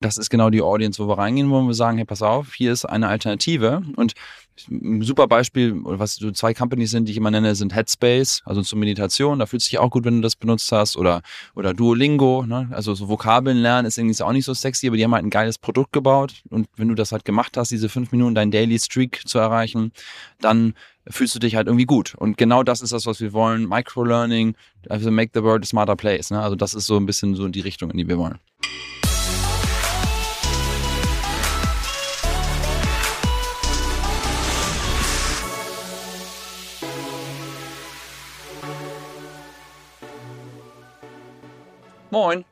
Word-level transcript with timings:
das 0.00 0.16
ist 0.16 0.30
genau 0.30 0.48
die 0.48 0.62
Audience, 0.62 1.02
wo 1.02 1.08
wir 1.08 1.18
reingehen, 1.18 1.50
wo 1.50 1.60
wir 1.60 1.74
sagen, 1.74 1.98
hey, 1.98 2.06
pass 2.06 2.22
auf, 2.22 2.54
hier 2.54 2.72
ist 2.72 2.86
eine 2.86 3.08
Alternative. 3.08 3.82
Und 3.96 4.14
ein 4.70 5.02
super 5.02 5.26
Beispiel, 5.26 5.74
was 5.76 6.14
so 6.14 6.30
zwei 6.32 6.54
Companies 6.54 6.90
sind, 6.90 7.06
die 7.06 7.12
ich 7.12 7.18
immer 7.18 7.30
nenne, 7.30 7.54
sind 7.54 7.74
Headspace, 7.74 8.42
also 8.46 8.62
zur 8.62 8.78
Meditation. 8.78 9.38
Da 9.38 9.46
fühlt 9.46 9.62
sich 9.62 9.78
auch 9.78 9.90
gut, 9.90 10.04
wenn 10.04 10.16
du 10.16 10.20
das 10.22 10.36
benutzt 10.36 10.72
hast. 10.72 10.96
Oder, 10.96 11.20
oder 11.54 11.74
Duolingo, 11.74 12.44
ne? 12.46 12.68
also 12.72 12.94
so 12.94 13.08
Vokabeln 13.08 13.58
lernen 13.58 13.86
ist 13.86 13.98
irgendwie 13.98 14.22
auch 14.22 14.32
nicht 14.32 14.46
so 14.46 14.54
sexy, 14.54 14.86
aber 14.86 14.96
die 14.96 15.04
haben 15.04 15.14
halt 15.14 15.24
ein 15.24 15.30
geiles 15.30 15.58
Produkt 15.58 15.92
gebaut. 15.92 16.42
Und 16.48 16.66
wenn 16.76 16.88
du 16.88 16.94
das 16.94 17.12
halt 17.12 17.26
gemacht 17.26 17.58
hast, 17.58 17.70
diese 17.70 17.90
fünf 17.90 18.10
Minuten 18.10 18.34
dein 18.34 18.50
Daily 18.50 18.78
Streak 18.78 19.28
zu 19.28 19.38
erreichen, 19.38 19.92
dann 20.40 20.74
fühlst 21.08 21.34
du 21.34 21.38
dich 21.38 21.56
halt 21.56 21.66
irgendwie 21.66 21.86
gut. 21.86 22.14
Und 22.14 22.38
genau 22.38 22.62
das 22.62 22.80
ist 22.80 22.92
das, 22.92 23.04
was 23.04 23.20
wir 23.20 23.34
wollen. 23.34 23.68
Microlearning, 23.68 24.54
also 24.88 25.10
make 25.10 25.32
the 25.34 25.42
world 25.42 25.62
a 25.62 25.66
smarter 25.66 25.96
place. 25.96 26.30
Ne? 26.30 26.40
Also 26.40 26.56
das 26.56 26.72
ist 26.72 26.86
so 26.86 26.96
ein 26.96 27.04
bisschen 27.04 27.34
so 27.34 27.48
die 27.48 27.60
Richtung, 27.60 27.90
in 27.90 27.98
die 27.98 28.08
wir 28.08 28.16
wollen. 28.16 28.38
Moin. 42.10 42.44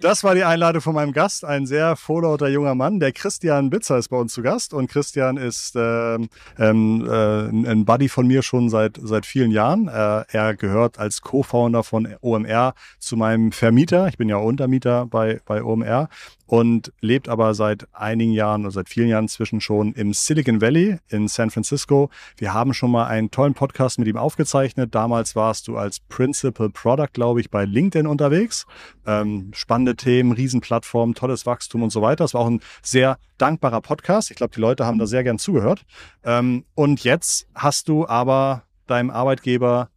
das 0.00 0.22
war 0.22 0.34
die 0.34 0.44
Einladung 0.44 0.80
von 0.80 0.94
meinem 0.94 1.12
Gast, 1.12 1.44
ein 1.44 1.66
sehr 1.66 1.96
vorlauter 1.96 2.48
junger 2.48 2.74
Mann. 2.74 3.00
Der 3.00 3.12
Christian 3.12 3.70
Bitzer 3.70 3.98
ist 3.98 4.08
bei 4.08 4.16
uns 4.16 4.32
zu 4.32 4.42
Gast 4.42 4.72
und 4.74 4.88
Christian 4.88 5.36
ist 5.36 5.74
ähm, 5.76 6.28
ähm, 6.58 7.06
äh, 7.08 7.70
ein 7.70 7.84
Buddy 7.84 8.08
von 8.08 8.26
mir 8.26 8.42
schon 8.42 8.68
seit, 8.68 8.98
seit 9.02 9.26
vielen 9.26 9.50
Jahren. 9.50 9.88
Äh, 9.88 10.24
er 10.28 10.54
gehört 10.54 10.98
als 10.98 11.20
Co-Founder 11.22 11.82
von 11.82 12.14
OMR 12.20 12.74
zu 12.98 13.16
meinem 13.16 13.50
Vermieter. 13.52 14.08
Ich 14.08 14.18
bin 14.18 14.28
ja 14.28 14.36
Untermieter 14.36 15.06
bei, 15.06 15.40
bei 15.44 15.62
OMR 15.62 16.08
und 16.52 16.92
lebt 17.00 17.30
aber 17.30 17.54
seit 17.54 17.88
einigen 17.94 18.32
Jahren 18.32 18.66
oder 18.66 18.72
seit 18.72 18.90
vielen 18.90 19.08
Jahren 19.08 19.24
inzwischen 19.24 19.62
schon 19.62 19.94
im 19.94 20.12
Silicon 20.12 20.60
Valley 20.60 20.98
in 21.08 21.26
San 21.26 21.48
Francisco. 21.48 22.10
Wir 22.36 22.52
haben 22.52 22.74
schon 22.74 22.90
mal 22.90 23.06
einen 23.06 23.30
tollen 23.30 23.54
Podcast 23.54 23.98
mit 23.98 24.06
ihm 24.06 24.18
aufgezeichnet. 24.18 24.94
Damals 24.94 25.34
warst 25.34 25.66
du 25.66 25.78
als 25.78 26.00
Principal 26.00 26.68
Product, 26.68 27.08
glaube 27.14 27.40
ich, 27.40 27.50
bei 27.50 27.64
LinkedIn 27.64 28.06
unterwegs. 28.06 28.66
Ähm, 29.06 29.50
spannende 29.54 29.96
Themen, 29.96 30.32
Riesenplattform, 30.32 31.14
tolles 31.14 31.46
Wachstum 31.46 31.84
und 31.84 31.90
so 31.90 32.02
weiter. 32.02 32.26
Es 32.26 32.34
war 32.34 32.42
auch 32.42 32.50
ein 32.50 32.60
sehr 32.82 33.16
dankbarer 33.38 33.80
Podcast. 33.80 34.30
Ich 34.30 34.36
glaube, 34.36 34.52
die 34.54 34.60
Leute 34.60 34.84
haben 34.84 34.98
da 34.98 35.06
sehr 35.06 35.24
gern 35.24 35.38
zugehört. 35.38 35.86
Ähm, 36.22 36.66
und 36.74 37.02
jetzt 37.02 37.48
hast 37.54 37.88
du 37.88 38.06
aber 38.06 38.64
deinem 38.86 39.08
Arbeitgeber 39.08 39.88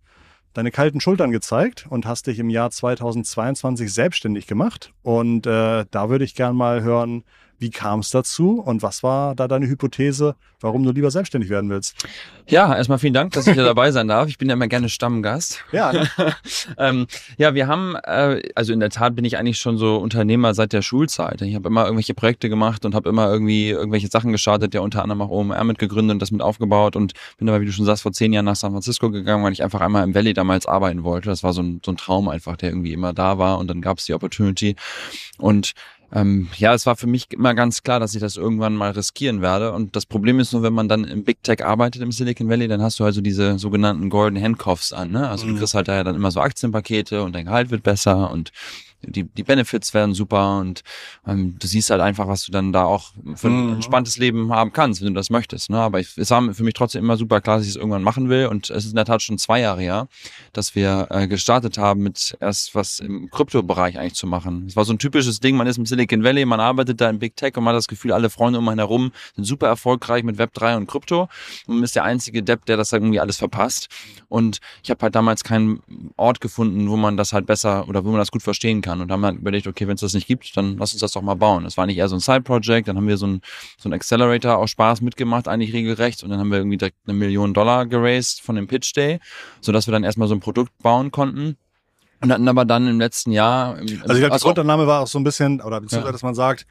deine 0.56 0.72
kalten 0.72 1.02
Schultern 1.02 1.32
gezeigt 1.32 1.86
und 1.90 2.06
hast 2.06 2.28
dich 2.28 2.40
im 2.40 2.50
Jahr 2.50 2.72
2022 2.72 3.94
selbstständig 3.94 4.48
gemacht. 4.48 4.94
Und 5.04 5.46
äh, 5.46 5.86
da 5.92 6.10
würde 6.10 6.26
ich 6.26 6.34
gern 6.34 6.56
mal 6.56 6.82
hören, 6.82 7.24
wie 7.60 7.70
kam 7.70 8.00
es 8.00 8.10
dazu 8.10 8.62
und 8.62 8.82
was 8.82 9.04
war 9.04 9.36
da 9.36 9.48
deine 9.48 9.68
Hypothese, 9.68 10.36
warum 10.62 10.84
du 10.84 10.92
lieber 10.92 11.12
selbstständig 11.12 11.50
werden 11.50 11.70
willst? 11.70 11.96
Ja, 12.48 12.76
erstmal 12.76 13.00
vielen 13.00 13.14
Dank, 13.14 13.34
dass 13.34 13.48
ich 13.48 13.54
hier 13.54 13.64
dabei 13.66 13.92
sein 13.92 14.08
darf. 14.08 14.28
Ich 14.28 14.38
bin 14.38 14.50
ja 14.50 14.54
immer 14.54 14.68
gerne 14.68 14.90
Stammgast. 14.90 15.64
Ja. 15.72 15.94
Ne? 15.94 16.08
ähm, 16.78 17.08
ja, 17.38 17.56
wir 17.56 17.68
haben, 17.68 17.96
äh, 17.96 18.42
also 18.56 18.74
in 18.74 18.80
der 18.80 18.90
Tat 18.90 19.16
bin 19.16 19.26
ich 19.26 19.38
eigentlich 19.38 19.60
schon 19.60 19.78
so 19.78 19.98
Unternehmer 19.98 20.54
seit 20.54 20.74
der 20.74 20.82
Schulzeit. 20.82 21.42
Ich 21.42 21.56
habe 21.56 21.68
immer 21.68 21.86
irgendwelche 21.86 22.14
Projekte 22.14 22.50
gemacht 22.50 22.86
und 22.86 22.94
habe 22.94 23.10
immer 23.10 23.32
irgendwie 23.32 23.70
irgendwelche 23.70 24.08
Sachen 24.08 24.32
gestartet, 24.32 24.74
ja 24.74 24.82
unter 24.82 25.02
anderem 25.02 25.22
auch 25.22 25.30
OMR 25.30 25.64
mitgegründet 25.64 26.16
und 26.16 26.22
das 26.22 26.32
mit 26.32 26.42
aufgebaut 26.42 26.96
und 26.96 27.14
bin 27.38 27.50
aber, 27.50 27.62
wie 27.62 27.66
du 27.66 27.72
schon 27.72 27.86
sagst, 27.86 28.04
vor 28.04 28.12
zehn 28.12 28.34
Jahren 28.34 28.46
nach 28.46 28.56
San 28.56 28.72
Francisco 28.72 29.10
gegangen, 29.10 29.44
weil 29.44 29.54
ich 29.54 29.64
einfach 29.64 29.82
einmal 29.82 30.04
im 30.04 30.14
Valley 30.14 30.34
damals 30.34 30.66
arbeiten 30.66 31.04
wollte. 31.04 31.30
Das 31.30 31.44
war 31.44 31.54
so 31.54 31.62
ein, 31.62 31.82
so 31.84 31.92
ein 31.92 31.98
Traum 31.98 32.28
einfach, 32.28 32.58
der 32.58 32.70
irgendwie 32.70 32.94
immer 32.94 33.14
da 33.14 33.38
war 33.38 33.58
und 33.58 33.68
dann 33.68 33.82
gab 33.82 33.98
es 33.98 34.06
die 34.06 34.14
Opportunity 34.14 34.76
und 35.38 35.74
ähm, 36.12 36.48
ja, 36.58 36.74
es 36.74 36.86
war 36.86 36.96
für 36.96 37.08
mich 37.08 37.32
immer 37.32 37.54
ganz 37.54 37.84
klar, 37.84 38.00
dass 38.00 38.14
ich 38.14 38.22
das 38.22 38.38
irgendwann 38.38 38.76
mal 38.76 38.92
riskieren 38.92 39.42
werde. 39.42 39.74
Und 39.74 39.96
das 39.96 40.06
Problem 40.06 40.40
ist 40.40 40.54
nur, 40.54 40.64
wenn 40.64 40.74
man 40.74 40.88
dann 40.88 41.04
im 41.04 41.24
Big 41.24 41.44
Tech 41.44 41.66
arbeitet 41.66 42.02
im 42.02 42.12
Silicon 42.12 42.50
Valley, 42.50 42.68
dann 42.68 42.82
hast 42.82 43.00
du 43.00 43.04
also 43.04 43.22
diese 43.22 43.60
sogenannten 43.60 44.10
Golden 44.10 44.42
Handcuffs 44.42 44.94
an. 44.94 45.12
Ne? 45.12 45.28
Also 45.30 45.46
mhm. 45.46 45.54
du 45.54 45.58
kriegst 45.60 45.74
halt 45.74 45.88
da 45.88 45.96
ja 45.96 46.04
dann 46.04 46.16
immer 46.16 46.32
so 46.32 46.40
Aktienpakete 46.40 47.24
und 47.24 47.34
dein 47.34 47.46
Gehalt 47.46 47.72
wird 47.72 47.84
besser 47.84 48.32
und 48.32 48.52
die, 49.08 49.24
die 49.24 49.44
Benefits 49.44 49.94
werden 49.94 50.14
super 50.14 50.60
und 50.60 50.84
ähm, 51.28 51.56
du 51.60 51.68
siehst 51.68 51.90
halt 51.90 52.02
einfach, 52.02 52.28
was 52.28 52.46
du 52.46 52.52
dann 52.52 52.74
da 52.74 52.86
auch 52.86 53.12
für 53.36 53.48
ein 53.48 53.68
mhm. 53.68 53.74
entspanntes 53.76 54.18
Leben 54.18 54.52
haben 54.52 54.74
kannst, 54.74 55.02
wenn 55.02 55.10
du 55.10 55.14
das 55.14 55.30
möchtest. 55.30 55.70
Ne? 55.70 55.78
Aber 55.80 56.00
ich, 56.00 56.18
es 56.18 56.32
war 56.32 56.54
für 56.54 56.64
mich 56.64 56.74
trotzdem 56.74 57.04
immer 57.04 57.18
super 57.18 57.42
klar, 57.42 57.58
dass 57.58 57.66
ich 57.66 57.72
es 57.72 57.76
irgendwann 57.76 58.04
machen 58.04 58.30
will 58.30 58.48
und 58.48 58.70
es 58.70 58.86
ist 58.86 58.92
in 58.92 58.96
der 58.96 59.06
Tat 59.06 59.22
schon 59.22 59.38
zwei 59.38 59.62
Jahre 59.62 59.82
her, 59.82 60.08
dass 60.54 60.76
wir 60.76 61.08
äh, 61.10 61.28
gestartet 61.28 61.78
haben 61.78 62.02
mit 62.02 62.38
erst 62.40 62.76
was 62.76 63.00
im 63.00 63.30
Kryptobereich 63.30 63.98
eigentlich 63.98 64.16
zu 64.16 64.28
machen. 64.28 64.66
Es 64.68 64.76
war 64.76 64.86
so 64.86 64.94
ein 64.94 65.00
typisches 65.00 65.40
Ding, 65.40 65.56
man 65.56 65.68
ist 65.68 65.78
im 65.78 65.86
Silicon 65.86 66.24
Valley, 66.24 66.46
man 66.46 66.60
arbeitet 66.60 67.02
da 67.02 67.10
in 67.10 67.20
Big 67.20 67.36
Tech 67.36 67.56
und 67.58 67.64
man 67.64 67.74
hat 67.74 67.80
das 67.80 67.88
Gefühl, 67.88 68.12
alle 68.12 68.30
Freunde 68.30 68.60
um 68.60 68.68
einen 68.70 68.80
herum 68.80 69.12
sind 69.36 69.46
super 69.46 69.68
erfolgreich 69.68 70.24
mit 70.24 70.38
Web3 70.38 70.78
und 70.78 70.88
Krypto 70.88 71.30
und 71.68 71.76
man 71.76 71.84
ist 71.84 71.96
der 71.96 72.04
einzige 72.04 72.44
Depp, 72.44 72.66
der 72.66 72.78
das 72.78 72.92
irgendwie 72.92 73.20
alles 73.20 73.38
verpasst. 73.38 73.88
Und 74.30 74.60
ich 74.84 74.90
habe 74.90 75.02
halt 75.04 75.16
damals 75.16 75.44
keinen 75.44 75.82
Ort 76.18 76.42
gefunden, 76.42 76.90
wo 76.90 76.98
man 76.98 77.18
das 77.18 77.34
halt 77.34 77.46
besser 77.46 77.88
oder 77.88 78.04
wo 78.04 78.10
man 78.10 78.20
das 78.20 78.32
gut 78.32 78.44
verstehen 78.44 78.82
kann 78.82 78.95
und 79.02 79.12
haben 79.12 79.22
dann 79.22 79.38
überlegt, 79.38 79.68
okay, 79.68 79.88
wenn 79.88 79.96
es 79.96 80.02
das 80.02 80.14
nicht 80.14 80.28
gibt, 80.28 80.56
dann 80.58 80.78
lass 80.78 80.94
uns 80.94 81.02
das 81.02 81.12
doch 81.12 81.22
mal 81.22 81.36
bauen. 81.36 81.64
Das 81.64 81.78
war 81.78 81.86
nicht 81.86 81.98
eher 81.98 82.08
so 82.08 82.16
ein 82.16 82.20
Side-Project, 82.20 82.88
dann 82.88 82.98
haben 82.98 83.08
wir 83.08 83.18
so 83.18 83.28
ein, 83.28 83.42
so 83.78 83.90
ein 83.90 83.94
Accelerator 83.94 84.58
aus 84.58 84.72
Spaß 84.72 85.02
mitgemacht, 85.02 85.48
eigentlich 85.48 85.74
regelrecht 85.74 86.24
und 86.24 86.30
dann 86.30 86.40
haben 86.40 86.52
wir 86.52 86.58
irgendwie 86.58 86.78
direkt 86.78 86.98
eine 87.08 87.18
Million 87.18 87.54
Dollar 87.54 87.86
geraced 87.86 88.42
von 88.42 88.56
dem 88.56 88.68
Pitch 88.68 88.96
Day, 88.96 89.20
sodass 89.62 89.88
wir 89.88 89.92
dann 89.92 90.04
erstmal 90.04 90.28
so 90.28 90.36
ein 90.36 90.40
Produkt 90.40 90.72
bauen 90.82 91.12
konnten. 91.12 91.58
Und 92.22 92.32
hatten 92.32 92.48
aber 92.48 92.66
dann 92.66 92.88
im 92.88 93.00
letzten 93.00 93.32
Jahr. 93.32 93.76
also 93.76 93.84
ich 93.84 94.00
glaube, 94.00 94.18
die 94.18 94.32
also 94.32 94.48
Grundannahme 94.48 94.88
war 94.88 95.02
auch 95.02 95.08
so 95.08 95.20
ein 95.20 95.24
bisschen, 95.24 95.62
oder 95.62 95.82
beziehungsweise, 95.82 96.08
ja. 96.08 96.12
dass 96.12 96.24
man 96.24 96.34
sagt, 96.34 96.66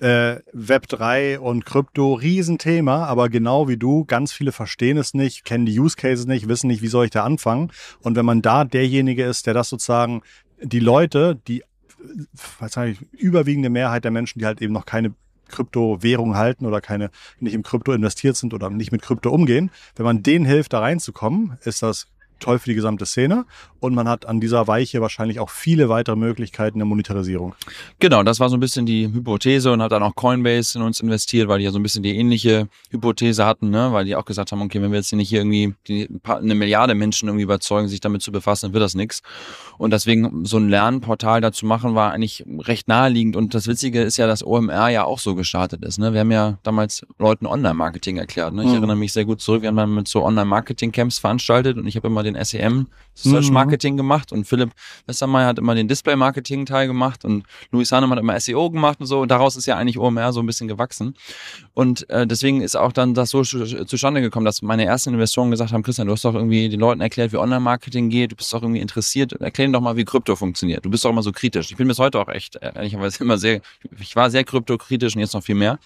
äh, 0.00 0.40
Web 0.52 0.88
3 0.88 1.40
und 1.40 1.66
Krypto, 1.66 2.14
Riesenthema, 2.14 3.04
aber 3.04 3.28
genau 3.28 3.68
wie 3.68 3.76
du, 3.76 4.04
ganz 4.04 4.32
viele 4.32 4.52
verstehen 4.52 4.96
es 4.96 5.14
nicht, 5.14 5.44
kennen 5.44 5.66
die 5.66 5.78
Use 5.78 5.96
Cases 5.96 6.26
nicht, 6.26 6.48
wissen 6.48 6.68
nicht, 6.68 6.82
wie 6.82 6.88
soll 6.88 7.04
ich 7.04 7.10
da 7.10 7.24
anfangen. 7.24 7.70
Und 8.00 8.16
wenn 8.16 8.24
man 8.24 8.42
da 8.42 8.64
derjenige 8.64 9.24
ist, 9.24 9.46
der 9.46 9.54
das 9.54 9.68
sozusagen 9.68 10.22
die 10.62 10.80
Leute, 10.80 11.38
die 11.46 11.62
wahrscheinlich 12.58 13.00
überwiegende 13.12 13.70
Mehrheit 13.70 14.04
der 14.04 14.10
Menschen, 14.10 14.38
die 14.38 14.46
halt 14.46 14.60
eben 14.62 14.72
noch 14.72 14.86
keine 14.86 15.14
Kryptowährung 15.48 16.36
halten 16.36 16.64
oder 16.64 16.80
keine 16.80 17.10
nicht 17.40 17.54
im 17.54 17.62
Krypto 17.62 17.92
investiert 17.92 18.36
sind 18.36 18.54
oder 18.54 18.70
nicht 18.70 18.92
mit 18.92 19.02
Krypto 19.02 19.30
umgehen. 19.30 19.70
Wenn 19.96 20.04
man 20.04 20.22
denen 20.22 20.44
hilft, 20.44 20.72
da 20.72 20.80
reinzukommen, 20.80 21.58
ist 21.64 21.82
das 21.82 22.06
toll 22.40 22.58
für 22.58 22.70
die 22.70 22.74
gesamte 22.74 23.06
Szene 23.06 23.44
und 23.80 23.94
man 23.94 24.08
hat 24.08 24.26
an 24.26 24.40
dieser 24.40 24.66
Weiche 24.66 25.00
wahrscheinlich 25.00 25.40
auch 25.40 25.50
viele 25.50 25.88
weitere 25.88 26.16
Möglichkeiten 26.16 26.78
der 26.78 26.86
Monetarisierung. 26.86 27.54
Genau, 27.98 28.22
das 28.22 28.40
war 28.40 28.48
so 28.48 28.56
ein 28.56 28.60
bisschen 28.60 28.86
die 28.86 29.06
Hypothese 29.06 29.72
und 29.72 29.82
hat 29.82 29.92
dann 29.92 30.02
auch 30.02 30.14
Coinbase 30.14 30.78
in 30.78 30.84
uns 30.84 31.00
investiert, 31.00 31.48
weil 31.48 31.58
die 31.58 31.64
ja 31.64 31.70
so 31.70 31.78
ein 31.78 31.82
bisschen 31.82 32.02
die 32.02 32.16
ähnliche 32.16 32.68
Hypothese 32.90 33.44
hatten, 33.46 33.70
ne? 33.70 33.92
weil 33.92 34.04
die 34.04 34.16
auch 34.16 34.24
gesagt 34.24 34.52
haben, 34.52 34.62
okay, 34.62 34.82
wenn 34.82 34.92
wir 34.92 34.98
jetzt 34.98 35.12
nicht 35.12 35.28
hier 35.28 35.40
irgendwie 35.40 35.74
die, 35.88 36.08
eine 36.24 36.54
Milliarde 36.54 36.94
Menschen 36.94 37.28
irgendwie 37.28 37.44
überzeugen, 37.44 37.88
sich 37.88 38.00
damit 38.00 38.22
zu 38.22 38.32
befassen, 38.32 38.66
dann 38.66 38.72
wird 38.74 38.84
das 38.84 38.94
nichts. 38.94 39.22
Und 39.78 39.92
deswegen 39.92 40.44
so 40.44 40.58
ein 40.58 40.68
Lernportal 40.68 41.40
dazu 41.40 41.64
machen, 41.64 41.94
war 41.94 42.12
eigentlich 42.12 42.44
recht 42.58 42.86
naheliegend. 42.86 43.34
Und 43.34 43.54
das 43.54 43.66
Witzige 43.66 44.02
ist 44.02 44.18
ja, 44.18 44.26
dass 44.26 44.44
OMR 44.44 44.90
ja 44.90 45.04
auch 45.04 45.18
so 45.18 45.34
gestartet 45.34 45.82
ist. 45.84 45.98
Ne? 45.98 46.12
Wir 46.12 46.20
haben 46.20 46.30
ja 46.30 46.58
damals 46.62 47.06
Leuten 47.18 47.46
Online-Marketing 47.46 48.18
erklärt. 48.18 48.52
Ne? 48.52 48.62
Ich 48.62 48.68
mhm. 48.68 48.74
erinnere 48.76 48.96
mich 48.96 49.12
sehr 49.14 49.24
gut 49.24 49.40
zurück, 49.40 49.62
wir 49.62 49.68
haben 49.68 49.76
dann 49.76 49.94
mit 49.94 50.06
so 50.06 50.22
Online-Marketing-Camps 50.22 51.18
veranstaltet 51.18 51.78
und 51.78 51.86
ich 51.86 51.96
habe 51.96 52.08
immer 52.08 52.22
den 52.22 52.29
den 52.32 52.44
SEM, 52.44 52.86
Search 53.14 53.48
mhm. 53.48 53.54
Marketing 53.54 53.96
gemacht 53.96 54.32
und 54.32 54.46
Philipp 54.46 54.70
Westermeier 55.06 55.46
hat 55.46 55.58
immer 55.58 55.74
den 55.74 55.88
Display 55.88 56.16
Marketing 56.16 56.64
Teil 56.64 56.86
gemacht 56.86 57.24
und 57.24 57.44
Louis 57.70 57.90
Hahnemann 57.92 58.16
hat 58.16 58.22
immer 58.22 58.38
SEO 58.40 58.70
gemacht 58.70 59.00
und 59.00 59.06
so 59.06 59.20
und 59.20 59.30
daraus 59.30 59.56
ist 59.56 59.66
ja 59.66 59.76
eigentlich 59.76 59.98
OMR 59.98 60.32
so 60.32 60.40
ein 60.40 60.46
bisschen 60.46 60.68
gewachsen 60.68 61.14
und 61.74 62.08
äh, 62.08 62.26
deswegen 62.26 62.62
ist 62.62 62.76
auch 62.76 62.92
dann 62.92 63.14
das 63.14 63.30
so 63.30 63.42
zustande 63.42 64.20
gekommen, 64.20 64.46
dass 64.46 64.62
meine 64.62 64.84
ersten 64.84 65.12
Investoren 65.12 65.50
gesagt 65.50 65.72
haben, 65.72 65.82
Christian, 65.82 66.06
du 66.06 66.12
hast 66.12 66.24
doch 66.24 66.34
irgendwie 66.34 66.68
den 66.68 66.80
Leuten 66.80 67.00
erklärt, 67.00 67.32
wie 67.32 67.36
Online-Marketing 67.36 68.08
geht, 68.08 68.32
du 68.32 68.36
bist 68.36 68.52
doch 68.54 68.62
irgendwie 68.62 68.80
interessiert, 68.80 69.32
erklär 69.32 69.66
ihnen 69.66 69.72
doch 69.72 69.80
mal, 69.80 69.96
wie 69.96 70.04
Krypto 70.04 70.36
funktioniert. 70.36 70.84
Du 70.84 70.90
bist 70.90 71.04
doch 71.04 71.10
immer 71.10 71.22
so 71.22 71.32
kritisch. 71.32 71.70
Ich 71.70 71.76
bin 71.76 71.88
bis 71.88 71.98
heute 71.98 72.18
auch 72.18 72.28
echt, 72.28 72.56
ehrlicherweise 72.56 73.22
immer 73.22 73.38
sehr, 73.38 73.60
ich 73.98 74.16
war 74.16 74.30
sehr 74.30 74.44
kryptokritisch 74.44 75.14
und 75.14 75.20
jetzt 75.20 75.34
noch 75.34 75.42
viel 75.42 75.54
mehr. 75.54 75.78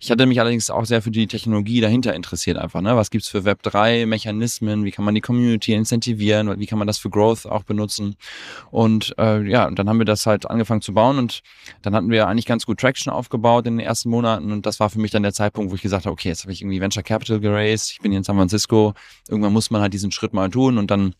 Ich 0.00 0.12
hatte 0.12 0.26
mich 0.26 0.38
allerdings 0.38 0.70
auch 0.70 0.84
sehr 0.84 1.02
für 1.02 1.10
die 1.10 1.26
Technologie 1.26 1.80
dahinter 1.80 2.14
interessiert 2.14 2.56
einfach. 2.56 2.80
Ne? 2.80 2.94
Was 2.94 3.10
gibt's 3.10 3.26
für 3.26 3.40
Web3-Mechanismen? 3.40 4.84
Wie 4.84 4.92
kann 4.92 5.04
man 5.04 5.16
die 5.16 5.20
Community 5.20 5.72
incentivieren? 5.72 6.60
Wie 6.60 6.66
kann 6.66 6.78
man 6.78 6.86
das 6.86 6.98
für 6.98 7.10
Growth 7.10 7.46
auch 7.46 7.64
benutzen? 7.64 8.14
Und 8.70 9.12
äh, 9.18 9.42
ja, 9.42 9.66
und 9.66 9.76
dann 9.76 9.88
haben 9.88 9.98
wir 9.98 10.04
das 10.04 10.24
halt 10.24 10.48
angefangen 10.48 10.82
zu 10.82 10.94
bauen 10.94 11.18
und 11.18 11.42
dann 11.82 11.96
hatten 11.96 12.10
wir 12.10 12.28
eigentlich 12.28 12.46
ganz 12.46 12.64
gut 12.64 12.78
Traction 12.78 13.12
aufgebaut 13.12 13.66
in 13.66 13.78
den 13.78 13.84
ersten 13.84 14.08
Monaten 14.08 14.52
und 14.52 14.66
das 14.66 14.78
war 14.78 14.88
für 14.88 15.00
mich 15.00 15.10
dann 15.10 15.24
der 15.24 15.32
Zeitpunkt, 15.32 15.72
wo 15.72 15.74
ich 15.74 15.82
gesagt 15.82 16.06
habe, 16.06 16.12
okay, 16.12 16.28
jetzt 16.28 16.44
habe 16.44 16.52
ich 16.52 16.62
irgendwie 16.62 16.80
Venture 16.80 17.02
Capital 17.02 17.40
geraced, 17.40 17.90
ich 17.90 17.98
bin 17.98 18.12
hier 18.12 18.18
in 18.18 18.24
San 18.24 18.36
Francisco, 18.36 18.94
irgendwann 19.28 19.52
muss 19.52 19.72
man 19.72 19.80
halt 19.80 19.92
diesen 19.92 20.12
Schritt 20.12 20.32
mal 20.32 20.48
tun 20.48 20.78
und 20.78 20.92
dann 20.92 21.16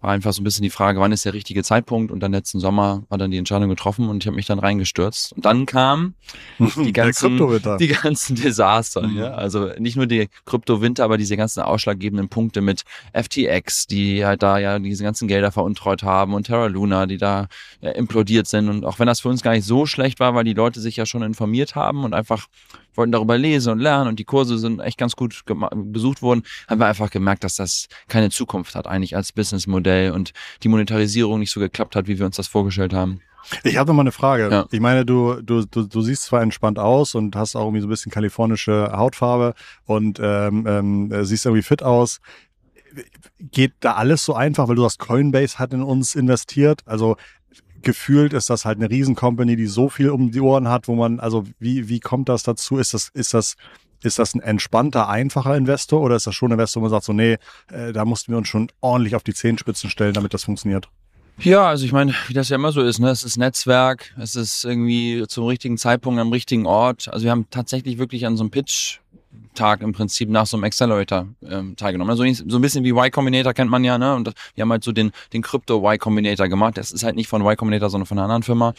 war 0.00 0.10
einfach 0.10 0.32
so 0.32 0.40
ein 0.40 0.44
bisschen 0.44 0.62
die 0.62 0.70
Frage, 0.70 1.00
wann 1.00 1.10
ist 1.10 1.24
der 1.24 1.34
richtige 1.34 1.64
Zeitpunkt 1.64 2.12
und 2.12 2.20
dann 2.20 2.30
letzten 2.30 2.60
Sommer 2.60 3.02
war 3.08 3.18
dann 3.18 3.32
die 3.32 3.38
Entscheidung 3.38 3.68
getroffen 3.68 4.08
und 4.08 4.22
ich 4.22 4.28
habe 4.28 4.36
mich 4.36 4.46
dann 4.46 4.60
reingestürzt 4.60 5.32
und 5.32 5.44
dann 5.44 5.66
kam 5.66 6.14
die 6.58 6.92
ganzen, 6.92 7.60
die 7.80 7.88
ganzen 7.88 8.19
ganzen 8.20 8.34
Desastern. 8.42 9.12
Mhm. 9.12 9.18
Ja? 9.18 9.30
Also 9.32 9.70
nicht 9.78 9.96
nur 9.96 10.06
die 10.06 10.28
Krypto-Winter, 10.44 11.04
aber 11.04 11.18
diese 11.18 11.36
ganzen 11.36 11.60
ausschlaggebenden 11.62 12.28
Punkte 12.28 12.60
mit 12.60 12.82
FTX, 13.12 13.86
die 13.86 14.24
halt 14.24 14.42
da 14.42 14.58
ja 14.58 14.78
diese 14.78 15.04
ganzen 15.04 15.28
Gelder 15.28 15.52
veruntreut 15.52 16.02
haben 16.02 16.34
und 16.34 16.46
Terra 16.46 16.66
Luna, 16.66 17.06
die 17.06 17.18
da 17.18 17.48
ja, 17.80 17.90
implodiert 17.90 18.46
sind. 18.46 18.68
Und 18.68 18.84
auch 18.84 18.98
wenn 18.98 19.06
das 19.06 19.20
für 19.20 19.28
uns 19.28 19.42
gar 19.42 19.52
nicht 19.52 19.66
so 19.66 19.86
schlecht 19.86 20.20
war, 20.20 20.34
weil 20.34 20.44
die 20.44 20.54
Leute 20.54 20.80
sich 20.80 20.96
ja 20.96 21.06
schon 21.06 21.22
informiert 21.22 21.74
haben 21.74 22.04
und 22.04 22.14
einfach 22.14 22.46
wollten 22.94 23.12
darüber 23.12 23.38
lesen 23.38 23.72
und 23.72 23.78
lernen 23.78 24.08
und 24.08 24.18
die 24.18 24.24
Kurse 24.24 24.58
sind 24.58 24.80
echt 24.80 24.98
ganz 24.98 25.16
gut 25.16 25.42
besucht 25.74 26.22
worden, 26.22 26.42
haben 26.68 26.80
wir 26.80 26.86
einfach 26.86 27.10
gemerkt, 27.10 27.44
dass 27.44 27.56
das 27.56 27.88
keine 28.08 28.30
Zukunft 28.30 28.74
hat 28.74 28.86
eigentlich 28.86 29.16
als 29.16 29.32
Businessmodell 29.32 30.12
und 30.12 30.32
die 30.62 30.68
Monetarisierung 30.68 31.40
nicht 31.40 31.52
so 31.52 31.60
geklappt 31.60 31.96
hat, 31.96 32.06
wie 32.06 32.18
wir 32.18 32.26
uns 32.26 32.36
das 32.36 32.48
vorgestellt 32.48 32.92
haben. 32.92 33.20
Ich 33.64 33.76
habe 33.76 33.88
noch 33.88 33.94
mal 33.94 34.02
eine 34.02 34.12
Frage. 34.12 34.48
Ja. 34.50 34.66
Ich 34.70 34.80
meine, 34.80 35.04
du, 35.04 35.40
du, 35.42 35.64
du, 35.64 35.86
du 35.86 36.00
siehst 36.02 36.24
zwar 36.24 36.42
entspannt 36.42 36.78
aus 36.78 37.14
und 37.14 37.36
hast 37.36 37.56
auch 37.56 37.64
irgendwie 37.64 37.80
so 37.80 37.86
ein 37.86 37.90
bisschen 37.90 38.12
kalifornische 38.12 38.92
Hautfarbe 38.94 39.54
und 39.86 40.18
ähm, 40.22 40.64
ähm, 40.66 41.12
äh, 41.12 41.24
siehst 41.24 41.46
irgendwie 41.46 41.62
fit 41.62 41.82
aus. 41.82 42.20
Geht 43.38 43.72
da 43.80 43.94
alles 43.94 44.24
so 44.24 44.34
einfach, 44.34 44.68
weil 44.68 44.76
du 44.76 44.84
hast 44.84 44.98
Coinbase 44.98 45.58
hat 45.58 45.72
in 45.72 45.82
uns 45.82 46.14
investiert? 46.14 46.82
Also 46.86 47.16
gefühlt 47.82 48.32
ist 48.32 48.50
das 48.50 48.64
halt 48.64 48.78
eine 48.78 48.90
Riesencompany, 48.90 49.56
die 49.56 49.66
so 49.66 49.88
viel 49.88 50.10
um 50.10 50.30
die 50.30 50.40
Ohren 50.40 50.68
hat, 50.68 50.88
wo 50.88 50.94
man, 50.94 51.20
also 51.20 51.44
wie, 51.58 51.88
wie 51.88 52.00
kommt 52.00 52.28
das 52.28 52.42
dazu? 52.42 52.78
Ist 52.78 52.94
das, 52.94 53.10
ist 53.14 53.34
das, 53.34 53.56
ist 54.02 54.18
das 54.18 54.34
ein 54.34 54.40
entspannter, 54.40 55.08
einfacher 55.08 55.56
Investor 55.56 56.00
oder 56.00 56.16
ist 56.16 56.26
das 56.26 56.34
schon 56.34 56.50
ein 56.50 56.54
Investor, 56.54 56.80
wo 56.80 56.84
man 56.84 56.90
sagt, 56.90 57.04
so, 57.04 57.12
nee, 57.12 57.38
äh, 57.72 57.92
da 57.92 58.04
mussten 58.04 58.32
wir 58.32 58.38
uns 58.38 58.48
schon 58.48 58.70
ordentlich 58.80 59.14
auf 59.14 59.22
die 59.22 59.34
Zehenspitzen 59.34 59.90
stellen, 59.90 60.14
damit 60.14 60.34
das 60.34 60.44
funktioniert? 60.44 60.88
Ja, 61.38 61.68
also 61.68 61.86
ich 61.86 61.92
meine, 61.92 62.14
wie 62.28 62.34
das 62.34 62.50
ja 62.50 62.56
immer 62.56 62.72
so 62.72 62.82
ist, 62.82 62.98
ne? 62.98 63.08
Es 63.08 63.24
ist 63.24 63.38
Netzwerk, 63.38 64.14
es 64.18 64.36
ist 64.36 64.64
irgendwie 64.64 65.24
zum 65.26 65.46
richtigen 65.46 65.78
Zeitpunkt 65.78 66.20
am 66.20 66.30
richtigen 66.32 66.66
Ort. 66.66 67.08
Also 67.10 67.24
wir 67.24 67.30
haben 67.30 67.46
tatsächlich 67.50 67.96
wirklich 67.96 68.26
an 68.26 68.36
so 68.36 68.42
einem 68.42 68.50
Pitch 68.50 68.98
Tag 69.54 69.82
im 69.82 69.92
Prinzip 69.92 70.28
nach 70.28 70.46
so 70.46 70.56
einem 70.56 70.64
Accelerator 70.64 71.28
ähm, 71.48 71.76
teilgenommen. 71.76 72.10
Also 72.10 72.24
so 72.48 72.58
ein 72.58 72.62
bisschen 72.62 72.84
wie 72.84 72.90
Y 72.90 73.10
Combinator 73.10 73.52
kennt 73.52 73.70
man 73.70 73.84
ja, 73.84 73.98
ne? 73.98 74.14
Und 74.14 74.32
wir 74.54 74.62
haben 74.62 74.70
halt 74.70 74.84
so 74.84 74.92
den, 74.92 75.12
den 75.32 75.42
Crypto 75.42 75.78
Y 75.78 75.98
Combinator 75.98 76.48
gemacht. 76.48 76.76
Das 76.76 76.92
ist 76.92 77.02
halt 77.02 77.16
nicht 77.16 77.28
von 77.28 77.42
Y 77.42 77.56
Combinator, 77.56 77.90
sondern 77.90 78.06
von 78.06 78.18
einer 78.18 78.24
anderen 78.24 78.42
Firma, 78.42 78.74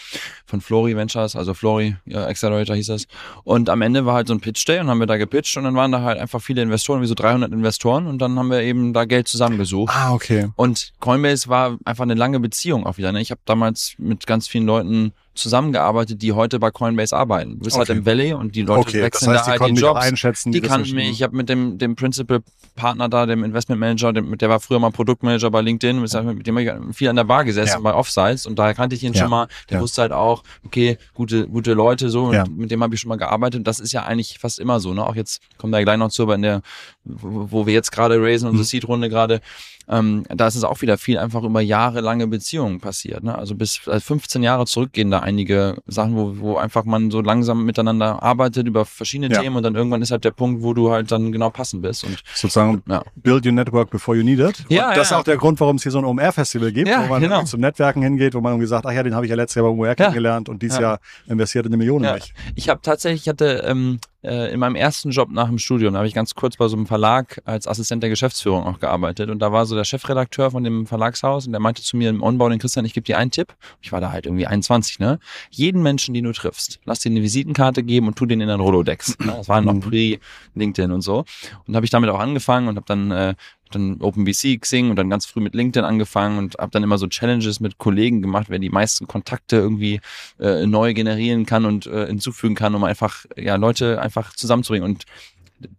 von 0.45 0.61
Flori 0.61 0.95
Ventures, 0.95 1.35
also 1.35 1.53
Flori 1.53 1.95
ja, 2.05 2.25
Accelerator 2.25 2.75
hieß 2.75 2.87
das. 2.87 3.07
Und 3.43 3.69
am 3.69 3.81
Ende 3.81 4.05
war 4.05 4.15
halt 4.15 4.27
so 4.27 4.33
ein 4.33 4.39
Pitch 4.39 4.67
Day 4.67 4.79
und 4.79 4.87
haben 4.87 4.99
wir 4.99 5.07
da 5.07 5.17
gepitcht 5.17 5.55
und 5.57 5.65
dann 5.65 5.75
waren 5.75 5.91
da 5.91 6.01
halt 6.01 6.19
einfach 6.19 6.41
viele 6.41 6.61
Investoren, 6.61 7.01
wie 7.01 7.07
so 7.07 7.15
300 7.15 7.51
Investoren 7.51 8.07
und 8.07 8.19
dann 8.19 8.37
haben 8.37 8.49
wir 8.49 8.61
eben 8.61 8.93
da 8.93 9.05
Geld 9.05 9.27
zusammengesucht. 9.27 9.93
Ah, 9.95 10.13
okay. 10.13 10.49
Und 10.55 10.93
Coinbase 10.99 11.47
war 11.47 11.77
einfach 11.85 12.03
eine 12.03 12.15
lange 12.15 12.39
Beziehung 12.39 12.85
auch 12.85 12.97
wieder. 12.97 13.11
Ne? 13.11 13.21
Ich 13.21 13.31
habe 13.31 13.41
damals 13.45 13.93
mit 13.97 14.25
ganz 14.25 14.47
vielen 14.47 14.65
Leuten 14.65 15.13
zusammengearbeitet, 15.33 16.21
die 16.21 16.33
heute 16.33 16.59
bei 16.59 16.71
Coinbase 16.71 17.15
arbeiten. 17.15 17.59
Du 17.59 17.65
bist 17.65 17.77
halt 17.77 17.89
okay. 17.89 17.97
halt 17.97 17.99
im 17.99 18.05
Valley 18.05 18.33
und 18.33 18.55
die 18.55 18.63
Leute 18.63 18.81
okay, 18.81 19.01
wechseln 19.01 19.31
das 19.31 19.47
heißt, 19.47 19.59
da 19.59 19.65
halt 19.65 19.77
die 19.77 19.81
Jobs. 19.81 20.01
Einschätzen, 20.01 20.51
die, 20.51 20.61
die 20.61 20.67
kannten 20.67 20.93
mich. 20.93 21.09
Ich 21.09 21.23
habe 21.23 21.35
mit 21.35 21.47
dem, 21.47 21.77
dem 21.77 21.95
Principal 21.95 22.41
Partner 22.75 23.09
da, 23.09 23.25
dem 23.25 23.43
Investment 23.43 23.79
Manager, 23.79 24.13
dem, 24.13 24.37
der 24.37 24.49
war 24.49 24.59
früher 24.59 24.79
mal 24.79 24.91
Produktmanager 24.91 25.49
bei 25.49 25.61
LinkedIn, 25.61 26.01
mit 26.01 26.11
dem 26.47 26.57
habe 26.57 26.63
ich 26.63 26.95
viel 26.95 27.09
an 27.09 27.15
der 27.15 27.23
Bar 27.23 27.45
gesessen 27.45 27.77
ja. 27.77 27.79
bei 27.79 27.93
Offsites 27.93 28.45
und 28.45 28.59
daher 28.59 28.73
kannte 28.73 28.95
ich 28.95 29.03
ihn 29.03 29.13
ja. 29.13 29.21
schon 29.21 29.29
mal. 29.29 29.47
Der 29.69 29.77
ja. 29.77 29.81
wusste 29.81 30.01
halt 30.01 30.11
auch, 30.11 30.43
okay, 30.65 30.97
gute, 31.13 31.47
gute 31.47 31.73
Leute 31.73 32.09
so 32.09 32.25
und 32.25 32.57
mit 32.57 32.71
dem 32.71 32.83
habe 32.83 32.95
ich 32.95 33.01
schon 33.01 33.09
mal 33.09 33.17
gearbeitet. 33.17 33.65
Das 33.65 33.79
ist 33.79 33.91
ja 33.91 34.03
eigentlich 34.03 34.39
fast 34.39 34.59
immer 34.59 34.79
so. 34.79 34.93
Ne? 34.93 35.05
Auch 35.05 35.15
jetzt 35.15 35.41
kommen 35.57 35.71
wir 35.71 35.81
gleich 35.83 35.97
noch 35.97 36.09
zu, 36.09 36.23
aber 36.23 36.35
in 36.35 36.41
der, 36.41 36.61
wo 37.03 37.65
wir 37.65 37.73
jetzt 37.73 37.91
gerade 37.91 38.21
raisen, 38.21 38.47
unsere 38.47 38.63
mhm. 38.63 38.67
Seed-Runde 38.67 39.09
gerade, 39.09 39.41
ähm, 39.91 40.23
da 40.29 40.47
ist 40.47 40.55
es 40.55 40.63
auch 40.63 40.81
wieder 40.81 40.97
viel 40.97 41.17
einfach 41.17 41.43
über 41.43 41.59
jahrelange 41.59 42.25
Beziehungen 42.27 42.79
passiert. 42.79 43.23
Ne? 43.23 43.37
Also 43.37 43.55
bis 43.55 43.75
15 43.75 44.41
Jahre 44.41 44.65
zurückgehen 44.65 45.11
da 45.11 45.19
einige 45.19 45.75
Sachen, 45.85 46.15
wo, 46.15 46.39
wo 46.39 46.57
einfach 46.57 46.85
man 46.85 47.11
so 47.11 47.21
langsam 47.21 47.65
miteinander 47.65 48.23
arbeitet 48.23 48.67
über 48.67 48.85
verschiedene 48.85 49.33
ja. 49.33 49.41
Themen 49.41 49.57
und 49.57 49.63
dann 49.63 49.75
irgendwann 49.75 50.01
ist 50.01 50.11
halt 50.11 50.23
der 50.23 50.31
Punkt, 50.31 50.63
wo 50.63 50.73
du 50.73 50.91
halt 50.91 51.11
dann 51.11 51.33
genau 51.33 51.49
passend 51.49 51.81
bist. 51.81 52.05
Und 52.05 52.23
sozusagen 52.33 52.81
ja. 52.87 53.03
build 53.15 53.45
your 53.45 53.51
network 53.51 53.89
before 53.89 54.17
you 54.17 54.23
need 54.23 54.39
it. 54.39 54.63
Ja, 54.69 54.89
und 54.89 54.97
das 54.97 55.09
ja. 55.09 55.17
ist 55.17 55.21
auch 55.21 55.23
der 55.25 55.37
Grund, 55.37 55.59
warum 55.59 55.75
es 55.75 55.83
hier 55.83 55.91
so 55.91 55.97
ein 55.97 56.05
OMR-Festival 56.05 56.71
gibt, 56.71 56.89
wo 56.89 57.07
man 57.07 57.21
genau. 57.21 57.43
zum 57.43 57.59
Netzwerken 57.59 58.01
hingeht, 58.01 58.33
wo 58.33 58.39
man 58.39 58.53
irgendwie 58.53 58.67
sagt, 58.67 58.85
ach 58.85 58.93
ja, 58.93 59.03
den 59.03 59.13
habe 59.13 59.25
ich 59.25 59.29
ja 59.29 59.35
letztes 59.35 59.55
Jahr 59.55 59.65
beim 59.65 59.77
OMR 59.77 59.95
kennengelernt 59.95 60.47
und 60.47 60.61
dieses 60.61 60.79
Jahr 60.79 60.99
investiert 61.27 61.65
eine 61.65 61.75
Million 61.75 62.03
in 62.03 62.13
mich. 62.13 62.33
Ich 62.55 62.69
habe 62.69 62.79
tatsächlich, 62.81 63.23
ich 63.23 63.29
hatte 63.29 63.63
ähm, 63.65 63.99
äh, 64.01 64.10
in 64.23 64.59
meinem 64.59 64.75
ersten 64.75 65.09
Job 65.09 65.31
nach 65.31 65.47
dem 65.47 65.57
Studium, 65.57 65.93
da 65.93 65.99
habe 65.99 66.07
ich 66.07 66.13
ganz 66.13 66.35
kurz 66.35 66.57
bei 66.57 66.67
so 66.67 66.75
einem 66.75 66.85
Verlag 66.85 67.41
als 67.45 67.67
Assistent 67.67 68.03
der 68.03 68.09
Geschäftsführung 68.09 68.65
auch 68.65 68.79
gearbeitet 68.79 69.29
und 69.29 69.39
da 69.39 69.51
war 69.51 69.65
so 69.65 69.75
der 69.75 69.83
Chefredakteur 69.83 70.51
von 70.51 70.63
dem 70.63 70.85
Verlagshaus 70.85 71.47
und 71.47 71.53
der 71.53 71.59
meinte 71.59 71.81
zu 71.81 71.97
mir 71.97 72.09
im 72.09 72.21
Onboarding, 72.21 72.59
Christian, 72.59 72.85
ich 72.85 72.93
gebe 72.93 73.05
dir 73.05 73.17
einen 73.17 73.31
Tipp. 73.31 73.55
Ich 73.81 73.91
war 73.91 73.99
da 73.99 74.11
halt 74.11 74.25
irgendwie 74.25 74.45
21, 74.45 74.99
ne? 74.99 75.19
Jeden 75.49 75.81
Menschen, 75.81 76.13
den 76.13 76.25
du 76.25 76.33
triffst, 76.33 76.79
lass 76.85 76.99
dir 76.99 77.09
eine 77.09 77.21
Visitenkarte 77.21 77.83
geben 77.83 78.07
und 78.07 78.15
tu 78.15 78.25
den 78.25 78.41
in 78.41 78.49
ein 78.49 78.59
Rolodex. 78.59 79.17
Ne? 79.19 79.33
Das 79.37 79.49
war 79.49 79.61
noch 79.61 79.73
mhm. 79.73 79.79
pre-LinkedIn 79.81 80.91
und 80.91 81.01
so. 81.01 81.25
Und 81.67 81.75
habe 81.75 81.85
ich 81.85 81.89
damit 81.89 82.09
auch 82.09 82.19
angefangen 82.19 82.67
und 82.67 82.75
habe 82.75 82.85
dann 82.87 83.11
äh, 83.11 83.35
dann 83.71 84.01
OpenBC, 84.01 84.59
Xing 84.59 84.89
und 84.89 84.95
dann 84.95 85.09
ganz 85.09 85.25
früh 85.25 85.41
mit 85.41 85.55
LinkedIn 85.55 85.85
angefangen 85.85 86.37
und 86.37 86.55
habe 86.59 86.71
dann 86.71 86.83
immer 86.83 86.97
so 86.97 87.07
Challenges 87.07 87.59
mit 87.59 87.77
Kollegen 87.77 88.21
gemacht, 88.21 88.47
wer 88.49 88.59
die 88.59 88.69
meisten 88.69 89.07
Kontakte 89.07 89.57
irgendwie 89.57 90.01
äh, 90.39 90.65
neu 90.65 90.93
generieren 90.93 91.45
kann 91.45 91.65
und 91.65 91.87
äh, 91.87 92.07
hinzufügen 92.07 92.55
kann, 92.55 92.75
um 92.75 92.83
einfach 92.83 93.25
ja 93.35 93.55
Leute 93.55 94.01
einfach 94.01 94.35
zusammenzubringen. 94.35 94.89
Und 94.89 95.05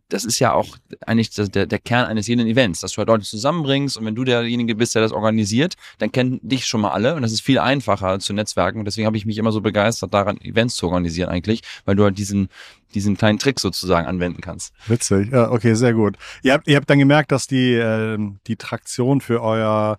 das 0.08 0.24
ist 0.24 0.38
ja 0.38 0.52
auch 0.52 0.76
eigentlich 1.06 1.30
der, 1.30 1.66
der 1.66 1.78
Kern 1.78 2.06
eines 2.06 2.26
jeden 2.26 2.46
Events, 2.46 2.80
dass 2.80 2.92
du 2.92 2.98
halt 2.98 3.08
Leute 3.08 3.24
zusammenbringst 3.24 3.96
und 3.96 4.04
wenn 4.04 4.14
du 4.14 4.24
derjenige 4.24 4.74
bist, 4.74 4.94
der 4.94 5.02
das 5.02 5.12
organisiert, 5.12 5.74
dann 5.98 6.12
kennen 6.12 6.40
dich 6.42 6.66
schon 6.66 6.80
mal 6.80 6.90
alle 6.90 7.14
und 7.14 7.22
das 7.22 7.32
ist 7.32 7.40
viel 7.40 7.58
einfacher 7.58 8.18
zu 8.18 8.32
netzwerken 8.32 8.78
und 8.78 8.84
deswegen 8.84 9.06
habe 9.06 9.16
ich 9.16 9.26
mich 9.26 9.38
immer 9.38 9.52
so 9.52 9.60
begeistert 9.60 10.12
daran, 10.14 10.40
Events 10.40 10.76
zu 10.76 10.86
organisieren 10.86 11.28
eigentlich, 11.28 11.62
weil 11.84 11.96
du 11.96 12.04
halt 12.04 12.18
diesen 12.18 12.48
diesen 12.94 13.16
kleinen 13.16 13.38
Trick 13.38 13.58
sozusagen 13.58 14.06
anwenden 14.06 14.42
kannst. 14.42 14.74
Witzig, 14.86 15.32
ja, 15.32 15.50
okay, 15.50 15.74
sehr 15.74 15.94
gut. 15.94 16.18
Ihr 16.42 16.52
habt, 16.52 16.68
ihr 16.68 16.76
habt 16.76 16.90
dann 16.90 16.98
gemerkt, 16.98 17.32
dass 17.32 17.46
die, 17.46 17.72
äh, 17.72 18.18
die 18.46 18.56
Traktion 18.56 19.22
für 19.22 19.42
euer 19.42 19.96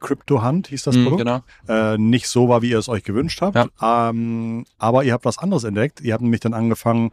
Crypto-Hand 0.00 0.68
hieß 0.68 0.84
das 0.84 0.96
mm, 0.96 1.02
Produkt, 1.04 1.24
genau. 1.24 1.42
äh, 1.68 1.98
nicht 1.98 2.28
so 2.28 2.48
war, 2.48 2.62
wie 2.62 2.70
ihr 2.70 2.78
es 2.78 2.88
euch 2.88 3.02
gewünscht 3.02 3.40
habt. 3.40 3.56
Ja. 3.56 4.10
Ähm, 4.10 4.64
aber 4.78 5.04
ihr 5.04 5.12
habt 5.12 5.24
was 5.24 5.38
anderes 5.38 5.64
entdeckt. 5.64 6.00
Ihr 6.00 6.12
habt 6.12 6.22
nämlich 6.22 6.40
dann 6.40 6.54
angefangen, 6.54 7.10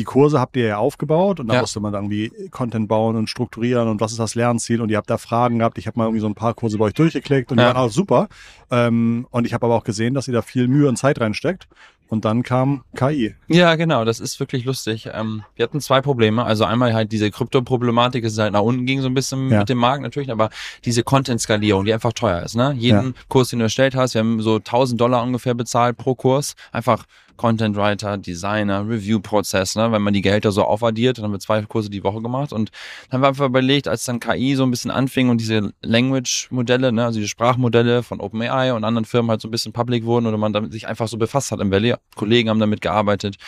die 0.00 0.04
Kurse 0.04 0.40
habt 0.40 0.56
ihr 0.56 0.64
ja 0.64 0.78
aufgebaut 0.78 1.40
und 1.40 1.48
da 1.48 1.56
ja. 1.56 1.60
musste 1.60 1.78
man 1.78 1.92
irgendwie 1.92 2.32
Content 2.50 2.88
bauen 2.88 3.16
und 3.16 3.28
strukturieren 3.28 3.86
und 3.86 4.00
was 4.00 4.12
ist 4.12 4.18
das 4.18 4.34
Lernziel 4.34 4.80
und 4.80 4.88
ihr 4.88 4.96
habt 4.96 5.10
da 5.10 5.18
Fragen 5.18 5.58
gehabt. 5.58 5.76
Ich 5.76 5.86
habe 5.86 5.98
mal 5.98 6.04
irgendwie 6.04 6.22
so 6.22 6.26
ein 6.26 6.34
paar 6.34 6.54
Kurse 6.54 6.78
bei 6.78 6.86
euch 6.86 6.94
durchgeklickt 6.94 7.52
und 7.52 7.58
ja. 7.58 7.64
die 7.68 7.74
waren 7.74 7.86
auch 7.86 7.92
super. 7.92 8.28
Ähm, 8.70 9.26
und 9.30 9.46
ich 9.46 9.52
habe 9.52 9.66
aber 9.66 9.74
auch 9.74 9.84
gesehen, 9.84 10.14
dass 10.14 10.26
ihr 10.26 10.32
da 10.32 10.40
viel 10.40 10.68
Mühe 10.68 10.88
und 10.88 10.96
Zeit 10.96 11.20
reinsteckt. 11.20 11.68
Und 12.08 12.24
dann 12.24 12.42
kam 12.42 12.82
KI. 12.96 13.36
Ja, 13.46 13.76
genau, 13.76 14.04
das 14.04 14.18
ist 14.18 14.40
wirklich 14.40 14.64
lustig. 14.64 15.08
Ähm, 15.12 15.44
wir 15.54 15.62
hatten 15.62 15.80
zwei 15.80 16.00
Probleme. 16.00 16.44
Also 16.44 16.64
einmal 16.64 16.92
halt 16.92 17.12
diese 17.12 17.30
Krypto-Problematik, 17.30 18.24
es 18.24 18.32
ist 18.32 18.38
halt 18.38 18.54
nach 18.54 18.62
unten 18.62 18.84
ging 18.84 19.00
so 19.00 19.06
ein 19.06 19.14
bisschen 19.14 19.48
ja. 19.50 19.60
mit 19.60 19.68
dem 19.68 19.78
Markt 19.78 20.02
natürlich, 20.02 20.32
aber 20.32 20.50
diese 20.84 21.04
Content-Skalierung, 21.04 21.84
die 21.84 21.92
einfach 21.92 22.12
teuer 22.12 22.42
ist. 22.42 22.56
Ne? 22.56 22.74
Jeden 22.76 23.06
ja. 23.08 23.12
Kurs, 23.28 23.50
den 23.50 23.60
du 23.60 23.66
erstellt 23.66 23.94
hast, 23.94 24.14
wir 24.14 24.20
haben 24.20 24.40
so 24.40 24.56
1000 24.56 25.00
Dollar 25.00 25.22
ungefähr 25.22 25.54
bezahlt 25.54 25.98
pro 25.98 26.16
Kurs. 26.16 26.56
Einfach 26.72 27.04
Content 27.40 27.74
Writer, 27.74 28.18
Designer, 28.18 28.86
Review-Prozess, 28.86 29.74
ne? 29.74 29.90
wenn 29.92 30.02
man 30.02 30.12
die 30.12 30.20
Gehälter 30.20 30.52
so 30.52 30.62
aufaddiert, 30.62 31.16
dann 31.16 31.24
haben 31.24 31.32
wir 31.32 31.38
zwei 31.38 31.62
Kurse 31.62 31.88
die 31.88 32.04
Woche 32.04 32.20
gemacht 32.20 32.52
und 32.52 32.70
dann 33.08 33.14
haben 33.14 33.22
wir 33.22 33.28
einfach 33.28 33.46
überlegt, 33.46 33.88
als 33.88 34.04
dann 34.04 34.20
KI 34.20 34.56
so 34.56 34.62
ein 34.62 34.70
bisschen 34.70 34.90
anfing 34.90 35.30
und 35.30 35.40
diese 35.40 35.72
Language-Modelle, 35.80 36.92
ne? 36.92 37.06
also 37.06 37.18
die 37.18 37.26
Sprachmodelle 37.26 38.02
von 38.02 38.20
OpenAI 38.20 38.74
und 38.74 38.84
anderen 38.84 39.06
Firmen 39.06 39.30
halt 39.30 39.40
so 39.40 39.48
ein 39.48 39.52
bisschen 39.52 39.72
public 39.72 40.04
wurden 40.04 40.26
oder 40.26 40.36
man 40.36 40.52
damit 40.52 40.72
sich 40.72 40.86
einfach 40.86 41.08
so 41.08 41.16
befasst 41.16 41.50
hat 41.50 41.60
im 41.60 41.70
Valley, 41.70 41.94
Kollegen 42.14 42.50
haben 42.50 42.60
damit 42.60 42.82
gearbeitet, 42.82 43.38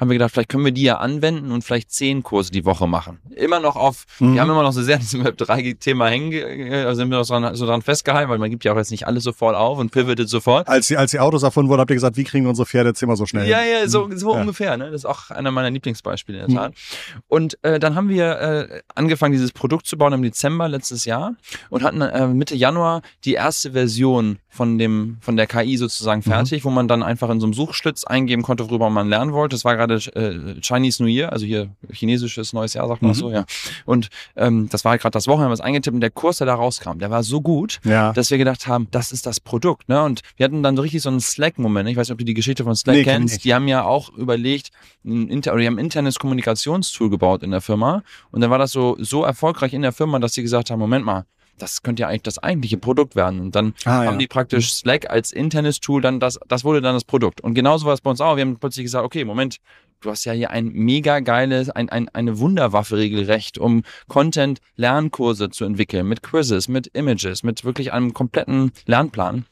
haben 0.00 0.08
wir 0.08 0.14
gedacht, 0.14 0.32
vielleicht 0.32 0.48
können 0.48 0.64
wir 0.64 0.72
die 0.72 0.82
ja 0.82 0.96
anwenden 0.96 1.52
und 1.52 1.62
vielleicht 1.62 1.92
zehn 1.92 2.22
Kurse 2.22 2.50
die 2.50 2.64
Woche 2.64 2.86
machen. 2.86 3.18
Immer 3.36 3.60
noch 3.60 3.76
auf, 3.76 4.06
mhm. 4.18 4.34
wir 4.34 4.40
haben 4.40 4.50
immer 4.50 4.62
noch 4.62 4.72
so 4.72 4.82
sehr 4.82 4.96
an 4.96 5.02
diesem 5.02 5.22
Web3-Thema 5.22 6.08
hängen, 6.08 6.72
also 6.72 6.94
sind 6.94 7.10
wir 7.10 7.18
noch 7.18 7.24
so 7.24 7.38
dran, 7.38 7.54
so 7.54 7.66
dran 7.66 7.82
festgehalten, 7.82 8.30
weil 8.30 8.38
man 8.38 8.50
gibt 8.50 8.64
ja 8.64 8.72
auch 8.72 8.76
jetzt 8.76 8.90
nicht 8.90 9.06
alles 9.06 9.24
sofort 9.24 9.54
auf 9.54 9.78
und 9.78 9.92
pivotet 9.92 10.28
sofort. 10.30 10.68
Als 10.68 10.88
die, 10.88 10.96
als 10.96 11.10
die 11.10 11.20
Autos 11.20 11.42
erfunden 11.42 11.68
wurden, 11.68 11.80
habt 11.80 11.90
ihr 11.90 11.96
gesagt, 11.96 12.16
wie 12.16 12.24
kriegen 12.24 12.44
wir 12.44 12.50
unsere 12.50 12.66
Pferde 12.66 12.90
jetzt 12.90 13.02
immer 13.02 13.16
so 13.16 13.26
schnell 13.26 13.46
Ja, 13.46 13.62
ja, 13.62 13.86
so, 13.88 14.08
mhm. 14.08 14.16
so 14.16 14.34
ja. 14.34 14.40
ungefähr. 14.40 14.76
Ne? 14.78 14.86
Das 14.86 15.02
ist 15.02 15.04
auch 15.04 15.30
einer 15.30 15.50
meiner 15.50 15.70
Lieblingsbeispiele 15.70 16.40
in 16.40 16.46
der 16.48 16.56
Tat. 16.56 16.72
Mhm. 16.72 17.22
Und 17.28 17.58
äh, 17.62 17.78
dann 17.78 17.94
haben 17.94 18.08
wir 18.08 18.40
äh, 18.40 18.82
angefangen, 18.94 19.32
dieses 19.32 19.52
Produkt 19.52 19.86
zu 19.86 19.98
bauen 19.98 20.14
im 20.14 20.22
Dezember 20.22 20.68
letztes 20.68 21.04
Jahr 21.04 21.34
und 21.68 21.82
hatten 21.82 22.00
äh, 22.00 22.26
Mitte 22.26 22.56
Januar 22.56 23.02
die 23.24 23.34
erste 23.34 23.72
Version 23.72 24.38
von 24.48 24.78
dem 24.78 25.18
von 25.20 25.36
der 25.36 25.46
KI 25.46 25.76
sozusagen 25.76 26.22
mhm. 26.24 26.30
fertig, 26.30 26.62
mhm. 26.62 26.68
wo 26.68 26.70
man 26.70 26.88
dann 26.88 27.02
einfach 27.02 27.30
in 27.30 27.40
so 27.40 27.46
einem 27.46 27.54
Suchschlitz 27.54 28.04
eingeben 28.04 28.42
konnte, 28.42 28.68
worüber 28.68 28.90
man 28.90 29.08
lernen 29.08 29.32
wollte. 29.32 29.54
Das 29.54 29.64
war 29.64 29.76
gerade 29.76 29.89
äh, 29.94 30.60
Chinese 30.60 31.02
New 31.02 31.08
Year, 31.08 31.32
also 31.32 31.46
hier 31.46 31.70
chinesisches 31.90 32.52
neues 32.52 32.74
Jahr, 32.74 32.88
sagt 32.88 33.02
man 33.02 33.12
mhm. 33.12 33.14
so, 33.14 33.30
ja. 33.30 33.44
Und 33.84 34.08
ähm, 34.36 34.68
das 34.70 34.84
war 34.84 34.90
halt 34.90 35.02
gerade 35.02 35.12
das 35.12 35.26
Wochenende, 35.26 35.52
was 35.52 35.60
eingetippt 35.60 35.94
und 35.94 36.00
der 36.00 36.10
Kurs, 36.10 36.38
der 36.38 36.46
da 36.46 36.54
rauskam, 36.54 36.98
der 36.98 37.10
war 37.10 37.22
so 37.22 37.40
gut, 37.40 37.80
ja. 37.84 38.12
dass 38.12 38.30
wir 38.30 38.38
gedacht 38.38 38.66
haben, 38.66 38.88
das 38.90 39.12
ist 39.12 39.26
das 39.26 39.40
Produkt. 39.40 39.88
Ne? 39.88 40.02
Und 40.02 40.20
wir 40.36 40.44
hatten 40.44 40.62
dann 40.62 40.76
so 40.76 40.82
richtig 40.82 41.02
so 41.02 41.08
einen 41.08 41.20
Slack-Moment. 41.20 41.88
Ich 41.88 41.96
weiß 41.96 42.08
nicht, 42.08 42.12
ob 42.12 42.18
du 42.18 42.24
die 42.24 42.34
Geschichte 42.34 42.64
von 42.64 42.74
Slack 42.76 42.96
nee, 42.96 43.04
kennst. 43.04 43.44
Die 43.44 43.54
haben 43.54 43.68
ja 43.68 43.84
auch 43.84 44.10
überlegt, 44.16 44.70
ein 45.04 45.28
inter 45.28 45.52
oder 45.52 45.60
die 45.60 45.66
haben 45.66 45.76
ein 45.76 45.84
internes 45.84 46.18
Kommunikationstool 46.18 47.10
gebaut 47.10 47.42
in 47.42 47.50
der 47.50 47.60
Firma. 47.60 48.02
Und 48.30 48.40
dann 48.40 48.50
war 48.50 48.58
das 48.58 48.72
so, 48.72 48.96
so 49.00 49.24
erfolgreich 49.24 49.72
in 49.72 49.82
der 49.82 49.92
Firma, 49.92 50.18
dass 50.18 50.34
sie 50.34 50.42
gesagt 50.42 50.70
haben, 50.70 50.78
Moment 50.78 51.04
mal, 51.04 51.24
das 51.62 51.82
könnte 51.82 52.02
ja 52.02 52.08
eigentlich 52.08 52.22
das 52.22 52.38
eigentliche 52.38 52.78
Produkt 52.78 53.16
werden. 53.16 53.40
Und 53.40 53.54
dann 53.54 53.74
ah, 53.84 54.04
haben 54.04 54.12
ja. 54.12 54.16
die 54.16 54.26
praktisch 54.26 54.72
Slack 54.72 55.10
als 55.10 55.32
internes 55.32 55.80
Tool, 55.80 56.00
dann 56.00 56.20
das, 56.20 56.38
das 56.48 56.64
wurde 56.64 56.80
dann 56.80 56.94
das 56.94 57.04
Produkt. 57.04 57.40
Und 57.40 57.54
genauso 57.54 57.86
war 57.86 57.94
es 57.94 58.00
bei 58.00 58.10
uns 58.10 58.20
auch. 58.20 58.36
Wir 58.36 58.42
haben 58.42 58.58
plötzlich 58.58 58.84
gesagt, 58.84 59.04
okay, 59.04 59.24
Moment, 59.24 59.58
du 60.00 60.10
hast 60.10 60.24
ja 60.24 60.32
hier 60.32 60.50
ein 60.50 60.68
mega 60.68 61.20
geiles, 61.20 61.70
ein, 61.70 61.88
ein, 61.88 62.08
eine 62.08 62.38
Wunderwaffe 62.38 62.96
regelrecht, 62.96 63.58
um 63.58 63.82
Content-Lernkurse 64.08 65.50
zu 65.50 65.64
entwickeln, 65.64 66.06
mit 66.06 66.22
Quizzes, 66.22 66.68
mit 66.68 66.88
Images, 66.88 67.42
mit 67.42 67.64
wirklich 67.64 67.92
einem 67.92 68.12
kompletten 68.14 68.72
Lernplan. 68.86 69.44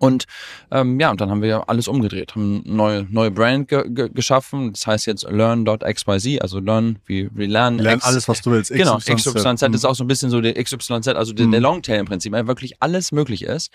Und 0.00 0.24
ähm, 0.70 0.98
ja, 0.98 1.10
und 1.10 1.20
dann 1.20 1.30
haben 1.30 1.42
wir 1.42 1.68
alles 1.68 1.86
umgedreht, 1.86 2.34
haben 2.34 2.62
eine 2.64 2.74
neue, 2.74 3.06
neue 3.10 3.30
Brand 3.30 3.68
ge 3.68 3.84
ge 3.86 4.08
geschaffen. 4.08 4.72
Das 4.72 4.86
heißt 4.86 5.06
jetzt 5.06 5.30
learn.xyz, 5.30 6.40
also 6.40 6.58
learn 6.58 6.98
wie 7.04 7.28
wir 7.34 7.46
lernen. 7.46 7.78
Lern 7.78 8.00
alles, 8.02 8.26
was 8.26 8.40
du 8.40 8.50
willst. 8.50 8.72
Genau, 8.72 8.96
XYZ 8.96 9.62
ist 9.62 9.82
mhm. 9.82 9.90
auch 9.90 9.94
so 9.94 10.02
ein 10.02 10.06
bisschen 10.06 10.30
so 10.30 10.40
der 10.40 10.54
XYZ, 10.54 11.08
also 11.08 11.34
der, 11.34 11.46
der 11.46 11.60
mhm. 11.60 11.64
Longtail 11.64 11.98
im 11.98 12.06
Prinzip, 12.06 12.32
weil 12.32 12.46
wirklich 12.46 12.80
alles 12.80 13.12
möglich 13.12 13.42
ist. 13.42 13.70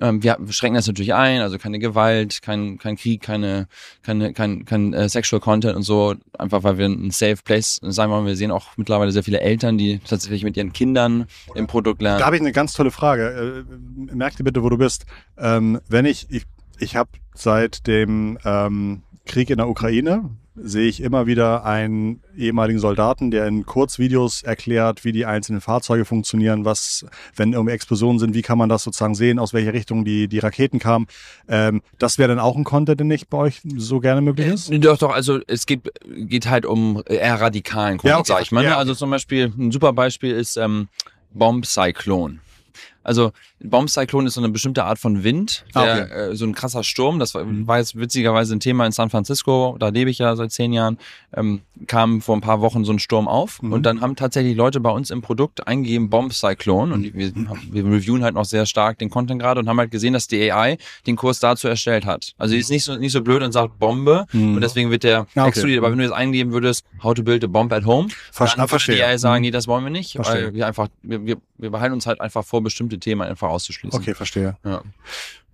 Ähm, 0.00 0.20
wir 0.24 0.38
schränken 0.48 0.74
das 0.74 0.88
natürlich 0.88 1.14
ein, 1.14 1.40
also 1.40 1.56
keine 1.56 1.78
Gewalt, 1.78 2.42
kein, 2.42 2.78
kein 2.78 2.96
Krieg, 2.96 3.22
keine, 3.22 3.68
keine, 4.02 4.32
kein, 4.32 4.64
kein 4.64 4.92
äh, 4.92 5.08
Sexual 5.08 5.38
Content 5.38 5.76
und 5.76 5.82
so, 5.82 6.16
einfach 6.36 6.64
weil 6.64 6.78
wir 6.78 6.86
ein 6.86 7.12
Safe 7.12 7.38
Place 7.44 7.78
sein 7.80 8.10
wollen. 8.10 8.26
Wir 8.26 8.34
sehen 8.34 8.50
auch 8.50 8.76
mittlerweile 8.76 9.12
sehr 9.12 9.22
viele 9.22 9.38
Eltern, 9.38 9.78
die 9.78 10.00
tatsächlich 10.00 10.42
mit 10.42 10.56
ihren 10.56 10.72
Kindern 10.72 11.26
im 11.54 11.68
Produkt 11.68 12.02
lernen. 12.02 12.18
Da 12.18 12.26
habe 12.26 12.34
ich 12.34 12.42
eine 12.42 12.50
ganz 12.50 12.72
tolle 12.72 12.90
Frage. 12.90 13.64
Äh, 13.70 14.14
merk 14.16 14.36
dir 14.36 14.42
bitte, 14.42 14.64
wo 14.64 14.68
du 14.68 14.76
bist. 14.76 15.06
Ähm, 15.38 15.59
ähm, 15.60 15.80
wenn 15.88 16.06
ich, 16.06 16.26
ich, 16.30 16.44
ich 16.78 16.96
habe 16.96 17.10
seit 17.34 17.86
dem 17.86 18.38
ähm, 18.44 19.02
Krieg 19.26 19.50
in 19.50 19.58
der 19.58 19.68
Ukraine, 19.68 20.30
sehe 20.62 20.88
ich 20.88 21.00
immer 21.00 21.26
wieder 21.26 21.64
einen 21.64 22.22
ehemaligen 22.36 22.80
Soldaten, 22.80 23.30
der 23.30 23.46
in 23.46 23.64
Kurzvideos 23.64 24.42
erklärt, 24.42 25.04
wie 25.04 25.12
die 25.12 25.24
einzelnen 25.24 25.60
Fahrzeuge 25.60 26.04
funktionieren, 26.04 26.64
was, 26.64 27.06
wenn 27.36 27.52
irgendwie 27.52 27.72
Explosionen 27.72 28.18
sind, 28.18 28.34
wie 28.34 28.42
kann 28.42 28.58
man 28.58 28.68
das 28.68 28.82
sozusagen 28.82 29.14
sehen, 29.14 29.38
aus 29.38 29.54
welcher 29.54 29.72
Richtung 29.72 30.04
die, 30.04 30.28
die 30.28 30.38
Raketen 30.38 30.78
kamen. 30.78 31.06
Ähm, 31.48 31.82
das 31.98 32.18
wäre 32.18 32.28
dann 32.28 32.40
auch 32.40 32.56
ein 32.56 32.64
Content, 32.64 33.00
der 33.00 33.06
nicht 33.06 33.30
bei 33.30 33.38
euch 33.38 33.60
so 33.76 34.00
gerne 34.00 34.20
möglich 34.20 34.48
ist? 34.48 34.70
Äh, 34.70 34.80
doch, 34.80 34.98
doch, 34.98 35.14
also 35.14 35.38
es 35.46 35.64
geht, 35.66 35.88
geht 36.04 36.48
halt 36.48 36.66
um 36.66 37.02
eher 37.06 37.40
radikalen 37.40 37.98
Content, 37.98 38.10
ja, 38.10 38.18
okay. 38.18 38.32
sag 38.32 38.42
ich 38.42 38.52
mal. 38.52 38.62
Ne? 38.62 38.70
Ja. 38.70 38.78
Also 38.78 38.94
zum 38.94 39.10
Beispiel, 39.10 39.52
ein 39.56 39.70
super 39.70 39.92
Beispiel 39.92 40.32
ist 40.32 40.56
ähm, 40.56 40.88
Bomb 41.32 41.64
Cyclone. 41.64 42.40
Also 43.02 43.32
Bombcyclone 43.60 44.28
ist 44.28 44.34
so 44.34 44.40
eine 44.40 44.50
bestimmte 44.50 44.84
Art 44.84 44.98
von 44.98 45.24
Wind, 45.24 45.64
ah, 45.74 45.84
der, 45.84 46.04
okay. 46.04 46.12
äh, 46.32 46.36
so 46.36 46.44
ein 46.44 46.54
krasser 46.54 46.84
Sturm. 46.84 47.18
Das 47.18 47.34
war, 47.34 47.44
war, 47.46 47.78
jetzt 47.78 47.96
witzigerweise 47.98 48.54
ein 48.54 48.60
Thema 48.60 48.86
in 48.86 48.92
San 48.92 49.10
Francisco. 49.10 49.76
Da 49.78 49.88
lebe 49.88 50.10
ich 50.10 50.18
ja 50.18 50.36
seit 50.36 50.52
zehn 50.52 50.72
Jahren. 50.72 50.98
Ähm, 51.34 51.62
kam 51.86 52.20
vor 52.20 52.36
ein 52.36 52.40
paar 52.40 52.60
Wochen 52.60 52.84
so 52.84 52.92
ein 52.92 52.98
Sturm 52.98 53.28
auf 53.28 53.62
mhm. 53.62 53.72
und 53.72 53.82
dann 53.84 54.00
haben 54.00 54.16
tatsächlich 54.16 54.56
Leute 54.56 54.80
bei 54.80 54.90
uns 54.90 55.10
im 55.10 55.22
Produkt 55.22 55.66
eingegeben 55.66 56.10
Bombcyclone 56.10 56.92
und 56.92 57.14
wir, 57.14 57.32
wir 57.34 57.84
reviewen 57.84 58.22
halt 58.22 58.34
noch 58.34 58.44
sehr 58.44 58.66
stark 58.66 58.98
den 58.98 59.10
Content 59.10 59.40
gerade 59.40 59.60
und 59.60 59.68
haben 59.68 59.78
halt 59.78 59.90
gesehen, 59.90 60.12
dass 60.12 60.26
die 60.26 60.50
AI 60.50 60.78
den 61.06 61.16
Kurs 61.16 61.40
dazu 61.40 61.68
erstellt 61.68 62.04
hat. 62.04 62.34
Also 62.38 62.54
die 62.54 62.60
ist 62.60 62.70
nicht 62.70 62.84
so 62.84 62.96
nicht 62.96 63.12
so 63.12 63.22
blöd 63.22 63.42
und 63.42 63.52
sagt 63.52 63.78
Bombe 63.78 64.26
mhm. 64.32 64.56
und 64.56 64.60
deswegen 64.60 64.90
wird 64.90 65.04
der 65.04 65.20
ah, 65.20 65.26
okay. 65.42 65.48
exkludiert. 65.48 65.78
Aber 65.78 65.90
wenn 65.90 65.98
du 65.98 66.04
jetzt 66.04 66.14
eingeben 66.14 66.52
würdest, 66.52 66.84
how 67.02 67.14
to 67.14 67.22
build 67.22 67.44
a 67.44 67.46
bomb 67.46 67.72
at 67.72 67.84
home, 67.86 68.08
Versch 68.32 68.56
dann 68.56 68.70
würde 68.70 68.84
die 68.92 69.02
AI 69.02 69.16
sagen, 69.16 69.40
mhm. 69.40 69.42
nee, 69.42 69.50
das 69.50 69.66
wollen 69.66 69.84
wir 69.84 69.90
nicht, 69.90 70.12
verstehe. 70.12 70.46
weil 70.46 70.54
wir 70.54 70.66
einfach 70.66 70.88
wir, 71.02 71.24
wir, 71.24 71.36
wir 71.58 71.70
behalten 71.70 71.94
uns 71.94 72.06
halt 72.06 72.20
einfach 72.20 72.44
vor 72.44 72.62
bestimmte 72.62 72.89
Themen 72.98 73.22
einfach 73.22 73.48
auszuschließen. 73.48 73.98
Okay, 73.98 74.14
verstehe. 74.14 74.56
Ja. 74.64 74.82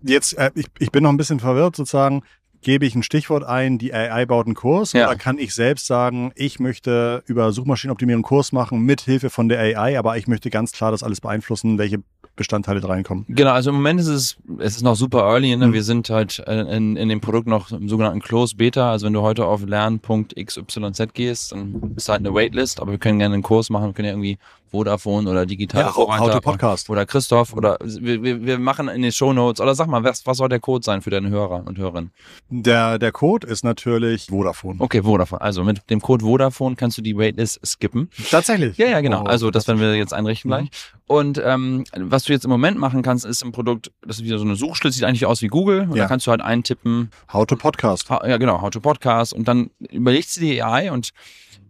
Jetzt, 0.03 0.35
äh, 0.35 0.51
ich, 0.55 0.67
ich 0.79 0.91
bin 0.91 1.03
noch 1.03 1.11
ein 1.11 1.17
bisschen 1.17 1.41
verwirrt 1.41 1.77
sozusagen. 1.77 2.23
Gebe 2.63 2.87
ich 2.87 2.95
ein 2.95 3.03
Stichwort 3.03 3.45
ein, 3.45 3.79
die 3.79 3.95
AI 3.95 4.27
baut 4.27 4.47
einen 4.47 4.55
Kurs 4.55 4.93
ja. 4.93 5.07
oder 5.07 5.17
kann 5.17 5.39
ich 5.39 5.55
selbst 5.55 5.87
sagen, 5.87 6.33
ich 6.35 6.59
möchte 6.59 7.23
über 7.27 7.53
Suchmaschinenoptimierung 7.53 8.19
einen 8.19 8.25
Kurs 8.25 8.51
machen 8.51 8.81
mit 8.81 9.03
Hilfe 9.03 9.31
von 9.31 9.49
der 9.49 9.61
AI, 9.61 9.99
aber 9.99 10.17
ich 10.17 10.27
möchte 10.27 10.51
ganz 10.51 10.73
klar 10.73 10.91
das 10.91 11.03
alles 11.03 11.21
beeinflussen, 11.21 11.79
welche 11.79 12.03
Bestandteile 12.37 12.81
da 12.81 12.89
reinkommen. 12.89 13.25
Genau, 13.29 13.53
also 13.53 13.71
im 13.71 13.77
Moment 13.77 13.99
ist 13.99 14.09
es, 14.09 14.37
es 14.59 14.77
ist 14.77 14.83
noch 14.83 14.95
super 14.95 15.21
early, 15.21 15.57
ne? 15.57 15.69
Mhm. 15.69 15.73
wir 15.73 15.83
sind 15.83 16.11
halt 16.11 16.43
äh, 16.47 16.77
in, 16.77 16.97
in 16.97 17.09
dem 17.09 17.21
Produkt 17.21 17.47
noch 17.47 17.73
im 17.73 17.89
sogenannten 17.89 18.21
Close 18.21 18.57
Beta, 18.57 18.91
also 18.91 19.07
wenn 19.07 19.15
du 19.15 19.23
heute 19.23 19.47
auf 19.47 19.65
lern.xyz 19.65 21.13
gehst, 21.15 21.53
dann 21.53 21.95
ist 21.97 22.09
halt 22.09 22.21
eine 22.21 22.35
Waitlist, 22.35 22.81
aber 22.81 22.93
wir 22.93 22.99
können 22.99 23.19
gerne 23.19 23.35
einen 23.35 23.43
Kurs 23.43 23.71
machen, 23.71 23.87
wir 23.87 23.93
können 23.95 24.07
ja 24.07 24.13
irgendwie 24.13 24.39
Vodafone 24.77 25.31
oder 25.31 25.47
digitale 25.47 25.87
ja, 25.87 25.93
Vorreiter 25.93 26.41
Podcast. 26.43 26.91
oder 26.91 27.07
Christoph 27.07 27.55
oder 27.55 27.79
wir, 27.81 28.45
wir, 28.45 28.59
machen 28.59 28.89
in 28.89 29.01
den 29.01 29.11
Show 29.11 29.33
Notes 29.33 29.59
oder 29.61 29.75
sag 29.75 29.87
mal, 29.87 30.05
was, 30.05 30.27
was 30.27 30.37
soll 30.37 30.51
der 30.51 30.61
Code 30.61 30.85
sein 30.85 31.01
für 31.01 31.09
deine 31.09 31.31
Hörer 31.31 31.67
und 31.67 31.79
Hörerinnen? 31.79 32.11
Der, 32.51 32.99
der 32.99 33.11
Code 33.11 33.47
ist 33.47 33.65
natürlich 33.65 34.27
Vodafone. 34.27 34.81
Okay, 34.81 35.03
Vodafone. 35.03 35.41
Also 35.41 35.65
mit 35.65 35.89
dem 35.89 36.03
Code 36.03 36.25
Vodafone 36.27 36.77
kannst 36.77 36.99
du 36.99 37.03
die 37.03 37.17
Waitlist 37.17 37.67
skippen. 37.67 38.11
Tatsächlich? 38.31 38.77
Ja, 38.77 38.87
ja, 38.87 39.01
genau. 39.01 39.23
Oh, 39.23 39.27
also 39.27 39.51
das 39.51 39.67
werden 39.67 39.81
wir 39.81 39.95
jetzt 39.97 40.13
einrichten 40.13 40.51
mhm. 40.51 40.55
gleich. 40.55 40.69
Und 41.07 41.41
ähm, 41.43 41.85
was 41.97 42.25
du 42.25 42.35
jetzt 42.35 42.45
im 42.45 42.51
Moment 42.51 42.79
machen 42.79 43.03
kannst, 43.03 43.25
ist 43.25 43.43
im 43.43 43.53
Produkt, 43.53 43.93
das 44.07 44.19
ist 44.19 44.25
wieder 44.25 44.39
so 44.39 44.45
eine 44.45 44.57
Suchschlitz, 44.57 44.97
sieht 44.97 45.05
eigentlich 45.05 45.25
aus 45.25 45.41
wie 45.41 45.49
Google. 45.49 45.83
Und 45.83 45.97
ja. 45.97 46.05
da 46.05 46.09
kannst 46.09 46.27
du 46.27 46.33
halt 46.33 46.43
eintippen. 46.43 47.11
How 47.33 47.47
to 47.47 47.57
Podcast. 47.57 48.11
Ja, 48.11 48.37
genau, 48.37 48.61
How 48.61 48.69
to 48.71 48.81
Podcast. 48.81 49.33
Und 49.33 49.49
dann 49.49 49.71
überlegst 49.91 50.37
du 50.37 50.41
die 50.41 50.63
AI 50.63 50.91
und 50.93 51.13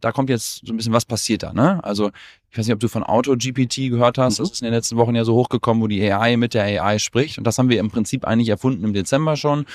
da 0.00 0.12
kommt 0.12 0.30
jetzt 0.30 0.62
so 0.64 0.72
ein 0.72 0.76
bisschen, 0.76 0.92
was 0.92 1.04
passiert 1.04 1.42
da, 1.42 1.52
ne? 1.52 1.82
Also 1.82 2.10
ich 2.56 2.58
weiß 2.60 2.68
nicht, 2.68 2.74
ob 2.74 2.80
du 2.80 2.88
von 2.88 3.02
AutoGPT 3.02 3.90
gehört 3.90 4.16
hast. 4.16 4.38
Mhm. 4.38 4.44
Das 4.44 4.52
ist 4.52 4.62
in 4.62 4.64
den 4.64 4.72
letzten 4.72 4.96
Wochen 4.96 5.14
ja 5.14 5.26
so 5.26 5.34
hochgekommen, 5.34 5.82
wo 5.82 5.88
die 5.88 6.10
AI 6.10 6.38
mit 6.38 6.54
der 6.54 6.64
AI 6.82 6.98
spricht. 6.98 7.36
Und 7.36 7.46
das 7.46 7.58
haben 7.58 7.68
wir 7.68 7.78
im 7.78 7.90
Prinzip 7.90 8.24
eigentlich 8.24 8.48
erfunden 8.48 8.82
im 8.82 8.94
Dezember 8.94 9.36
schon, 9.36 9.66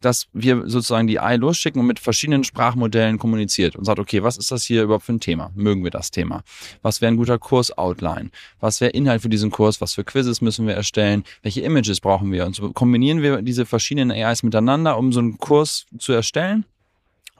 dass 0.00 0.26
wir 0.32 0.62
sozusagen 0.66 1.06
die 1.06 1.20
AI 1.20 1.36
losschicken 1.36 1.82
und 1.82 1.86
mit 1.86 1.98
verschiedenen 1.98 2.42
Sprachmodellen 2.42 3.18
kommuniziert 3.18 3.76
und 3.76 3.84
sagt, 3.84 3.98
okay, 3.98 4.22
was 4.22 4.38
ist 4.38 4.50
das 4.50 4.64
hier 4.64 4.84
überhaupt 4.84 5.04
für 5.04 5.12
ein 5.12 5.20
Thema? 5.20 5.50
Mögen 5.54 5.84
wir 5.84 5.90
das 5.90 6.10
Thema? 6.10 6.42
Was 6.80 7.02
wäre 7.02 7.12
ein 7.12 7.18
guter 7.18 7.38
Kurs-Outline? 7.38 8.30
Was 8.58 8.80
wäre 8.80 8.92
Inhalt 8.92 9.20
für 9.20 9.28
diesen 9.28 9.50
Kurs? 9.50 9.82
Was 9.82 9.92
für 9.92 10.04
Quizzes 10.04 10.40
müssen 10.40 10.66
wir 10.66 10.72
erstellen? 10.72 11.24
Welche 11.42 11.60
Images 11.60 12.00
brauchen 12.00 12.32
wir? 12.32 12.46
Und 12.46 12.56
so 12.56 12.72
kombinieren 12.72 13.20
wir 13.20 13.42
diese 13.42 13.66
verschiedenen 13.66 14.10
AIs 14.10 14.42
miteinander, 14.44 14.96
um 14.96 15.12
so 15.12 15.20
einen 15.20 15.36
Kurs 15.36 15.84
zu 15.98 16.14
erstellen. 16.14 16.64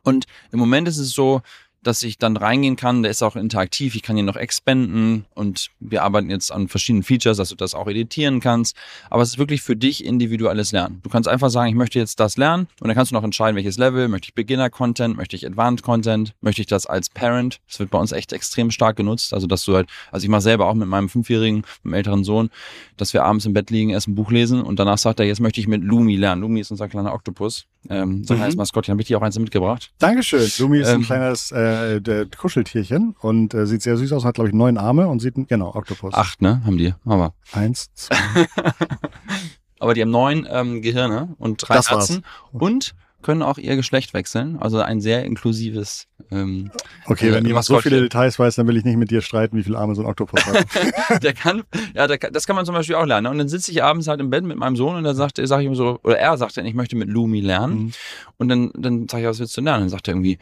Und 0.03 0.27
im 0.53 0.59
Moment 0.59 0.89
ist 0.89 0.99
es 0.99 1.13
so, 1.13 1.41
dass 1.83 2.03
ich 2.03 2.19
dann 2.19 2.37
reingehen 2.37 2.77
kann. 2.77 3.03
Der 3.03 3.11
ist 3.11 3.23
auch 3.23 3.37
interaktiv. 3.37 3.95
Ich 3.95 4.03
kann 4.03 4.17
ihn 4.17 4.25
noch 4.25 4.37
expanden 4.37 5.25
und 5.35 5.71
wir 5.81 6.03
arbeiten 6.03 6.31
jetzt 6.31 6.53
an 6.53 6.69
verschiedenen 6.69 7.03
Features, 7.03 7.37
dass 7.37 7.49
du 7.49 7.55
das 7.55 7.75
auch 7.75 7.89
editieren 7.89 8.41
kannst. 8.41 8.77
Aber 9.09 9.23
es 9.23 9.31
ist 9.31 9.39
wirklich 9.39 9.63
für 9.63 9.77
dich 9.77 10.05
individuelles 10.05 10.73
Lernen. 10.73 11.01
Du 11.03 11.11
kannst 11.11 11.29
einfach 11.29 11.51
sagen, 11.51 11.71
ich 11.71 11.75
möchte 11.75 11.99
jetzt 11.99 12.21
das 12.21 12.37
lernen 12.37 12.69
und 12.81 12.89
dann 12.89 12.95
kannst 12.95 13.13
du 13.13 13.15
noch 13.15 13.25
entscheiden, 13.25 13.57
welches 13.57 13.79
Level. 13.79 14.09
Möchte 14.09 14.29
ich 14.29 14.35
Beginner-Content? 14.35 15.17
Möchte 15.17 15.37
ich 15.37 15.47
Advanced 15.47 15.83
Content? 15.83 16.35
Möchte 16.41 16.61
ich 16.61 16.67
das 16.67 16.87
als 16.87 17.09
Parent? 17.09 17.61
Das 17.69 17.79
wird 17.79 17.91
bei 17.91 17.99
uns 17.99 18.13
echt 18.13 18.33
extrem 18.33 18.71
stark 18.71 18.97
genutzt. 18.97 19.33
Also, 19.33 19.47
dass 19.47 19.65
du 19.65 19.75
halt, 19.75 19.89
also 20.13 20.25
ich 20.25 20.31
mache 20.31 20.43
selber 20.43 20.67
auch 20.67 20.75
mit 20.75 20.89
meinem 20.89 21.09
Fünfjährigen, 21.09 21.59
mit 21.83 21.93
dem 21.93 21.95
älteren 21.95 22.25
Sohn, 22.25 22.51
dass 22.97 23.15
wir 23.15 23.25
abends 23.25 23.47
im 23.47 23.53
Bett 23.53 23.71
liegen, 23.71 23.91
erst 23.91 24.09
ein 24.09 24.15
Buch 24.15 24.31
lesen 24.31 24.63
und 24.63 24.79
danach 24.79 24.99
sagt 24.99 25.21
er, 25.21 25.27
jetzt 25.27 25.41
möchte 25.41 25.61
ich 25.61 25.69
mit 25.69 25.83
Lumi 25.83 26.17
lernen. 26.17 26.43
Lumi 26.43 26.61
ist 26.61 26.71
unser 26.71 26.89
kleiner 26.89 27.15
Oktopus. 27.15 27.67
Ähm, 27.89 28.25
so 28.25 28.35
mhm. 28.35 28.41
heißt 28.41 28.57
Maskottchen. 28.57 28.93
Habe 28.93 29.01
ich 29.01 29.09
dir 29.09 29.17
auch 29.17 29.23
eins 29.23 29.39
mitgebracht. 29.39 29.91
Dankeschön. 29.99 30.51
Lumi 30.59 30.81
ist 30.81 30.89
ähm, 30.89 31.01
ein 31.01 31.05
kleines 31.05 31.51
äh, 31.51 31.70
der 32.01 32.27
Kuscheltierchen 32.27 33.15
und 33.21 33.55
äh, 33.55 33.67
sieht 33.67 33.83
sehr 33.83 33.97
süß 33.97 34.13
aus, 34.13 34.25
hat 34.25 34.35
glaube 34.35 34.49
ich 34.49 34.55
neun 34.55 34.79
Arme 34.79 35.09
und 35.09 35.21
sieht, 35.21 35.35
genau, 35.49 35.75
Oktopus. 35.75 36.15
Acht, 36.15 36.43
ne? 36.43 36.63
Haben 36.65 36.79
die. 36.79 36.95
Aber. 37.05 37.35
Eins, 37.53 37.91
zwei. 37.95 38.17
Aber 39.81 39.95
die 39.95 40.03
haben 40.03 40.11
neun 40.11 40.47
ähm, 40.51 40.83
Gehirne 40.83 41.35
und 41.39 41.57
drei 41.57 41.77
das 41.77 41.91
Herzen. 41.91 42.23
War's. 42.53 42.63
Und 42.63 42.95
können 43.23 43.43
auch 43.43 43.59
ihr 43.59 43.77
Geschlecht 43.77 44.15
wechseln. 44.15 44.59
Also 44.59 44.81
ein 44.81 45.01
sehr 45.01 45.25
inklusives. 45.25 46.07
Ähm, 46.31 46.71
okay, 47.07 47.33
wenn 47.33 47.45
äh, 47.45 47.49
jemand 47.49 47.67
so 47.67 47.79
viele 47.81 48.01
Details 48.01 48.39
weiß, 48.39 48.55
dann 48.55 48.67
will 48.67 48.77
ich 48.77 48.85
nicht 48.85 48.97
mit 48.97 49.11
dir 49.11 49.21
streiten, 49.21 49.57
wie 49.57 49.63
viele 49.63 49.79
Arme 49.79 49.95
so 49.95 50.03
ein 50.03 50.07
Oktopus 50.07 50.45
hat. 50.47 51.23
der 51.23 51.35
kann, 51.35 51.65
ja, 51.95 52.07
der, 52.07 52.19
das 52.19 52.47
kann 52.47 52.57
man 52.57 52.65
zum 52.65 52.75
Beispiel 52.75 52.95
auch 52.95 53.05
lernen. 53.05 53.27
Und 53.27 53.39
dann 53.39 53.49
sitze 53.49 53.73
ich 53.73 53.83
abends 53.83 54.09
halt 54.09 54.21
im 54.21 54.31
Bett 54.31 54.45
mit 54.45 54.57
meinem 54.57 54.77
Sohn 54.77 54.97
und 54.97 55.05
dann 55.05 55.17
sagt 55.17 55.39
er, 55.39 55.47
sag 55.47 55.61
ich 55.61 55.67
ihm 55.67 55.75
so, 55.75 55.99
oder 56.03 56.19
er 56.19 56.37
sagt 56.39 56.57
dann, 56.57 56.67
ich 56.67 56.75
möchte 56.75 56.97
mit 56.97 57.09
Lumi 57.09 57.41
lernen. 57.41 57.79
Mhm. 57.79 57.93
Und 58.39 58.49
dann, 58.49 58.71
dann 58.75 59.09
sage 59.09 59.25
ich, 59.25 59.29
was 59.29 59.39
willst 59.39 59.57
du 59.57 59.61
lernen? 59.61 59.83
Und 59.83 59.91
dann 59.91 59.97
sagt 59.97 60.09
er 60.09 60.15
irgendwie, 60.15 60.39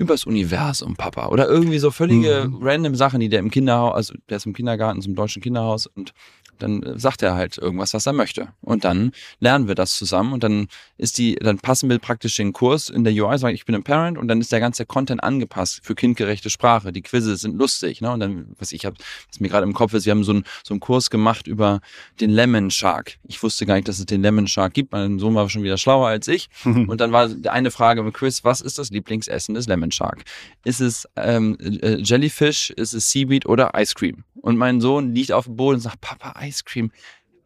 übers 0.00 0.24
Universum, 0.24 0.96
Papa. 0.96 1.28
Oder 1.28 1.46
irgendwie 1.46 1.78
so 1.78 1.90
völlige 1.90 2.48
mhm. 2.48 2.62
random 2.62 2.94
Sachen, 2.94 3.20
die 3.20 3.28
der 3.28 3.38
im 3.38 3.50
Kinderhaus, 3.50 3.94
also 3.94 4.14
der 4.30 4.38
ist 4.38 4.46
im 4.46 4.54
Kindergarten, 4.54 5.02
zum 5.02 5.14
deutschen 5.14 5.42
Kinderhaus 5.42 5.86
und 5.86 6.14
dann 6.62 6.98
sagt 6.98 7.22
er 7.22 7.34
halt 7.34 7.58
irgendwas, 7.58 7.94
was 7.94 8.06
er 8.06 8.12
möchte. 8.12 8.48
Und 8.60 8.84
dann 8.84 9.12
lernen 9.40 9.68
wir 9.68 9.74
das 9.74 9.96
zusammen 9.96 10.32
und 10.32 10.42
dann 10.42 10.68
ist 10.98 11.18
die, 11.18 11.36
dann 11.36 11.58
passen 11.58 11.88
wir 11.88 11.98
praktisch 11.98 12.36
den 12.36 12.52
Kurs 12.52 12.88
in 12.88 13.04
der 13.04 13.12
UI, 13.12 13.38
sagen 13.38 13.54
ich 13.54 13.64
bin 13.64 13.74
ein 13.74 13.82
Parent 13.82 14.18
und 14.18 14.28
dann 14.28 14.40
ist 14.40 14.52
der 14.52 14.60
ganze 14.60 14.86
Content 14.86 15.22
angepasst 15.22 15.80
für 15.82 15.94
kindgerechte 15.94 16.50
Sprache. 16.50 16.92
Die 16.92 17.02
Quizzes 17.02 17.40
sind 17.40 17.56
lustig, 17.56 18.00
ne? 18.00 18.10
Und 18.12 18.20
dann, 18.20 18.54
was 18.58 18.72
ich 18.72 18.84
habe, 18.84 18.96
was 19.28 19.40
mir 19.40 19.48
gerade 19.48 19.64
im 19.64 19.72
Kopf 19.72 19.94
ist, 19.94 20.06
wir 20.06 20.10
haben 20.10 20.24
so 20.24 20.32
einen 20.32 20.44
so 20.62 20.74
einen 20.74 20.80
Kurs 20.80 21.10
gemacht 21.10 21.46
über 21.46 21.80
den 22.20 22.30
Lemon 22.30 22.70
Shark. 22.70 23.18
Ich 23.26 23.42
wusste 23.42 23.66
gar 23.66 23.74
nicht, 23.74 23.88
dass 23.88 23.98
es 23.98 24.06
den 24.06 24.22
Lemon 24.22 24.46
Shark 24.46 24.74
gibt. 24.74 24.92
Mein 24.92 25.18
Sohn 25.18 25.34
war 25.34 25.48
schon 25.48 25.62
wieder 25.62 25.78
schlauer 25.78 26.08
als 26.08 26.28
ich. 26.28 26.48
und 26.64 27.00
dann 27.00 27.12
war 27.12 27.30
eine 27.48 27.70
Frage 27.70 28.00
im 28.00 28.12
Quiz, 28.12 28.44
was 28.44 28.60
ist 28.60 28.78
das 28.78 28.90
Lieblingsessen 28.90 29.54
des 29.54 29.66
Lemon 29.66 29.90
Shark? 29.90 30.22
Ist 30.64 30.80
es 30.80 31.08
ähm, 31.16 31.56
äh, 31.60 31.96
Jellyfish, 31.96 32.70
ist 32.70 32.92
es 32.92 33.10
Seaweed 33.10 33.46
oder 33.46 33.72
Ice 33.76 33.94
Cream? 33.94 34.24
Und 34.42 34.56
mein 34.56 34.80
Sohn 34.80 35.14
liegt 35.14 35.32
auf 35.32 35.44
dem 35.44 35.56
Boden 35.56 35.76
und 35.76 35.80
sagt, 35.80 36.00
Papa, 36.00 36.34
Ice 36.42 36.49
Cream. 36.64 36.90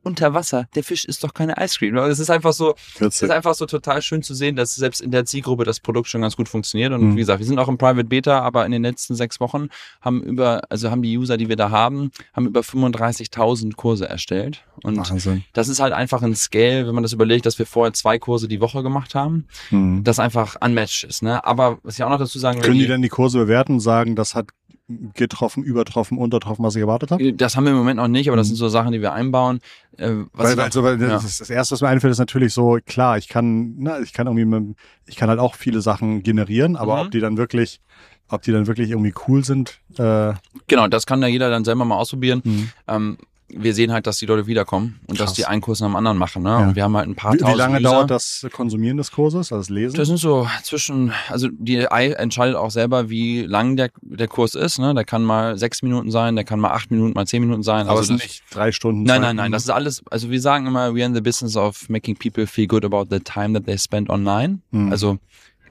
unter 0.07 0.35
Wasser. 0.35 0.69
Der 0.75 0.85
Fisch 0.85 1.07
ist 1.07 1.25
doch 1.25 1.33
keine 1.33 1.55
Ice 1.59 1.79
Cream. 1.79 1.97
Es 1.97 2.19
ist 2.19 2.29
einfach 2.29 2.53
so, 2.53 2.75
es 3.01 3.23
ist 3.23 3.31
einfach 3.31 3.55
so 3.55 3.65
total 3.65 4.03
schön 4.03 4.23
zu 4.23 4.35
sehen, 4.35 4.55
dass 4.55 4.75
selbst 4.75 5.01
in 5.01 5.11
der 5.11 5.25
Zielgruppe 5.25 5.65
das 5.65 5.81
Produkt 5.81 6.09
schon 6.09 6.21
ganz 6.21 6.37
gut 6.37 6.47
funktioniert. 6.47 6.93
Und 6.93 7.01
Mhm. 7.01 7.13
wie 7.15 7.21
gesagt, 7.21 7.39
wir 7.39 7.47
sind 7.47 7.59
auch 7.59 7.69
im 7.69 7.79
Private 7.79 8.05
Beta, 8.05 8.41
aber 8.41 8.67
in 8.67 8.73
den 8.73 8.83
letzten 8.83 9.15
sechs 9.15 9.41
Wochen 9.41 9.69
haben 10.03 10.23
über, 10.23 10.61
also 10.69 10.91
haben 10.91 11.01
die 11.01 11.17
User, 11.17 11.39
die 11.39 11.49
wir 11.49 11.57
da 11.57 11.71
haben, 11.71 12.11
haben 12.35 12.47
über 12.47 12.63
35.000 12.63 13.77
Kurse 13.77 14.07
erstellt. 14.07 14.65
Und 14.83 14.99
Wahnsinn. 14.99 15.45
das 15.55 15.69
ist 15.69 15.81
halt 15.81 15.95
einfach 15.95 16.21
ein 16.23 16.35
Scale, 16.35 16.87
wenn 16.87 16.95
man 16.95 17.03
das 17.03 17.15
überlegt, 17.15 17.47
dass 17.47 17.59
wir 17.59 17.65
vorher 17.65 17.95
zwei 17.95 18.19
Kurse 18.19 18.47
die 18.47 18.61
Woche 18.61 18.83
gemacht 18.83 19.15
haben, 19.15 19.47
Mhm. 19.71 20.05
das 20.05 20.19
einfach 20.19 20.57
unmatched 20.61 21.05
ist. 21.09 21.23
Ne? 21.23 21.43
Aber 21.47 21.79
was 21.83 21.95
ich 21.97 22.05
auch 22.05 22.11
noch 22.11 22.19
dazu 22.19 22.39
sagen 22.39 22.59
will, 22.59 22.65
Können 22.65 22.75
die 22.77 22.83
die- 22.83 22.89
denn 22.89 23.01
die 23.01 23.09
Kurse 23.09 23.39
bewerten 23.39 23.73
und 23.75 23.81
sagen, 23.81 24.17
das 24.17 24.35
hat 24.35 24.49
getroffen, 25.15 25.63
übertroffen, 25.65 26.19
untertroffen, 26.19 26.63
was 26.63 26.77
ich 26.77 26.83
erwartet 26.83 27.11
habe? 27.11 27.33
das 27.33 27.57
haben 27.57 27.65
wir 27.65 27.71
im 27.73 27.79
Moment 27.79 27.97
noch 27.97 28.09
nicht, 28.09 28.29
aber 28.29 28.37
das 28.37 28.49
Mhm. 28.49 28.51
sind 28.51 28.57
so 28.59 28.69
Sachen, 28.69 28.93
die 28.93 29.01
wir 29.01 29.13
einbauen. 29.15 29.61
Äh, 29.97 30.11
Weil, 30.35 30.53
ich 30.59 30.77
weil, 30.77 31.01
ja. 31.01 31.09
das, 31.09 31.39
das 31.39 31.49
erste, 31.51 31.73
was 31.73 31.81
mir 31.81 31.89
einfällt, 31.89 32.11
ist 32.13 32.19
natürlich 32.19 32.53
so, 32.53 32.79
klar, 32.85 33.17
ich 33.17 33.29
kann, 33.29 33.75
na, 33.79 34.01
ich 34.01 34.13
kann 34.13 34.27
irgendwie, 34.27 34.45
mit, 34.45 34.77
ich 35.07 35.17
kann 35.17 35.31
halt 35.31 35.39
auch 35.41 35.55
viele 35.55 35.81
Sachen 35.81 36.23
generieren, 36.23 36.77
aber 36.77 36.97
Mhm. 36.97 37.01
ob 37.03 37.11
die 37.13 37.21
dann 37.21 37.37
wirklich, 37.39 37.81
ob 38.29 38.43
die 38.43 38.53
dann 38.53 38.67
wirklich 38.67 38.91
irgendwie 38.91 39.15
cool 39.27 39.43
sind, 39.45 39.81
äh, 39.99 40.35
Genau, 40.67 40.87
das 40.89 41.07
kann 41.07 41.23
ja 41.23 41.29
jeder 41.29 41.49
dann 41.49 41.65
selber 41.65 41.85
mal 41.87 41.97
ausprobieren. 41.97 42.43
Mhm. 42.45 42.71
Ähm, 42.87 43.19
wir 43.49 43.75
sehen 43.75 43.93
halt, 43.93 44.07
dass 44.07 44.17
die 44.19 44.27
Leute 44.27 44.47
wiederkommen 44.47 44.99
und 45.07 45.17
Krass. 45.19 45.27
dass 45.31 45.35
die 45.35 45.45
einen 45.45 45.61
Kurs 45.61 45.81
nach 45.81 45.89
dem 45.89 45.97
anderen 45.97 46.17
machen. 46.19 46.43
Ne? 46.43 46.49
Ja. 46.49 46.59
Und 46.69 46.77
wir 46.77 46.83
haben 46.83 46.97
halt 46.97 47.09
ein 47.09 47.15
paar 47.15 47.33
wie, 47.35 47.37
wie 47.37 47.41
tausend 47.43 47.59
lange 47.59 47.77
User. 47.79 47.83
dauert 47.91 48.11
das 48.11 48.47
Konsumieren 48.53 48.97
des 48.97 49.13
Kurses, 49.13 49.53
also 49.53 49.57
das 49.59 49.69
Lesen? 49.69 49.97
Das 49.97 50.09
sind 50.09 50.17
so 50.17 50.49
zwischen, 50.63 51.13
also 51.29 51.49
die 51.53 51.87
AI 51.89 52.13
entscheidet 52.13 52.57
auch 52.57 52.71
selber, 52.71 53.11
wie 53.11 53.43
lang 53.43 53.77
der, 53.77 53.91
der 54.01 54.29
Kurs 54.29 54.55
ist. 54.55 54.79
Ne? 54.79 54.95
Der 54.95 55.05
kann 55.05 55.23
mal 55.23 55.59
sechs 55.59 55.83
Minuten 55.83 56.11
sein, 56.11 56.35
der 56.37 56.45
kann 56.45 56.59
mal 56.59 56.71
acht 56.71 56.91
Minuten, 56.91 57.13
mal 57.15 57.27
zehn 57.27 57.43
Minuten 57.43 57.63
sein. 57.63 57.83
aber 57.87 57.99
also 57.99 58.01
es 58.03 58.07
sind 58.09 58.21
das- 58.21 58.27
nicht 58.29 58.43
drei 58.51 58.73
Stunden. 58.73 59.03
Nein, 59.05 59.21
nein, 59.21 59.37
nein. 59.37 59.53
Das 59.53 59.65
ist 59.65 59.71
alles, 59.71 60.03
also 60.11 60.31
wir 60.31 60.41
sagen 60.41 60.67
immer, 60.67 60.95
we 60.95 61.01
are 61.01 61.07
in 61.07 61.15
the 61.15 61.21
business 61.21 61.57
of 61.57 61.89
making 61.89 62.17
people 62.17 62.47
feel 62.47 62.67
good 62.67 62.85
about 62.85 63.07
the 63.11 63.21
time 63.21 63.53
that 63.55 63.67
they 63.67 63.79
spend 63.79 64.09
online. 64.11 64.61
Mhm. 64.71 64.91
Also 64.91 65.19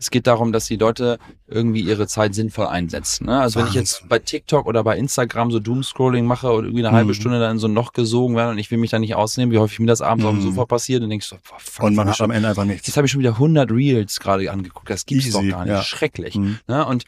es 0.03 0.11
geht 0.11 0.27
darum, 0.27 0.51
dass 0.51 0.65
die 0.67 0.75
Leute 0.75 1.17
irgendwie 1.47 1.81
ihre 1.81 2.07
Zeit 2.07 2.35
sinnvoll 2.35 2.67
einsetzen. 2.67 3.25
Ne? 3.27 3.39
Also 3.39 3.59
wenn 3.59 3.67
ich 3.67 3.73
jetzt 3.73 3.95
Wahnsinn. 3.95 4.09
bei 4.09 4.19
TikTok 4.19 4.65
oder 4.65 4.83
bei 4.83 4.97
Instagram 4.97 5.49
so 5.51 5.59
Doomscrolling 5.59 6.25
mache 6.25 6.51
und 6.51 6.65
irgendwie 6.65 6.85
eine 6.85 6.95
halbe 6.95 7.09
Mhm. 7.11 7.13
Stunde 7.15 7.39
dann 7.39 7.51
in 7.51 7.59
so 7.59 7.67
ein 7.67 7.73
Loch 7.73 7.93
gesogen 7.93 8.35
werde 8.35 8.51
und 8.51 8.57
ich 8.57 8.69
will 8.71 8.77
mich 8.77 8.91
da 8.91 8.99
nicht 8.99 9.15
ausnehmen, 9.15 9.51
wie 9.53 9.59
häufig 9.59 9.79
mir 9.79 9.87
das 9.87 10.01
abends 10.01 10.25
auf 10.25 10.31
dem 10.33 10.39
Mhm. 10.39 10.43
Sofa 10.55 10.65
passiert, 10.65 11.01
dann 11.01 11.09
denkst 11.09 11.29
du, 11.29 11.35
boah, 11.49 11.57
fuck, 11.59 11.85
Und 11.85 11.95
man 11.95 12.07
ich 12.07 12.09
hat 12.11 12.17
schon, 12.17 12.25
am 12.25 12.31
Ende 12.31 12.49
einfach 12.49 12.65
nichts. 12.65 12.85
jetzt 12.87 12.97
habe 12.97 13.05
ich 13.05 13.11
schon 13.11 13.19
wieder 13.19 13.33
100 13.39 13.71
Reels 13.71 14.19
gerade 14.19 14.51
angeguckt. 14.51 14.89
Das 14.89 15.05
gibt's 15.05 15.25
Easy, 15.27 15.49
doch 15.49 15.57
gar 15.57 15.63
nicht. 15.65 15.73
ja. 15.73 15.81
Schrecklich. 15.83 16.35
Mhm. 16.35 16.59
Ne? 16.67 16.85
Und 16.85 17.05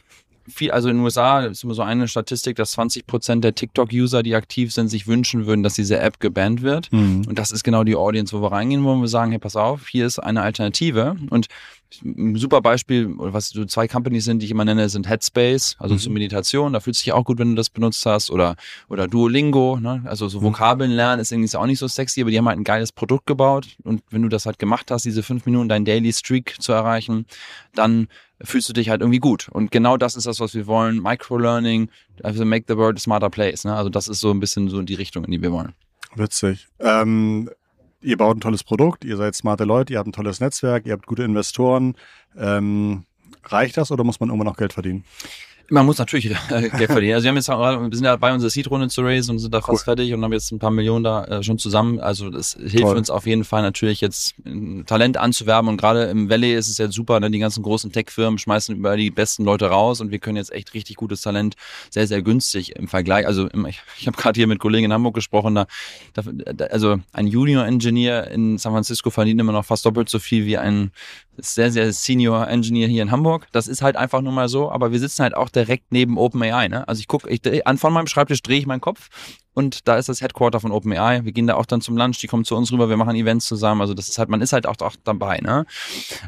viel, 0.48 0.70
also 0.70 0.88
in 0.88 0.98
den 0.98 1.04
USA 1.04 1.40
ist 1.40 1.64
immer 1.64 1.74
so 1.74 1.82
eine 1.82 2.06
Statistik, 2.06 2.54
dass 2.54 2.70
20 2.70 3.08
Prozent 3.08 3.42
der 3.42 3.56
TikTok-User, 3.56 4.22
die 4.22 4.36
aktiv 4.36 4.72
sind, 4.72 4.86
sich 4.86 5.08
wünschen 5.08 5.44
würden, 5.46 5.64
dass 5.64 5.74
diese 5.74 5.98
App 5.98 6.20
gebannt 6.20 6.62
wird. 6.62 6.92
Mhm. 6.92 7.24
Und 7.28 7.36
das 7.36 7.50
ist 7.50 7.64
genau 7.64 7.82
die 7.82 7.96
Audience, 7.96 8.32
wo 8.32 8.40
wir 8.42 8.52
reingehen 8.52 8.84
wollen. 8.84 9.00
Wir 9.00 9.08
sagen, 9.08 9.32
hey, 9.32 9.40
pass 9.40 9.56
auf, 9.56 9.88
hier 9.88 10.06
ist 10.06 10.20
eine 10.20 10.42
Alternative. 10.42 11.16
Und 11.30 11.46
ein 12.04 12.36
super 12.36 12.60
Beispiel, 12.60 13.08
was 13.16 13.50
so 13.50 13.64
zwei 13.64 13.86
Companies 13.88 14.24
sind, 14.24 14.40
die 14.40 14.46
ich 14.46 14.50
immer 14.50 14.64
nenne, 14.64 14.88
sind 14.88 15.08
Headspace, 15.08 15.76
also 15.78 15.94
Mhm. 15.94 15.98
zur 15.98 16.12
Meditation. 16.12 16.72
Da 16.72 16.80
fühlt 16.80 16.96
sich 16.96 17.12
auch 17.12 17.24
gut, 17.24 17.38
wenn 17.38 17.50
du 17.50 17.54
das 17.54 17.70
benutzt 17.70 18.04
hast. 18.06 18.30
Oder, 18.30 18.56
oder 18.88 19.06
Duolingo, 19.08 19.78
ne? 19.80 20.02
also 20.04 20.28
so 20.28 20.42
Vokabeln 20.42 20.90
lernen 20.90 21.20
ist 21.20 21.32
irgendwie 21.32 21.54
auch 21.56 21.66
nicht 21.66 21.78
so 21.78 21.88
sexy, 21.88 22.20
aber 22.20 22.30
die 22.30 22.38
haben 22.38 22.48
halt 22.48 22.58
ein 22.58 22.64
geiles 22.64 22.92
Produkt 22.92 23.26
gebaut. 23.26 23.68
Und 23.84 24.02
wenn 24.10 24.22
du 24.22 24.28
das 24.28 24.46
halt 24.46 24.58
gemacht 24.58 24.90
hast, 24.90 25.04
diese 25.04 25.22
fünf 25.22 25.46
Minuten 25.46 25.68
dein 25.68 25.84
Daily 25.84 26.12
Streak 26.12 26.56
zu 26.60 26.72
erreichen, 26.72 27.26
dann 27.74 28.08
fühlst 28.42 28.68
du 28.68 28.72
dich 28.72 28.90
halt 28.90 29.00
irgendwie 29.00 29.18
gut. 29.20 29.48
Und 29.50 29.70
genau 29.70 29.96
das 29.96 30.16
ist 30.16 30.26
das, 30.26 30.40
was 30.40 30.54
wir 30.54 30.66
wollen. 30.66 31.00
Microlearning, 31.02 31.88
also 32.22 32.44
make 32.44 32.64
the 32.68 32.76
world 32.76 32.96
a 32.98 33.00
smarter 33.00 33.30
place. 33.30 33.64
Ne? 33.64 33.74
Also 33.74 33.88
das 33.90 34.08
ist 34.08 34.20
so 34.20 34.30
ein 34.30 34.40
bisschen 34.40 34.68
so 34.68 34.82
die 34.82 34.94
Richtung, 34.94 35.24
in 35.24 35.30
die 35.30 35.40
wir 35.40 35.52
wollen. 35.52 35.72
Witzig. 36.14 36.66
Ähm, 36.80 37.48
ihr 38.00 38.16
baut 38.16 38.36
ein 38.36 38.40
tolles 38.40 38.64
Produkt, 38.64 39.04
ihr 39.04 39.16
seid 39.16 39.34
smarte 39.34 39.64
Leute, 39.64 39.92
ihr 39.92 39.98
habt 39.98 40.08
ein 40.08 40.12
tolles 40.12 40.40
Netzwerk, 40.40 40.86
ihr 40.86 40.92
habt 40.92 41.06
gute 41.06 41.22
Investoren. 41.22 41.94
Ähm, 42.36 43.04
reicht 43.44 43.76
das 43.76 43.90
oder 43.90 44.04
muss 44.04 44.20
man 44.20 44.28
irgendwann 44.28 44.46
noch 44.46 44.56
Geld 44.56 44.72
verdienen? 44.72 45.04
Man 45.68 45.84
muss 45.86 45.98
natürlich 45.98 46.26
äh, 46.26 46.68
Geld 46.70 46.90
verdienen. 46.90 47.14
Also 47.14 47.24
wir 47.24 47.30
haben 47.30 47.36
jetzt 47.36 47.48
wir 47.48 47.88
sind 47.92 48.04
ja 48.04 48.12
dabei, 48.12 48.32
unsere 48.32 48.50
Seed-Runde 48.50 48.88
zu 48.88 49.02
raisen 49.02 49.32
und 49.32 49.38
sind 49.38 49.52
da 49.52 49.60
fast 49.60 49.80
Cool. 49.80 49.84
fertig 49.96 50.12
und 50.14 50.22
haben 50.22 50.32
jetzt 50.32 50.52
ein 50.52 50.58
paar 50.58 50.70
Millionen 50.70 51.04
da 51.04 51.24
äh, 51.24 51.42
schon 51.42 51.58
zusammen. 51.58 51.98
Also 51.98 52.30
das 52.30 52.56
hilft 52.58 52.80
Toll. 52.80 52.96
uns 52.96 53.10
auf 53.10 53.26
jeden 53.26 53.44
Fall 53.44 53.62
natürlich 53.62 54.00
jetzt 54.00 54.34
Talent 54.86 55.16
anzuwerben 55.16 55.68
und 55.68 55.76
gerade 55.76 56.04
im 56.04 56.30
Valley 56.30 56.54
ist 56.54 56.68
es 56.68 56.78
jetzt 56.78 56.94
super, 56.94 57.18
ne? 57.20 57.30
die 57.30 57.38
ganzen 57.38 57.62
großen 57.62 57.90
Tech-Firmen 57.92 58.38
schmeißen 58.38 58.76
über 58.76 58.96
die 58.96 59.10
besten 59.10 59.44
Leute 59.44 59.66
raus 59.66 60.00
und 60.00 60.10
wir 60.10 60.18
können 60.18 60.36
jetzt 60.36 60.52
echt 60.52 60.74
richtig 60.74 60.96
gutes 60.96 61.20
Talent 61.20 61.56
sehr, 61.90 62.06
sehr 62.06 62.22
günstig 62.22 62.76
im 62.76 62.86
Vergleich. 62.86 63.26
Also 63.26 63.48
ich, 63.66 63.80
ich 63.98 64.06
habe 64.06 64.16
gerade 64.16 64.38
hier 64.38 64.46
mit 64.46 64.58
Kollegen 64.58 64.86
in 64.86 64.92
Hamburg 64.92 65.14
gesprochen, 65.14 65.54
da, 65.54 65.66
da, 66.14 66.22
da 66.22 66.64
also 66.66 66.98
ein 67.12 67.26
Junior-Engineer 67.26 68.30
in 68.30 68.58
San 68.58 68.72
Francisco 68.72 69.10
verdient 69.10 69.40
immer 69.40 69.52
noch 69.52 69.64
fast 69.64 69.84
doppelt 69.84 70.08
so 70.08 70.18
viel 70.18 70.46
wie 70.46 70.58
ein 70.58 70.92
sehr, 71.38 71.70
sehr 71.70 71.92
Senior 71.92 72.48
Engineer 72.48 72.88
hier 72.88 73.02
in 73.02 73.10
Hamburg. 73.10 73.46
Das 73.52 73.68
ist 73.68 73.82
halt 73.82 73.96
einfach 73.96 74.20
nur 74.20 74.32
mal 74.32 74.48
so, 74.48 74.70
aber 74.70 74.92
wir 74.92 74.98
sitzen 74.98 75.22
halt 75.22 75.34
auch 75.34 75.48
direkt 75.48 75.92
neben 75.92 76.18
OpenAI. 76.18 76.68
Ne? 76.68 76.86
Also 76.88 77.00
ich 77.00 77.08
gucke, 77.08 77.28
ich 77.28 77.66
an 77.66 77.78
von 77.78 77.92
meinem 77.92 78.06
Schreibtisch 78.06 78.42
drehe 78.42 78.58
ich 78.58 78.66
meinen 78.66 78.80
Kopf 78.80 79.08
und 79.56 79.88
da 79.88 79.96
ist 79.96 80.08
das 80.10 80.20
Headquarter 80.20 80.60
von 80.60 80.70
OpenAI. 80.70 81.24
Wir 81.24 81.32
gehen 81.32 81.46
da 81.46 81.54
auch 81.54 81.64
dann 81.64 81.80
zum 81.80 81.96
Lunch, 81.96 82.18
die 82.20 82.26
kommen 82.26 82.44
zu 82.44 82.54
uns 82.54 82.70
rüber, 82.70 82.88
wir 82.90 82.96
machen 82.98 83.16
Events 83.16 83.46
zusammen. 83.46 83.80
Also 83.80 83.94
das 83.94 84.08
ist 84.08 84.18
halt, 84.18 84.28
man 84.28 84.42
ist 84.42 84.52
halt 84.52 84.66
auch, 84.66 84.76
auch 84.80 84.94
dabei. 85.04 85.38
Ne? 85.38 85.64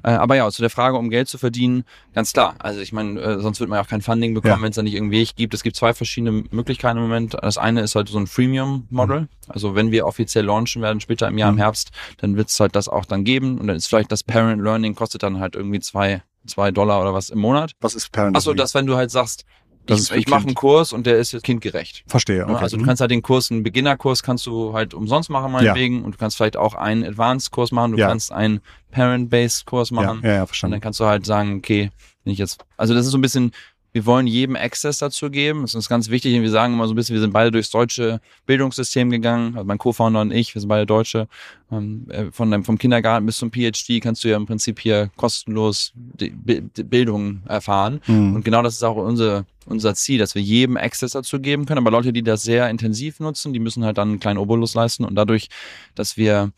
Äh, 0.02 0.12
aber 0.12 0.34
ja, 0.36 0.50
zu 0.50 0.62
der 0.62 0.70
Frage, 0.70 0.96
um 0.96 1.10
Geld 1.10 1.28
zu 1.28 1.36
verdienen, 1.36 1.84
ganz 2.14 2.32
klar. 2.32 2.54
Also 2.58 2.80
ich 2.80 2.92
meine, 2.92 3.20
äh, 3.20 3.40
sonst 3.40 3.60
wird 3.60 3.68
man 3.68 3.76
ja 3.78 3.84
auch 3.84 3.88
kein 3.88 4.00
Funding 4.02 4.32
bekommen, 4.32 4.54
Ja. 4.56 4.62
wenn 4.62 4.70
es 4.70 4.76
da 4.76 4.82
nicht 4.82 4.94
irgendwie 4.94 5.18
Weg 5.18 5.36
gibt. 5.36 5.52
Es 5.52 5.62
gibt 5.62 5.76
zwei 5.76 5.92
verschiedene 5.92 6.44
Möglichkeiten 6.50 6.96
im 6.96 7.02
Moment. 7.04 7.36
Das 7.40 7.58
eine 7.58 7.82
ist 7.82 7.94
halt 7.94 8.08
so 8.08 8.18
ein 8.18 8.26
Freemium-Model. 8.26 9.28
Also 9.48 9.74
wenn 9.74 9.90
wir 9.90 10.06
offiziell 10.06 10.44
launchen 10.46 10.80
werden, 10.82 11.00
später 11.00 11.28
im 11.28 11.36
Jahr 11.38 11.50
im 11.50 11.56
Mhm. 11.56 11.60
Herbst, 11.60 11.90
dann 12.18 12.36
wird 12.36 12.48
es 12.48 12.58
halt 12.58 12.74
das 12.76 12.88
auch 12.88 13.04
dann 13.04 13.24
geben. 13.24 13.58
Und 13.58 13.66
dann 13.66 13.76
ist 13.76 13.86
vielleicht 13.88 14.10
das 14.10 14.22
Parent 14.24 14.62
Learning 14.62 14.94
kostet 14.94 15.22
dann 15.22 15.38
halt 15.40 15.54
irgendwie 15.54 15.80
zwei, 15.80 16.22
zwei 16.46 16.70
Dollar 16.70 17.00
oder 17.02 17.12
was 17.12 17.28
im 17.30 17.38
Monat. 17.40 17.72
Was 17.80 17.94
ist 17.94 18.10
Parent? 18.10 18.36
Achso, 18.36 18.54
das, 18.54 18.74
wenn 18.74 18.86
du 18.86 18.96
halt 18.96 19.10
sagst, 19.10 19.44
Das 19.88 20.10
ich, 20.10 20.16
ich 20.16 20.28
mache 20.28 20.46
einen 20.46 20.54
Kurs 20.54 20.92
und 20.92 21.06
der 21.06 21.18
ist 21.18 21.32
jetzt 21.32 21.42
kindgerecht. 21.44 22.04
Verstehe, 22.06 22.44
okay. 22.46 22.62
Also 22.62 22.76
du 22.76 22.84
kannst 22.84 23.00
halt 23.00 23.10
den 23.10 23.22
Kurs, 23.22 23.50
einen 23.50 23.62
Beginnerkurs 23.62 24.22
kannst 24.22 24.46
du 24.46 24.72
halt 24.74 24.94
umsonst 24.94 25.30
machen 25.30 25.50
meinetwegen 25.52 26.04
und 26.04 26.12
du 26.14 26.18
kannst 26.18 26.36
vielleicht 26.36 26.56
auch 26.56 26.74
einen 26.74 27.04
Advanced-Kurs 27.04 27.72
machen, 27.72 27.92
du 27.92 27.98
Ja. 27.98 28.08
kannst 28.08 28.30
einen 28.32 28.60
Parent-Based-Kurs 28.92 29.90
ja, 29.90 29.96
machen 29.96 30.20
ja, 30.22 30.28
ja, 30.28 30.32
und 30.34 30.38
dann 30.38 30.46
verstanden. 30.46 30.80
kannst 30.80 31.00
du 31.00 31.04
halt 31.06 31.26
sagen, 31.26 31.56
okay, 31.58 31.90
wenn 32.24 32.32
ich 32.32 32.38
jetzt, 32.38 32.64
also 32.76 32.94
das 32.94 33.06
ist 33.06 33.12
so 33.12 33.18
ein 33.18 33.22
bisschen, 33.22 33.52
wir 33.98 34.06
wollen 34.06 34.28
jedem 34.28 34.54
Access 34.54 34.98
dazu 34.98 35.28
geben. 35.28 35.62
Das 35.62 35.72
ist 35.72 35.74
uns 35.74 35.88
ganz 35.88 36.08
wichtig. 36.08 36.40
Wir 36.40 36.50
sagen 36.50 36.74
immer 36.74 36.86
so 36.86 36.92
ein 36.92 36.96
bisschen, 36.96 37.14
wir 37.14 37.20
sind 37.20 37.32
beide 37.32 37.50
durchs 37.50 37.70
deutsche 37.70 38.20
Bildungssystem 38.46 39.10
gegangen. 39.10 39.56
Also 39.56 39.64
mein 39.64 39.78
Co-Founder 39.78 40.20
und 40.20 40.30
ich, 40.30 40.54
wir 40.54 40.60
sind 40.60 40.68
beide 40.68 40.86
Deutsche. 40.86 41.26
Ähm, 41.72 42.06
äh, 42.08 42.26
Von 42.30 42.52
dem, 42.52 42.62
vom 42.62 42.78
Kindergarten 42.78 43.26
bis 43.26 43.38
zum 43.38 43.50
PhD 43.50 44.00
kannst 44.00 44.22
du 44.22 44.28
ja 44.28 44.36
im 44.36 44.46
Prinzip 44.46 44.78
hier 44.78 45.10
kostenlos 45.16 45.92
Bildung 45.96 47.42
erfahren. 47.48 48.00
Mhm. 48.06 48.36
Und 48.36 48.44
genau 48.44 48.62
das 48.62 48.74
ist 48.74 48.84
auch 48.84 48.94
unser, 48.94 49.46
unser 49.66 49.96
Ziel, 49.96 50.20
dass 50.20 50.36
wir 50.36 50.42
jedem 50.42 50.76
Access 50.76 51.10
dazu 51.10 51.40
geben 51.40 51.66
können. 51.66 51.78
Aber 51.78 51.90
Leute, 51.90 52.12
die 52.12 52.22
das 52.22 52.44
sehr 52.44 52.70
intensiv 52.70 53.18
nutzen, 53.18 53.52
die 53.52 53.58
müssen 53.58 53.84
halt 53.84 53.98
dann 53.98 54.10
einen 54.10 54.20
kleinen 54.20 54.38
Obolus 54.38 54.74
leisten. 54.74 55.04
Und 55.04 55.16
dadurch, 55.16 55.48
dass 55.96 56.16
wir 56.16 56.52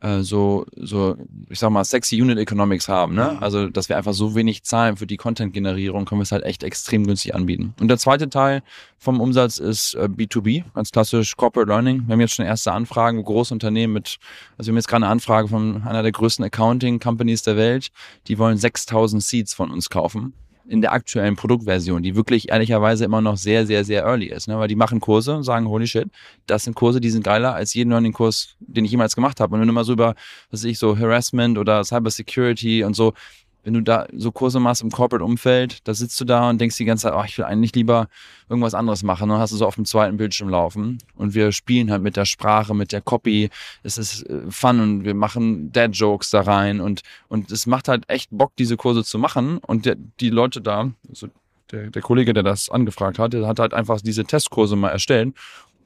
äh, 0.00 0.20
so, 0.20 0.66
so, 0.76 1.16
ich 1.48 1.58
sag 1.58 1.70
mal, 1.70 1.84
sexy 1.84 2.20
Unit 2.20 2.38
Economics 2.38 2.88
haben, 2.88 3.14
ne? 3.14 3.32
Mhm. 3.34 3.42
Also, 3.42 3.68
dass 3.68 3.88
wir 3.88 3.96
einfach 3.96 4.14
so 4.14 4.34
wenig 4.34 4.62
zahlen 4.64 4.96
für 4.96 5.06
die 5.06 5.16
Content-Generierung, 5.16 6.04
können 6.06 6.20
wir 6.20 6.24
es 6.24 6.32
halt 6.32 6.44
echt 6.44 6.62
extrem 6.62 7.06
günstig 7.06 7.34
anbieten. 7.34 7.74
Und 7.80 7.88
der 7.88 7.98
zweite 7.98 8.30
Teil 8.30 8.62
vom 8.98 9.20
Umsatz 9.20 9.58
ist 9.58 9.94
äh, 9.94 10.04
B2B, 10.04 10.64
ganz 10.74 10.90
klassisch 10.90 11.36
Corporate 11.36 11.70
Learning. 11.70 12.06
Wir 12.06 12.14
haben 12.14 12.20
jetzt 12.20 12.34
schon 12.34 12.46
erste 12.46 12.72
Anfragen, 12.72 13.18
wo 13.18 13.24
große 13.24 13.52
Unternehmen 13.52 13.92
mit, 13.92 14.18
also 14.56 14.68
wir 14.68 14.72
haben 14.72 14.76
jetzt 14.78 14.88
gerade 14.88 15.04
eine 15.04 15.12
Anfrage 15.12 15.48
von 15.48 15.82
einer 15.82 16.02
der 16.02 16.12
größten 16.12 16.44
Accounting-Companies 16.44 17.42
der 17.42 17.56
Welt, 17.56 17.90
die 18.26 18.38
wollen 18.38 18.56
6000 18.56 19.22
Seats 19.22 19.54
von 19.54 19.70
uns 19.70 19.90
kaufen 19.90 20.32
in 20.70 20.80
der 20.80 20.92
aktuellen 20.92 21.34
Produktversion, 21.34 22.02
die 22.02 22.14
wirklich 22.14 22.50
ehrlicherweise 22.50 23.04
immer 23.04 23.20
noch 23.20 23.36
sehr, 23.36 23.66
sehr, 23.66 23.84
sehr 23.84 24.04
early 24.04 24.26
ist. 24.26 24.46
Ne? 24.46 24.56
Weil 24.56 24.68
die 24.68 24.76
machen 24.76 25.00
Kurse 25.00 25.34
und 25.34 25.42
sagen, 25.42 25.66
holy 25.68 25.88
shit, 25.88 26.08
das 26.46 26.62
sind 26.62 26.74
Kurse, 26.74 27.00
die 27.00 27.10
sind 27.10 27.24
geiler 27.24 27.54
als 27.54 27.74
jeden 27.74 27.90
Learning-Kurs, 27.90 28.54
den 28.60 28.84
ich 28.84 28.92
jemals 28.92 29.16
gemacht 29.16 29.40
habe. 29.40 29.52
Und 29.52 29.60
wenn 29.60 29.66
du 29.66 29.74
mal 29.74 29.82
so 29.82 29.92
über, 29.92 30.14
was 30.50 30.60
weiß 30.60 30.70
ich, 30.70 30.78
so 30.78 30.96
Harassment 30.96 31.58
oder 31.58 31.82
Cybersecurity 31.82 32.84
und 32.84 32.94
so, 32.94 33.14
wenn 33.62 33.74
du 33.74 33.82
da 33.82 34.06
so 34.12 34.32
Kurse 34.32 34.60
machst 34.60 34.82
im 34.82 34.90
Corporate-Umfeld, 34.90 35.86
da 35.86 35.94
sitzt 35.94 36.20
du 36.20 36.24
da 36.24 36.48
und 36.48 36.60
denkst 36.60 36.76
die 36.76 36.84
ganze 36.84 37.02
Zeit, 37.02 37.14
oh, 37.16 37.24
ich 37.24 37.36
will 37.36 37.44
eigentlich 37.44 37.74
lieber 37.74 38.08
irgendwas 38.48 38.74
anderes 38.74 39.02
machen. 39.02 39.28
Dann 39.28 39.38
hast 39.38 39.52
du 39.52 39.56
so 39.56 39.66
auf 39.66 39.74
dem 39.74 39.84
zweiten 39.84 40.16
Bildschirm 40.16 40.48
laufen. 40.48 40.98
Und 41.14 41.34
wir 41.34 41.52
spielen 41.52 41.90
halt 41.90 42.02
mit 42.02 42.16
der 42.16 42.24
Sprache, 42.24 42.74
mit 42.74 42.92
der 42.92 43.00
Copy. 43.00 43.50
Es 43.82 43.98
ist 43.98 44.22
äh, 44.28 44.50
fun 44.50 44.80
und 44.80 45.04
wir 45.04 45.14
machen 45.14 45.72
Dad-Jokes 45.72 46.30
da 46.30 46.42
rein. 46.42 46.80
Und, 46.80 47.02
und 47.28 47.50
es 47.50 47.66
macht 47.66 47.88
halt 47.88 48.04
echt 48.08 48.30
Bock, 48.30 48.52
diese 48.58 48.76
Kurse 48.76 49.04
zu 49.04 49.18
machen. 49.18 49.58
Und 49.58 49.86
der, 49.86 49.96
die 49.96 50.30
Leute 50.30 50.60
da, 50.60 50.90
also 51.08 51.28
der, 51.70 51.90
der 51.90 52.02
Kollege, 52.02 52.32
der 52.32 52.42
das 52.42 52.70
angefragt 52.70 53.18
hat, 53.18 53.32
der 53.32 53.46
hat 53.46 53.58
halt 53.58 53.74
einfach 53.74 54.00
diese 54.00 54.24
Testkurse 54.24 54.76
mal 54.76 54.90
erstellt, 54.90 55.34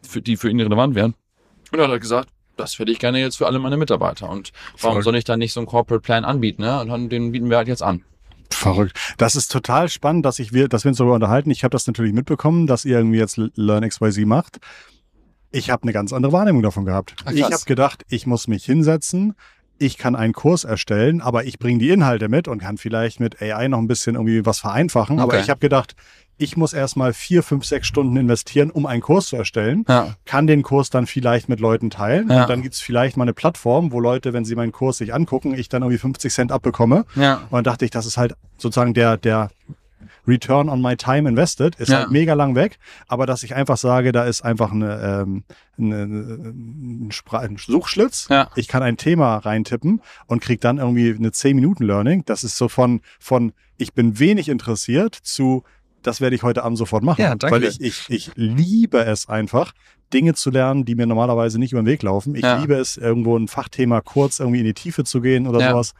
für, 0.02 0.22
die 0.22 0.36
für 0.36 0.50
ihn 0.50 0.60
relevant 0.60 0.94
wären. 0.94 1.14
Und 1.72 1.78
er 1.78 1.84
hat 1.84 1.90
halt 1.90 2.02
gesagt, 2.02 2.28
das 2.56 2.78
hätte 2.78 2.92
ich 2.92 2.98
gerne 2.98 3.18
jetzt 3.20 3.36
für 3.36 3.46
alle 3.46 3.58
meine 3.58 3.76
Mitarbeiter. 3.76 4.28
Und 4.28 4.50
warum 4.72 4.78
Verrückt. 4.78 5.04
soll 5.04 5.16
ich 5.16 5.24
da 5.24 5.36
nicht 5.36 5.52
so 5.52 5.60
einen 5.60 5.66
Corporate 5.66 6.00
Plan 6.02 6.24
anbieten? 6.24 6.62
Ne? 6.62 6.80
Und 6.80 6.88
dann, 6.88 7.08
den 7.08 7.32
bieten 7.32 7.50
wir 7.50 7.56
halt 7.56 7.68
jetzt 7.68 7.82
an. 7.82 8.02
Verrückt. 8.50 8.96
Das 9.18 9.34
ist 9.36 9.50
total 9.50 9.88
spannend, 9.88 10.24
dass 10.24 10.38
ich 10.38 10.52
wir, 10.52 10.68
dass 10.68 10.84
wir 10.84 10.90
uns 10.90 10.98
darüber 10.98 11.14
unterhalten. 11.14 11.50
Ich 11.50 11.64
habe 11.64 11.72
das 11.72 11.86
natürlich 11.86 12.12
mitbekommen, 12.12 12.66
dass 12.66 12.84
ihr 12.84 12.96
irgendwie 12.98 13.18
jetzt 13.18 13.36
Learn 13.56 13.88
XYZ 13.88 14.18
macht. 14.26 14.58
Ich 15.50 15.70
habe 15.70 15.82
eine 15.84 15.92
ganz 15.92 16.12
andere 16.12 16.32
Wahrnehmung 16.32 16.62
davon 16.62 16.84
gehabt. 16.84 17.14
Ach, 17.24 17.32
ich 17.32 17.42
habe 17.42 17.56
gedacht, 17.66 18.02
ich 18.08 18.26
muss 18.26 18.48
mich 18.48 18.64
hinsetzen, 18.64 19.34
ich 19.78 19.98
kann 19.98 20.14
einen 20.14 20.32
Kurs 20.32 20.64
erstellen, 20.64 21.20
aber 21.20 21.44
ich 21.44 21.58
bringe 21.58 21.78
die 21.78 21.90
Inhalte 21.90 22.28
mit 22.28 22.46
und 22.48 22.58
kann 22.58 22.76
vielleicht 22.78 23.18
mit 23.20 23.40
AI 23.42 23.68
noch 23.68 23.78
ein 23.78 23.88
bisschen 23.88 24.14
irgendwie 24.14 24.46
was 24.46 24.60
vereinfachen. 24.60 25.18
Aber 25.18 25.32
Okay. 25.34 25.42
ich 25.42 25.50
habe 25.50 25.60
gedacht, 25.60 25.94
ich 26.36 26.56
muss 26.56 26.72
erstmal 26.72 27.12
vier, 27.12 27.42
fünf, 27.42 27.64
sechs 27.64 27.86
Stunden 27.86 28.16
investieren, 28.16 28.70
um 28.70 28.86
einen 28.86 29.02
Kurs 29.02 29.26
zu 29.26 29.36
erstellen. 29.36 29.84
Ja. 29.88 30.14
Kann 30.24 30.46
den 30.46 30.62
Kurs 30.62 30.90
dann 30.90 31.06
vielleicht 31.06 31.48
mit 31.48 31.60
Leuten 31.60 31.90
teilen. 31.90 32.28
Ja. 32.30 32.42
Und 32.42 32.50
dann 32.50 32.62
gibt's 32.62 32.80
vielleicht 32.80 33.16
mal 33.16 33.22
eine 33.24 33.34
Plattform, 33.34 33.92
wo 33.92 34.00
Leute, 34.00 34.32
wenn 34.32 34.44
sie 34.44 34.54
meinen 34.56 34.72
Kurs 34.72 34.98
sich 34.98 35.14
angucken, 35.14 35.54
ich 35.54 35.68
dann 35.68 35.82
irgendwie 35.82 35.98
50 35.98 36.32
Cent 36.32 36.52
abbekomme. 36.52 37.04
Ja. 37.14 37.42
Und 37.50 37.52
dann 37.52 37.64
dachte 37.64 37.84
ich, 37.84 37.90
das 37.90 38.06
ist 38.06 38.16
halt 38.16 38.34
sozusagen 38.58 38.94
der, 38.94 39.16
der 39.16 39.50
Return 40.26 40.68
on 40.70 40.80
my 40.80 40.96
time 40.96 41.28
invested, 41.28 41.76
ist 41.76 41.90
Ja. 41.90 41.98
halt 41.98 42.10
mega 42.10 42.34
lang 42.34 42.54
weg. 42.54 42.78
Aber 43.08 43.26
dass 43.26 43.42
ich 43.42 43.54
einfach 43.54 43.76
sage, 43.76 44.10
da 44.10 44.24
ist 44.24 44.42
einfach 44.42 44.72
eine, 44.72 45.22
ähm, 45.22 45.44
eine, 45.78 46.02
ein, 46.04 47.10
ein 47.32 47.56
Suchschlitz. 47.58 48.28
Ja. 48.30 48.48
Ich 48.56 48.66
kann 48.68 48.82
ein 48.82 48.96
Thema 48.96 49.36
reintippen 49.36 50.00
und 50.26 50.40
krieg 50.40 50.60
dann 50.60 50.78
irgendwie 50.78 51.14
eine 51.14 51.28
10-Minuten-Learning. 51.28 52.24
Das 52.24 52.42
ist 52.42 52.56
so 52.56 52.68
von, 52.68 53.02
von 53.20 53.52
ich 53.76 53.92
bin 53.92 54.18
wenig 54.18 54.48
interessiert 54.48 55.14
zu 55.14 55.62
das 56.06 56.20
werde 56.20 56.36
ich 56.36 56.42
heute 56.42 56.62
Abend 56.64 56.78
sofort 56.78 57.02
machen. 57.02 57.20
Ja, 57.22 57.34
danke. 57.34 57.56
Weil 57.56 57.64
ich, 57.64 57.80
ich, 57.80 58.04
ich 58.08 58.30
liebe 58.36 58.98
es 59.04 59.28
einfach, 59.28 59.72
Dinge 60.12 60.34
zu 60.34 60.50
lernen, 60.50 60.84
die 60.84 60.94
mir 60.94 61.06
normalerweise 61.06 61.58
nicht 61.58 61.72
über 61.72 61.82
den 61.82 61.86
Weg 61.86 62.02
laufen. 62.02 62.34
Ich 62.36 62.42
Ja. 62.42 62.58
liebe 62.60 62.74
es, 62.74 62.96
irgendwo 62.96 63.36
ein 63.36 63.48
Fachthema 63.48 64.00
kurz 64.00 64.38
irgendwie 64.38 64.60
in 64.60 64.64
die 64.66 64.74
Tiefe 64.74 65.02
zu 65.04 65.20
gehen 65.20 65.46
oder 65.46 65.60
Ja. 65.60 65.70
sowas. 65.70 65.94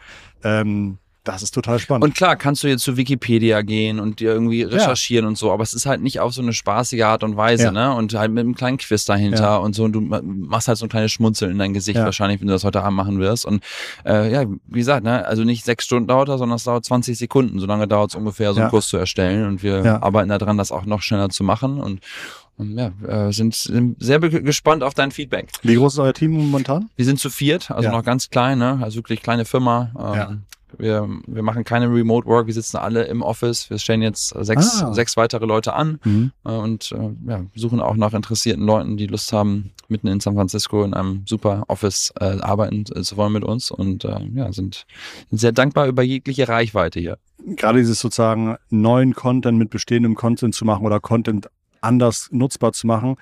Ähm, 0.45 0.99
das 1.25 1.43
ist 1.43 1.53
total 1.55 1.79
spannend. 1.79 2.05
Und 2.05 2.15
klar, 2.15 2.37
kannst 2.37 2.63
du 2.63 2.69
jetzt 2.69 2.83
zu 2.85 2.97
Wikipedia 2.99 3.63
gehen 3.63 3.99
und 3.99 4.21
dir 4.21 4.31
irgendwie 4.33 4.63
recherchieren 4.63 5.25
und 5.27 5.39
so, 5.39 5.51
aber 5.53 5.63
es 5.63 5.73
ist 5.73 5.87
halt 5.87 6.03
nicht 6.03 6.21
auf 6.21 6.35
so 6.35 6.43
eine 6.43 6.53
spaßige 6.53 7.03
Art 7.03 7.25
und 7.25 7.37
Weise, 7.37 7.65
Ja. 7.65 7.73
ne? 7.73 7.95
Und 7.95 8.13
halt 8.15 8.31
mit 8.31 8.45
einem 8.45 8.55
kleinen 8.55 8.77
Quiz 8.77 9.05
dahinter 9.07 9.43
Ja. 9.43 9.57
und 9.57 9.75
so. 9.75 9.85
Und 9.85 9.93
du 9.93 10.01
ma- 10.03 10.21
machst 10.23 10.69
halt 10.69 10.77
so 10.79 10.85
ein 10.85 10.91
kleines 10.91 11.13
Schmunzeln 11.13 11.51
in 11.53 11.59
dein 11.59 11.73
Gesicht 11.73 11.97
Ja. 11.99 12.05
wahrscheinlich, 12.05 12.41
wenn 12.41 12.47
du 12.49 12.53
das 12.53 12.63
heute 12.65 12.83
Abend 12.83 12.97
machen 12.97 13.19
wirst. 13.21 13.47
Und 13.47 13.65
äh, 14.05 14.31
ja, 14.31 14.45
wie 14.67 14.79
gesagt, 14.79 15.03
ne, 15.05 15.25
also 15.27 15.45
nicht 15.45 15.65
sechs 15.65 15.85
Stunden 15.87 16.07
dauert 16.09 16.29
das, 16.29 16.39
sondern 16.39 16.57
es 16.57 16.65
dauert 16.65 16.85
20 16.85 17.17
Sekunden. 17.17 17.59
So 17.59 17.67
lange 17.67 17.89
dauert 17.89 18.11
es 18.11 18.15
ungefähr, 18.17 18.53
so 18.53 18.61
einen 18.61 18.67
Ja. 18.67 18.71
Kurs 18.71 18.89
zu 18.89 18.97
erstellen. 18.99 19.47
Und 19.47 19.63
wir 19.63 19.83
Ja. 19.83 20.03
arbeiten 20.03 20.29
daran, 20.29 20.59
das 20.59 20.71
auch 20.73 20.85
noch 20.85 21.01
schneller 21.01 21.31
zu 21.31 21.43
machen. 21.43 21.81
Und, 21.81 22.01
und 22.59 22.77
ja, 22.77 22.93
äh, 23.09 23.33
sind, 23.33 23.55
sind 23.55 23.97
sehr 23.99 24.21
gespannt 24.21 24.83
auf 24.83 24.93
dein 24.93 25.11
Feedback. 25.11 25.49
Wie 25.63 25.75
groß 25.77 25.95
ist 25.95 25.99
euer 26.01 26.13
Team 26.13 26.33
momentan? 26.33 26.91
Wir 26.97 27.05
sind 27.07 27.19
zu 27.19 27.31
viert, 27.31 27.71
also 27.71 27.85
Ja. 27.89 27.93
noch 27.93 28.05
ganz 28.05 28.29
klein, 28.29 28.59
ne? 28.59 28.79
Also 28.83 28.97
wirklich 28.99 29.23
kleine 29.23 29.47
Firma. 29.47 29.91
Ähm, 29.99 30.15
Ja. 30.15 30.37
Wir, 30.79 31.09
wir 31.27 31.43
machen 31.43 31.65
keine 31.65 31.87
Remote 31.93 32.27
Work, 32.27 32.47
wir 32.47 32.55
sitzen 32.55 32.77
alle 32.77 33.05
im 33.05 33.23
Office. 33.23 33.69
Wir 33.71 33.79
stellen 33.79 34.03
jetzt 34.03 34.29
sechs, 34.29 34.83
Ah. 34.83 34.93
sechs 34.95 35.17
weitere 35.17 35.47
Leute 35.47 35.75
an 35.75 35.99
Mhm. 36.05 36.33
äh, 36.45 36.51
und 36.53 36.93
äh, 36.93 37.31
ja, 37.31 37.45
suchen 37.55 37.81
auch 37.81 37.97
nach 37.97 38.13
interessierten 38.15 38.65
Leuten, 38.65 38.97
die 38.97 39.07
Lust 39.07 39.33
haben, 39.33 39.73
mitten 39.89 40.07
in 40.07 40.21
San 40.21 40.35
Francisco 40.35 40.83
in 40.85 40.95
einem 40.95 41.23
super 41.27 41.65
Office 41.69 42.13
äh, 42.21 42.41
arbeiten 42.41 42.85
äh, 42.95 43.03
zu 43.03 43.17
wollen 43.17 43.33
mit 43.33 43.45
uns 43.45 43.71
und 43.71 44.05
äh, 44.05 44.19
ja, 44.35 44.53
sind, 44.53 44.87
sind 45.31 45.39
sehr 45.39 45.53
dankbar 45.53 45.87
über 45.87 46.03
jegliche 46.03 46.49
Reichweite 46.49 47.01
hier. 47.01 47.19
Gerade 47.45 47.79
dieses 47.81 48.01
sozusagen 48.01 48.57
neuen 48.71 49.15
Content 49.15 49.59
mit 49.59 49.71
bestehendem 49.71 50.15
Content 50.15 50.55
zu 50.55 50.65
machen 50.65 50.87
oder 50.87 51.01
Content 51.01 51.49
anders 51.81 52.29
nutzbar 52.33 52.73
zu 52.73 52.87
machen. 52.87 53.17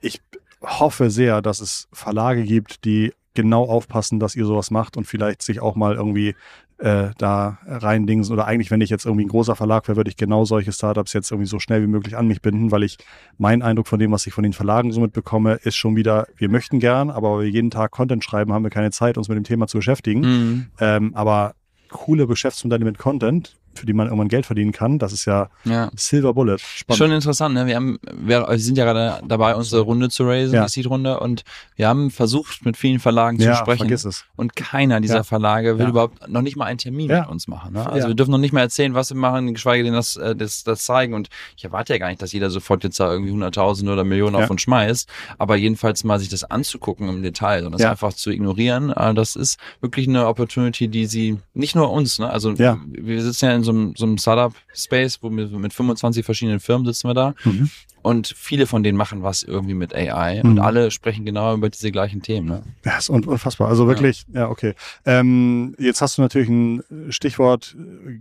Ich 0.00 0.20
hoffe 0.62 1.10
sehr, 1.10 1.42
dass 1.42 1.60
es 1.60 1.88
Verlage 1.92 2.44
gibt, 2.44 2.84
die 2.84 3.12
genau 3.34 3.64
aufpassen, 3.64 4.20
dass 4.20 4.36
ihr 4.36 4.46
sowas 4.46 4.70
macht 4.70 4.96
und 4.96 5.06
vielleicht 5.06 5.42
sich 5.42 5.60
auch 5.60 5.74
mal 5.74 5.94
irgendwie 5.94 6.34
äh, 6.78 7.10
da 7.18 7.58
reindingsen. 7.66 8.32
Oder 8.32 8.46
eigentlich, 8.46 8.70
wenn 8.70 8.80
ich 8.80 8.90
jetzt 8.90 9.06
irgendwie 9.06 9.24
ein 9.24 9.28
großer 9.28 9.56
Verlag 9.56 9.86
wäre, 9.88 9.96
würde 9.96 10.10
ich 10.10 10.16
genau 10.16 10.44
solche 10.44 10.72
Startups 10.72 11.12
jetzt 11.12 11.30
irgendwie 11.30 11.48
so 11.48 11.58
schnell 11.58 11.82
wie 11.82 11.86
möglich 11.86 12.16
an 12.16 12.26
mich 12.26 12.42
binden, 12.42 12.70
weil 12.70 12.82
ich 12.82 12.98
mein 13.38 13.62
Eindruck 13.62 13.88
von 13.88 13.98
dem, 13.98 14.12
was 14.12 14.26
ich 14.26 14.34
von 14.34 14.44
den 14.44 14.52
Verlagen 14.52 14.92
so 14.92 15.00
mitbekomme, 15.00 15.54
ist 15.62 15.76
schon 15.76 15.96
wieder, 15.96 16.26
wir 16.36 16.48
möchten 16.48 16.80
gern, 16.80 17.10
aber 17.10 17.36
weil 17.36 17.44
wir 17.44 17.50
jeden 17.50 17.70
Tag 17.70 17.90
Content 17.90 18.24
schreiben, 18.24 18.52
haben 18.52 18.64
wir 18.64 18.70
keine 18.70 18.90
Zeit, 18.90 19.18
uns 19.18 19.28
mit 19.28 19.36
dem 19.36 19.44
Thema 19.44 19.66
zu 19.66 19.78
beschäftigen. 19.78 20.20
Mhm. 20.20 20.66
Ähm, 20.80 21.14
aber 21.14 21.54
coole 21.90 22.26
Geschäftsmodelle 22.26 22.84
mit 22.84 22.98
Content, 22.98 23.56
für 23.78 23.86
die 23.86 23.92
man 23.92 24.06
irgendwann 24.06 24.28
Geld 24.28 24.46
verdienen 24.46 24.72
kann, 24.72 24.98
das 24.98 25.12
ist 25.12 25.24
ja 25.24 25.48
Ja. 25.64 25.90
Silver 25.96 26.34
Bullet. 26.34 26.58
Spannend. 26.58 26.98
Schon 26.98 27.10
interessant, 27.12 27.54
ne? 27.54 27.66
Wir 27.66 27.76
haben, 27.76 27.98
wir, 28.12 28.46
sind 28.58 28.78
ja 28.78 28.84
gerade 28.84 29.26
dabei, 29.26 29.54
unsere 29.54 29.82
Runde 29.82 30.08
zu 30.10 30.24
raisen, 30.26 30.54
Ja. 30.54 30.64
die 30.64 30.70
Seed-Runde, 30.70 31.20
und 31.20 31.44
wir 31.76 31.88
haben 31.88 32.10
versucht, 32.10 32.64
mit 32.64 32.76
vielen 32.76 33.00
Verlagen 33.00 33.38
zu 33.38 33.46
ja, 33.46 33.56
sprechen. 33.56 33.78
vergiss 33.78 34.04
es. 34.04 34.24
Und 34.36 34.54
keiner 34.54 35.00
dieser. 35.00 35.24
Verlage 35.24 35.78
will 35.78 35.88
überhaupt 35.88 36.28
noch 36.28 36.42
nicht 36.42 36.56
mal 36.56 36.66
einen 36.66 36.78
Termin 36.78 37.08
mit 37.08 37.28
uns 37.28 37.48
machen. 37.48 37.72
Ne? 37.72 37.90
Also 37.90 38.08
wir 38.08 38.14
dürfen 38.14 38.30
noch 38.30 38.38
nicht 38.38 38.52
mal 38.52 38.60
erzählen, 38.60 38.94
was 38.94 39.10
wir 39.10 39.16
machen, 39.16 39.52
geschweige 39.52 39.84
denn 39.84 39.94
das, 39.94 40.16
äh, 40.16 40.36
das, 40.36 40.64
das 40.64 40.84
zeigen. 40.84 41.14
Und 41.14 41.28
ich 41.56 41.64
erwarte 41.64 41.92
ja 41.92 41.98
gar 41.98 42.08
nicht, 42.08 42.22
dass 42.22 42.32
jeder 42.32 42.50
sofort 42.50 42.84
jetzt 42.84 43.00
da 43.00 43.10
irgendwie 43.10 43.32
Hunderttausende 43.32 43.92
oder 43.92 44.04
Millionen 44.04 44.36
auf 44.36 44.50
uns 44.50 44.62
schmeißt. 44.62 45.08
Aber 45.38 45.56
jedenfalls 45.56 46.04
mal 46.04 46.18
sich 46.18 46.28
das 46.28 46.44
anzugucken 46.44 47.08
im 47.08 47.22
Detail 47.22 47.64
und 47.66 47.72
das 47.72 47.82
einfach 47.82 48.12
zu 48.12 48.30
ignorieren, 48.30 48.90
äh, 48.90 49.14
das 49.14 49.34
ist 49.36 49.58
wirklich 49.80 50.08
eine 50.08 50.26
Opportunity, 50.26 50.88
die 50.88 51.06
sie, 51.06 51.38
nicht 51.54 51.74
nur 51.74 51.90
uns, 51.90 52.18
ne? 52.18 52.30
also 52.30 52.56
wir 52.58 53.22
sitzen 53.22 53.46
ja 53.46 53.52
in 53.54 53.63
so 53.64 53.72
einem, 53.72 53.94
so 53.96 54.04
einem 54.06 54.18
Startup-Space, 54.18 55.18
wo 55.22 55.30
wir 55.30 55.46
mit 55.48 55.72
25 55.72 56.24
verschiedenen 56.24 56.60
Firmen 56.60 56.86
sitzen 56.86 57.08
wir 57.08 57.14
da. 57.14 57.34
Mhm. 57.44 57.70
Und 58.02 58.34
viele 58.36 58.66
von 58.66 58.82
denen 58.82 58.98
machen 58.98 59.22
was 59.22 59.42
irgendwie 59.42 59.72
mit 59.72 59.94
AI 59.94 60.42
und 60.42 60.54
Mhm. 60.54 60.58
alle 60.60 60.90
sprechen 60.90 61.24
genau 61.24 61.54
über 61.54 61.70
diese 61.70 61.90
gleichen 61.90 62.20
Themen. 62.20 62.48
Ne? 62.48 62.62
Ja, 62.84 62.98
ist 62.98 63.08
un 63.08 63.24
unfassbar. 63.24 63.68
Also 63.68 63.88
wirklich, 63.88 64.26
ja, 64.34 64.50
okay. 64.50 64.74
Ähm, 65.06 65.74
jetzt 65.78 66.02
hast 66.02 66.18
du 66.18 66.22
natürlich 66.22 66.50
ein 66.50 66.82
Stichwort 67.08 67.74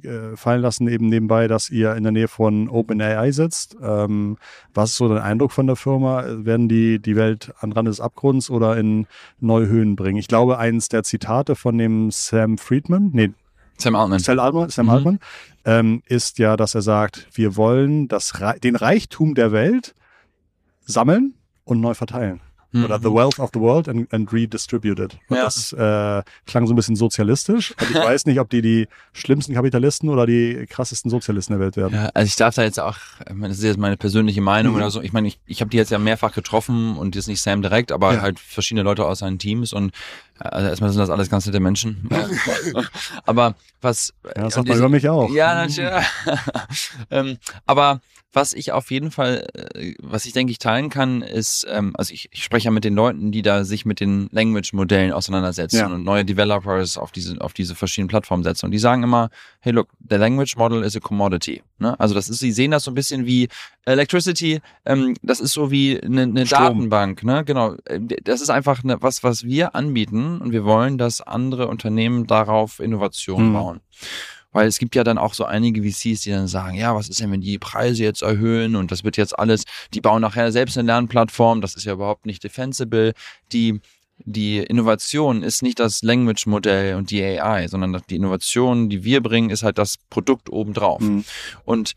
äh, 0.03 0.37
fallen 0.37 0.61
lassen, 0.61 0.87
eben 0.87 1.09
nebenbei, 1.09 1.49
dass 1.49 1.69
ihr 1.69 1.95
in 1.95 2.03
der 2.03 2.13
Nähe 2.13 2.29
von 2.29 2.69
OpenAI 2.69 3.31
sitzt. 3.33 3.75
Ähm, 3.83 4.37
was 4.73 4.91
ist 4.91 4.97
so 4.97 5.09
dein 5.09 5.17
Eindruck 5.21 5.51
von 5.51 5.67
der 5.67 5.75
Firma? 5.75 6.23
Werden 6.45 6.69
die 6.69 6.99
die 6.99 7.17
Welt 7.17 7.53
an 7.59 7.73
Rand 7.73 7.89
des 7.89 7.99
Abgrunds 7.99 8.49
oder 8.49 8.77
in 8.77 9.05
neue 9.41 9.67
Höhen 9.67 9.97
bringen? 9.97 10.17
Ich 10.17 10.29
glaube, 10.29 10.59
eins 10.59 10.87
der 10.87 11.03
Zitate 11.03 11.55
von 11.55 11.77
dem 11.77 12.09
Sam 12.09 12.57
Friedman, 12.57 13.09
nee, 13.11 13.31
Sam 13.77 13.95
Altman. 13.95 14.19
Sam 14.19 14.39
Altman, 14.39 14.69
Sam 14.69 14.85
Mhm. 14.85 14.91
Altman 14.91 15.19
ähm, 15.65 16.03
ist 16.05 16.39
ja, 16.39 16.57
dass 16.57 16.75
er 16.75 16.81
sagt, 16.81 17.27
wir 17.33 17.55
wollen 17.55 18.07
das, 18.07 18.33
den 18.63 18.75
Reichtum 18.75 19.35
der 19.35 19.51
Welt 19.51 19.95
sammeln 20.85 21.33
und 21.63 21.79
neu 21.81 21.93
verteilen. 21.93 22.41
Oder 22.73 22.97
the 22.99 23.05
wealth 23.13 23.39
of 23.39 23.51
the 23.53 23.59
world 23.59 23.87
and, 23.87 24.11
and 24.13 24.31
redistribute 24.33 24.99
it. 24.99 25.17
Und 25.29 25.37
Ja. 25.37 25.43
das 25.43 25.73
äh, 25.73 26.23
klang 26.47 26.65
so 26.65 26.73
ein 26.73 26.75
bisschen 26.75 26.95
sozialistisch. 26.95 27.71
Und 27.79 27.91
ich 27.91 27.95
weiß 27.95 28.25
nicht, 28.25 28.39
ob 28.39 28.49
die 28.49 28.61
die 28.63 28.87
schlimmsten 29.13 29.53
Kapitalisten 29.53 30.09
oder 30.09 30.25
die 30.25 30.65
krassesten 30.67 31.11
Sozialisten 31.11 31.53
der 31.53 31.59
Welt 31.59 31.77
werden. 31.77 31.93
Ja, 31.93 32.09
also 32.13 32.25
ich 32.27 32.35
darf 32.35 32.55
da 32.55 32.63
jetzt 32.63 32.79
auch, 32.79 32.97
das 33.27 33.57
ist 33.57 33.63
jetzt 33.63 33.77
meine 33.77 33.97
persönliche 33.97 34.41
Meinung 34.41 34.73
Mhm. 34.73 34.77
oder 34.79 34.89
so. 34.91 35.01
Ich 35.01 35.13
meine, 35.13 35.27
ich, 35.27 35.39
ich 35.45 35.61
habe 35.61 35.69
die 35.69 35.77
jetzt 35.77 35.91
ja 35.91 35.99
mehrfach 35.99 36.33
getroffen 36.33 36.97
und 36.97 37.15
jetzt 37.15 37.27
nicht 37.27 37.41
Sam 37.41 37.61
direkt, 37.61 37.91
aber 37.91 38.13
Ja. 38.15 38.21
halt 38.21 38.39
verschiedene 38.39 38.83
Leute 38.83 39.05
aus 39.05 39.19
seinen 39.19 39.37
Teams 39.39 39.71
und 39.73 39.93
äh, 40.39 40.45
also 40.47 40.67
erstmal 40.69 40.89
sind 40.89 40.99
das 40.99 41.09
alles 41.11 41.29
ganz 41.29 41.45
nette 41.45 41.59
Menschen. 41.59 42.09
aber 43.25 43.55
was 43.81 44.13
Ja, 44.35 44.43
das 44.43 44.53
sagt 44.55 44.67
man 44.67 44.77
über 44.77 44.89
mich 44.89 45.07
auch. 45.09 45.29
Ja, 45.31 45.55
natürlich. 45.55 46.05
ähm, 47.11 47.37
aber 47.65 48.01
was 48.33 48.53
ich 48.53 48.71
auf 48.71 48.89
jeden 48.91 49.11
Fall, 49.11 49.47
äh, 49.75 49.93
was 50.01 50.25
ich 50.25 50.33
denke 50.33 50.51
ich 50.51 50.57
teilen 50.59 50.89
kann, 50.89 51.21
ist, 51.21 51.65
ähm, 51.69 51.93
also 51.97 52.13
ich, 52.13 52.29
ich 52.31 52.43
spreche 52.43 52.65
ja 52.65 52.71
mit 52.71 52.83
den 52.83 52.95
Leuten, 52.95 53.31
die 53.31 53.41
da 53.43 53.63
sich 53.63 53.85
mit 53.85 53.99
den 53.99 54.27
Language-Modellen 54.31 55.11
auseinandersetzen 55.13 55.77
Ja. 55.77 55.85
und 55.87 56.03
neue 56.03 56.25
Developers 56.25 56.97
auf 56.97 57.11
diese, 57.11 57.39
auf 57.39 57.53
diese 57.53 57.75
verschiedenen 57.75 58.07
Plattformen 58.09 58.43
setzen. 58.43 58.65
Und 58.65 58.71
die 58.71 58.79
sagen 58.79 59.03
immer, 59.03 59.29
hey 59.59 59.71
look, 59.71 59.89
the 60.09 60.15
language 60.15 60.55
model 60.57 60.83
is 60.83 60.95
a 60.95 60.99
commodity. 60.99 61.61
Ne? 61.79 61.99
Also 61.99 62.15
das 62.15 62.27
ist, 62.29 62.39
sie 62.39 62.51
sehen 62.51 62.71
das 62.71 62.83
so 62.83 62.91
ein 62.91 62.95
bisschen 62.95 63.25
wie 63.25 63.47
Electricity, 63.85 64.61
ähm, 64.85 65.15
das 65.21 65.39
ist 65.39 65.53
so 65.53 65.69
wie 65.71 66.01
eine, 66.01 66.23
eine. 66.23 66.45
Datenbank, 66.45 67.23
ne? 67.23 67.43
Genau. 67.45 67.75
Äh, 67.85 67.99
Das 68.23 68.41
ist 68.41 68.49
einfach 68.49 68.83
eine, 68.83 69.01
was, 69.01 69.23
was 69.23 69.43
wir 69.43 69.75
anbieten 69.75 70.39
und 70.41 70.51
wir 70.51 70.63
wollen, 70.65 70.97
dass 70.97 71.21
andere 71.21 71.67
Unternehmen 71.67 72.25
darauf 72.27 72.79
Innovationen 72.79 73.49
Mhm. 73.49 73.53
bauen. 73.53 73.79
Weil 74.53 74.67
es 74.67 74.79
gibt 74.79 74.95
ja 74.95 75.03
dann 75.03 75.17
auch 75.17 75.33
so 75.33 75.45
einige 75.45 75.83
VCs, 75.83 76.21
die 76.21 76.29
dann 76.29 76.47
sagen, 76.47 76.75
ja, 76.75 76.95
was 76.95 77.09
ist 77.09 77.19
denn, 77.19 77.31
wenn 77.31 77.41
die 77.41 77.59
Preise 77.59 78.03
jetzt 78.03 78.21
erhöhen 78.21 78.75
und 78.75 78.91
das 78.91 79.03
wird 79.03 79.17
jetzt 79.17 79.37
alles, 79.37 79.63
die 79.93 80.01
bauen 80.01 80.21
nachher 80.21 80.51
selbst 80.51 80.77
eine 80.77 80.87
Lernplattform, 80.87 81.59
das 81.59 81.75
ist 81.75 81.83
ja 81.85 81.93
überhaupt 81.93 82.25
nicht 82.25 82.43
defensible. 82.43 83.13
Die, 83.51 83.81
die 84.19 84.59
Innovation 84.59 85.43
ist 85.43 85.63
nicht 85.63 85.79
das 85.79 86.01
Language-Modell 86.03 86.95
und 86.95 87.11
die 87.11 87.23
AI, 87.23 87.67
sondern 87.67 88.01
die 88.09 88.15
Innovation, 88.15 88.89
die 88.89 89.03
wir 89.03 89.21
bringen, 89.21 89.49
ist 89.49 89.63
halt 89.63 89.77
das 89.77 89.97
Produkt 90.09 90.49
obendrauf. 90.49 91.01
Mhm. 91.01 91.25
Und 91.65 91.93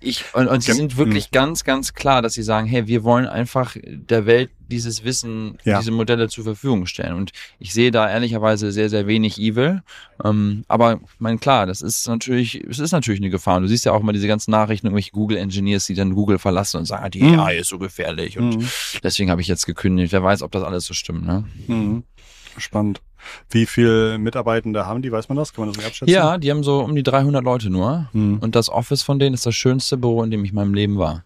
ich, 0.00 0.24
und, 0.34 0.48
und 0.48 0.62
sie 0.62 0.70
Ja, 0.70 0.74
sind 0.76 0.96
wirklich 0.96 1.30
ganz, 1.30 1.64
ganz 1.64 1.94
klar, 1.94 2.22
dass 2.22 2.34
sie 2.34 2.42
sagen, 2.42 2.66
hey, 2.66 2.86
wir 2.86 3.02
wollen 3.04 3.26
einfach 3.26 3.76
der 3.84 4.26
Welt 4.26 4.50
dieses 4.68 5.04
Wissen, 5.04 5.58
Ja. 5.64 5.78
diese 5.78 5.90
Modelle 5.90 6.28
zur 6.28 6.44
Verfügung 6.44 6.86
stellen. 6.86 7.14
Und 7.14 7.32
ich 7.58 7.72
sehe 7.74 7.90
da 7.90 8.08
ehrlicherweise 8.10 8.72
sehr, 8.72 8.88
sehr 8.88 9.06
wenig 9.06 9.38
Evil. 9.38 9.82
Ähm, 10.24 10.64
aber 10.68 10.94
ich 11.02 11.20
meine, 11.20 11.38
klar, 11.38 11.66
das 11.66 11.82
ist 11.82 12.08
natürlich, 12.08 12.62
es 12.64 12.78
ist 12.78 12.92
natürlich 12.92 13.20
eine 13.20 13.30
Gefahr. 13.30 13.56
Und 13.58 13.64
du 13.64 13.68
siehst 13.68 13.84
ja 13.84 13.92
auch 13.92 14.00
immer 14.00 14.12
diese 14.12 14.26
ganzen 14.28 14.50
Nachrichten, 14.52 14.86
irgendwelche 14.86 15.10
Google-Engineers, 15.12 15.86
die 15.86 15.94
dann 15.94 16.14
Google 16.14 16.38
verlassen 16.38 16.78
und 16.78 16.86
sagen, 16.86 17.10
die 17.10 17.22
Mhm. 17.22 17.40
AI 17.40 17.58
ist 17.58 17.68
so 17.68 17.78
gefährlich. 17.78 18.38
Und 18.38 18.56
Mhm. 18.58 18.68
deswegen 19.02 19.30
habe 19.30 19.40
ich 19.42 19.48
jetzt 19.48 19.66
gekündigt. 19.66 20.12
Wer 20.12 20.22
weiß, 20.22 20.42
ob 20.42 20.52
das 20.52 20.62
alles 20.62 20.84
so 20.86 20.94
stimmt, 20.94 21.26
ne? 21.26 21.44
Mhm. 21.66 22.04
Spannend. 22.56 23.00
Wie 23.50 23.66
viele 23.66 24.18
Mitarbeitende 24.18 24.86
haben 24.86 25.02
die? 25.02 25.12
Weiß 25.12 25.28
man 25.28 25.36
das? 25.36 25.52
Kann 25.52 25.64
man 25.64 25.72
das 25.72 25.78
nicht 25.78 25.86
abschätzen? 25.86 26.12
Ja, 26.12 26.38
die 26.38 26.50
haben 26.50 26.62
so 26.62 26.80
um 26.80 26.94
die 26.94 27.02
300 27.02 27.44
Leute 27.44 27.70
nur. 27.70 28.08
Mhm. 28.12 28.38
Und 28.38 28.54
das 28.54 28.68
Office 28.68 29.02
von 29.02 29.18
denen 29.18 29.34
ist 29.34 29.46
das 29.46 29.54
schönste 29.54 29.96
Büro, 29.96 30.22
in 30.22 30.30
dem 30.30 30.44
ich 30.44 30.50
in 30.50 30.56
meinem 30.56 30.74
Leben 30.74 30.98
war. 30.98 31.24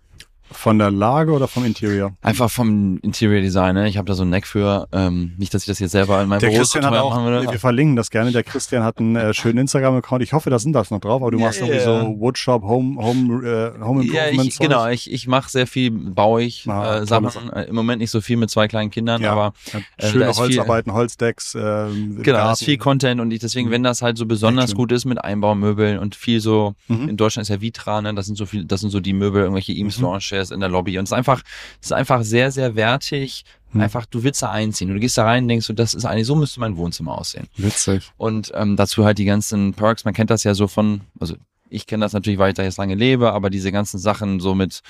Von 0.50 0.78
der 0.78 0.90
Lage 0.90 1.32
oder 1.32 1.46
vom 1.48 1.64
Interior? 1.64 2.12
Einfach 2.22 2.50
vom 2.50 2.98
Interior 3.02 3.40
Design. 3.42 3.74
Ne? 3.74 3.88
Ich 3.88 3.96
habe 3.98 4.06
da 4.06 4.14
so 4.14 4.22
einen 4.22 4.30
Neck 4.30 4.46
für. 4.46 4.88
Ähm, 4.92 5.34
nicht, 5.38 5.52
dass 5.54 5.62
ich 5.62 5.66
das 5.68 5.78
jetzt 5.78 5.92
selber 5.92 6.22
in 6.22 6.28
meinem 6.28 6.40
Der 6.40 6.48
Büro 6.48 6.58
Christian 6.60 6.84
hat 6.86 6.94
auch, 6.94 7.10
machen 7.10 7.24
würde. 7.26 7.50
wir 7.52 7.58
verlinken 7.58 7.96
das 7.96 8.10
gerne. 8.10 8.32
Der 8.32 8.42
Christian 8.42 8.82
hat 8.82 8.98
einen 8.98 9.16
äh, 9.16 9.34
schönen 9.34 9.58
Instagram-Account. 9.58 10.22
Ich 10.22 10.32
hoffe, 10.32 10.50
da 10.50 10.58
sind 10.58 10.72
das 10.72 10.90
noch 10.90 11.00
drauf, 11.00 11.20
aber 11.22 11.30
du 11.30 11.38
Ja, 11.38 11.44
machst 11.46 11.60
ja, 11.60 11.66
irgendwie 11.66 11.84
ja. 11.84 12.00
so 12.00 12.20
Woodshop, 12.20 12.62
Home, 12.62 12.96
Home, 13.02 13.46
äh, 13.46 13.80
Home 13.82 14.04
Ja, 14.04 14.24
Improvement. 14.24 14.48
ich, 14.48 14.58
genau. 14.58 14.86
Ich, 14.88 15.12
ich 15.12 15.26
mache 15.28 15.50
sehr 15.50 15.66
viel, 15.66 15.90
baue 15.90 16.42
ich 16.42 16.66
Ah, 16.68 16.98
äh, 16.98 17.06
Sachen. 17.06 17.52
Äh, 17.52 17.64
Im 17.64 17.74
Moment 17.74 18.00
nicht 18.00 18.10
so 18.10 18.20
viel 18.20 18.36
mit 18.36 18.50
zwei 18.50 18.68
kleinen 18.68 18.90
Kindern, 18.90 19.20
Ja. 19.22 19.32
aber 19.32 19.52
Ja, 19.72 19.80
äh, 19.98 20.10
Schöne 20.10 20.24
da 20.24 20.30
ist 20.30 20.36
viel- 20.38 20.44
Holzarbeiten, 20.46 20.92
Holzdecks. 20.92 21.54
Äh, 21.54 21.58
Genau, 21.58 22.22
Garten. 22.22 22.24
das 22.48 22.60
ist 22.60 22.64
viel 22.64 22.78
Content 22.78 23.20
und 23.20 23.30
ich 23.30 23.40
deswegen, 23.40 23.68
Mhm. 23.68 23.72
wenn 23.72 23.82
das 23.82 24.02
halt 24.02 24.16
so 24.18 24.26
besonders 24.26 24.74
gut 24.74 24.92
ist 24.92 25.04
mit 25.04 25.22
Einbaumöbeln 25.22 25.98
und 25.98 26.14
viel 26.14 26.40
so, 26.40 26.74
Mhm. 26.88 27.08
in 27.10 27.16
Deutschland 27.16 27.42
ist 27.44 27.48
ja 27.50 27.60
Vitra, 27.60 28.00
ne, 28.02 28.14
das 28.14 28.26
sind 28.26 28.36
so 28.36 28.46
viel, 28.46 28.64
das 28.64 28.80
sind 28.80 28.90
so 28.90 29.00
die 29.00 29.12
Möbel, 29.12 29.42
irgendwelche 29.42 29.72
Eames 29.72 29.98
Mhm. 29.98 30.04
Chairs 30.38 30.50
in 30.50 30.60
der 30.60 30.68
Lobby 30.68 30.98
und 30.98 31.04
es 31.04 31.10
ist 31.10 31.16
einfach, 31.16 31.42
es 31.80 31.86
ist 31.88 31.92
einfach 31.92 32.22
sehr, 32.22 32.50
sehr 32.50 32.76
wertig. 32.76 33.44
Mhm. 33.72 33.82
Einfach, 33.82 34.06
du 34.06 34.22
willst 34.22 34.40
da 34.42 34.50
einziehen 34.50 34.88
und 34.88 34.94
du 34.94 35.00
gehst 35.00 35.18
da 35.18 35.24
rein 35.24 35.44
und 35.44 35.48
denkst, 35.48 35.66
so, 35.66 35.72
das 35.74 35.92
ist 35.94 36.04
eigentlich, 36.06 36.26
so 36.26 36.34
müsste 36.34 36.60
mein 36.60 36.76
Wohnzimmer 36.76 37.18
aussehen. 37.18 37.48
Witzig. 37.56 38.10
Und 38.16 38.50
ähm, 38.54 38.76
dazu 38.76 39.04
halt 39.04 39.18
die 39.18 39.26
ganzen 39.26 39.74
Perks, 39.74 40.04
man 40.04 40.14
kennt 40.14 40.30
das 40.30 40.44
ja 40.44 40.54
so 40.54 40.68
von, 40.68 41.02
also 41.20 41.34
ich 41.68 41.86
kenne 41.86 42.02
das 42.04 42.14
natürlich, 42.14 42.38
weil 42.38 42.50
ich 42.50 42.54
da 42.56 42.62
jetzt 42.62 42.78
lange 42.78 42.94
lebe, 42.94 43.32
aber 43.32 43.50
diese 43.50 43.70
ganzen 43.70 43.98
Sachen 43.98 44.40
so 44.40 44.54
mit 44.54 44.80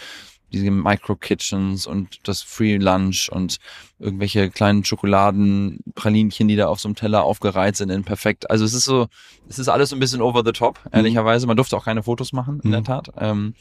diese 0.52 0.70
Micro-Kitchens 0.70 1.86
und 1.86 2.20
das 2.26 2.40
Free 2.42 2.76
Lunch 2.78 3.28
und 3.30 3.56
irgendwelche 3.98 4.48
kleinen 4.48 4.82
Schokoladenpralinchen, 4.84 6.48
die 6.48 6.56
da 6.56 6.68
auf 6.68 6.80
so 6.80 6.88
einem 6.88 6.94
Teller 6.94 7.24
aufgereiht 7.24 7.76
sind 7.76 7.90
in 7.90 8.04
perfekt. 8.04 8.50
Also 8.50 8.64
es 8.64 8.72
ist 8.74 8.84
so, 8.84 9.08
es 9.48 9.58
ist 9.58 9.68
alles 9.68 9.90
so 9.90 9.96
ein 9.96 10.00
bisschen 10.00 10.22
over 10.22 10.42
the 10.44 10.52
top, 10.52 10.78
ehrlicherweise. 10.92 11.46
Man 11.46 11.56
durfte 11.56 11.76
auch 11.76 11.84
keine 11.84 12.02
Fotos 12.02 12.32
machen, 12.32 12.60
in 12.62 12.68
Mhm. 12.70 12.72
der 12.72 12.84
Tat. 12.84 13.10
Ähm, 13.18 13.54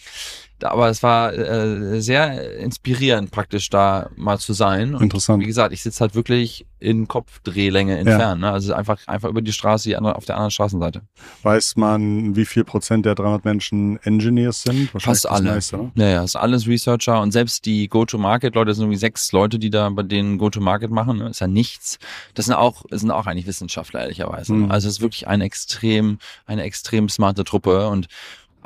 aber 0.61 0.89
es 0.89 1.03
war 1.03 1.33
äh, 1.33 2.01
sehr 2.01 2.57
inspirierend 2.57 3.31
praktisch 3.31 3.69
da 3.69 4.09
mal 4.15 4.39
zu 4.39 4.53
sein. 4.53 4.95
Und 4.95 5.03
Interessant. 5.03 5.41
wie 5.41 5.47
gesagt, 5.47 5.73
ich 5.73 5.83
sitze 5.83 6.01
halt 6.01 6.15
wirklich 6.15 6.65
in 6.79 7.07
Kopfdrehlänge 7.07 7.97
entfernt. 7.97 8.41
Ne? 8.41 8.51
Also 8.51 8.73
einfach, 8.73 8.99
einfach 9.07 9.29
über 9.29 9.41
die 9.41 9.51
Straße, 9.51 9.89
die 9.89 9.95
andere, 9.95 10.15
auf 10.15 10.25
der 10.25 10.35
anderen 10.35 10.51
Straßenseite. 10.51 11.01
Weiß 11.41 11.75
man, 11.75 12.35
wie 12.35 12.45
viel 12.45 12.63
Prozent 12.63 13.05
der 13.05 13.15
300 13.15 13.45
Menschen 13.45 13.97
Engineers 14.03 14.61
sind? 14.63 14.93
Wahrscheinlich 14.93 15.21
Fast 15.21 15.25
das 15.25 15.31
alle. 15.31 15.51
meiste? 15.51 15.91
Ja, 15.95 16.07
ja, 16.07 16.23
ist 16.23 16.35
alles 16.35 16.67
Researcher 16.67 17.21
und 17.21 17.31
selbst 17.31 17.65
die 17.65 17.87
Go-to-Market-Leute, 17.87 18.69
das 18.69 18.77
sind 18.77 18.85
irgendwie 18.85 18.99
sechs 18.99 19.31
Leute, 19.31 19.57
die 19.57 19.69
da 19.69 19.89
bei 19.89 20.03
denen 20.03 20.37
Go-to-Market 20.37 20.91
machen, 20.91 21.17
ne? 21.17 21.29
ist 21.29 21.41
ja 21.41 21.47
nichts. 21.47 21.97
Das 22.35 22.45
sind 22.45 22.55
auch, 22.55 22.85
sind 22.91 23.09
auch 23.09 23.25
eigentlich 23.25 23.47
Wissenschaftler, 23.47 24.01
ehrlicherweise. 24.01 24.53
Mhm. 24.53 24.71
Also 24.71 24.87
es 24.87 24.95
ist 24.95 25.01
wirklich 25.01 25.27
eine 25.27 25.45
extrem, 25.45 26.19
eine 26.45 26.63
extrem 26.63 27.09
smarte 27.09 27.43
Truppe 27.43 27.87
und 27.87 28.07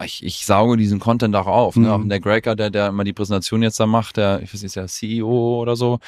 ich, 0.05 0.23
ich 0.23 0.45
sauge 0.45 0.77
diesen 0.77 0.99
Content 0.99 1.35
auch 1.35 1.47
auf. 1.47 1.75
Ne? 1.75 1.87
Mhm. 1.87 1.93
Auch 1.93 2.07
der 2.07 2.19
Greger, 2.19 2.55
der, 2.55 2.69
der 2.69 2.87
immer 2.89 3.03
die 3.03 3.13
Präsentation 3.13 3.61
jetzt 3.63 3.79
da 3.79 3.85
macht, 3.85 4.17
der, 4.17 4.41
ich 4.41 4.53
weiß 4.53 4.61
nicht, 4.61 4.75
ist 4.75 4.75
ja 4.75 4.87
CEO 4.87 5.59
oder 5.61 5.75
so, 5.75 5.99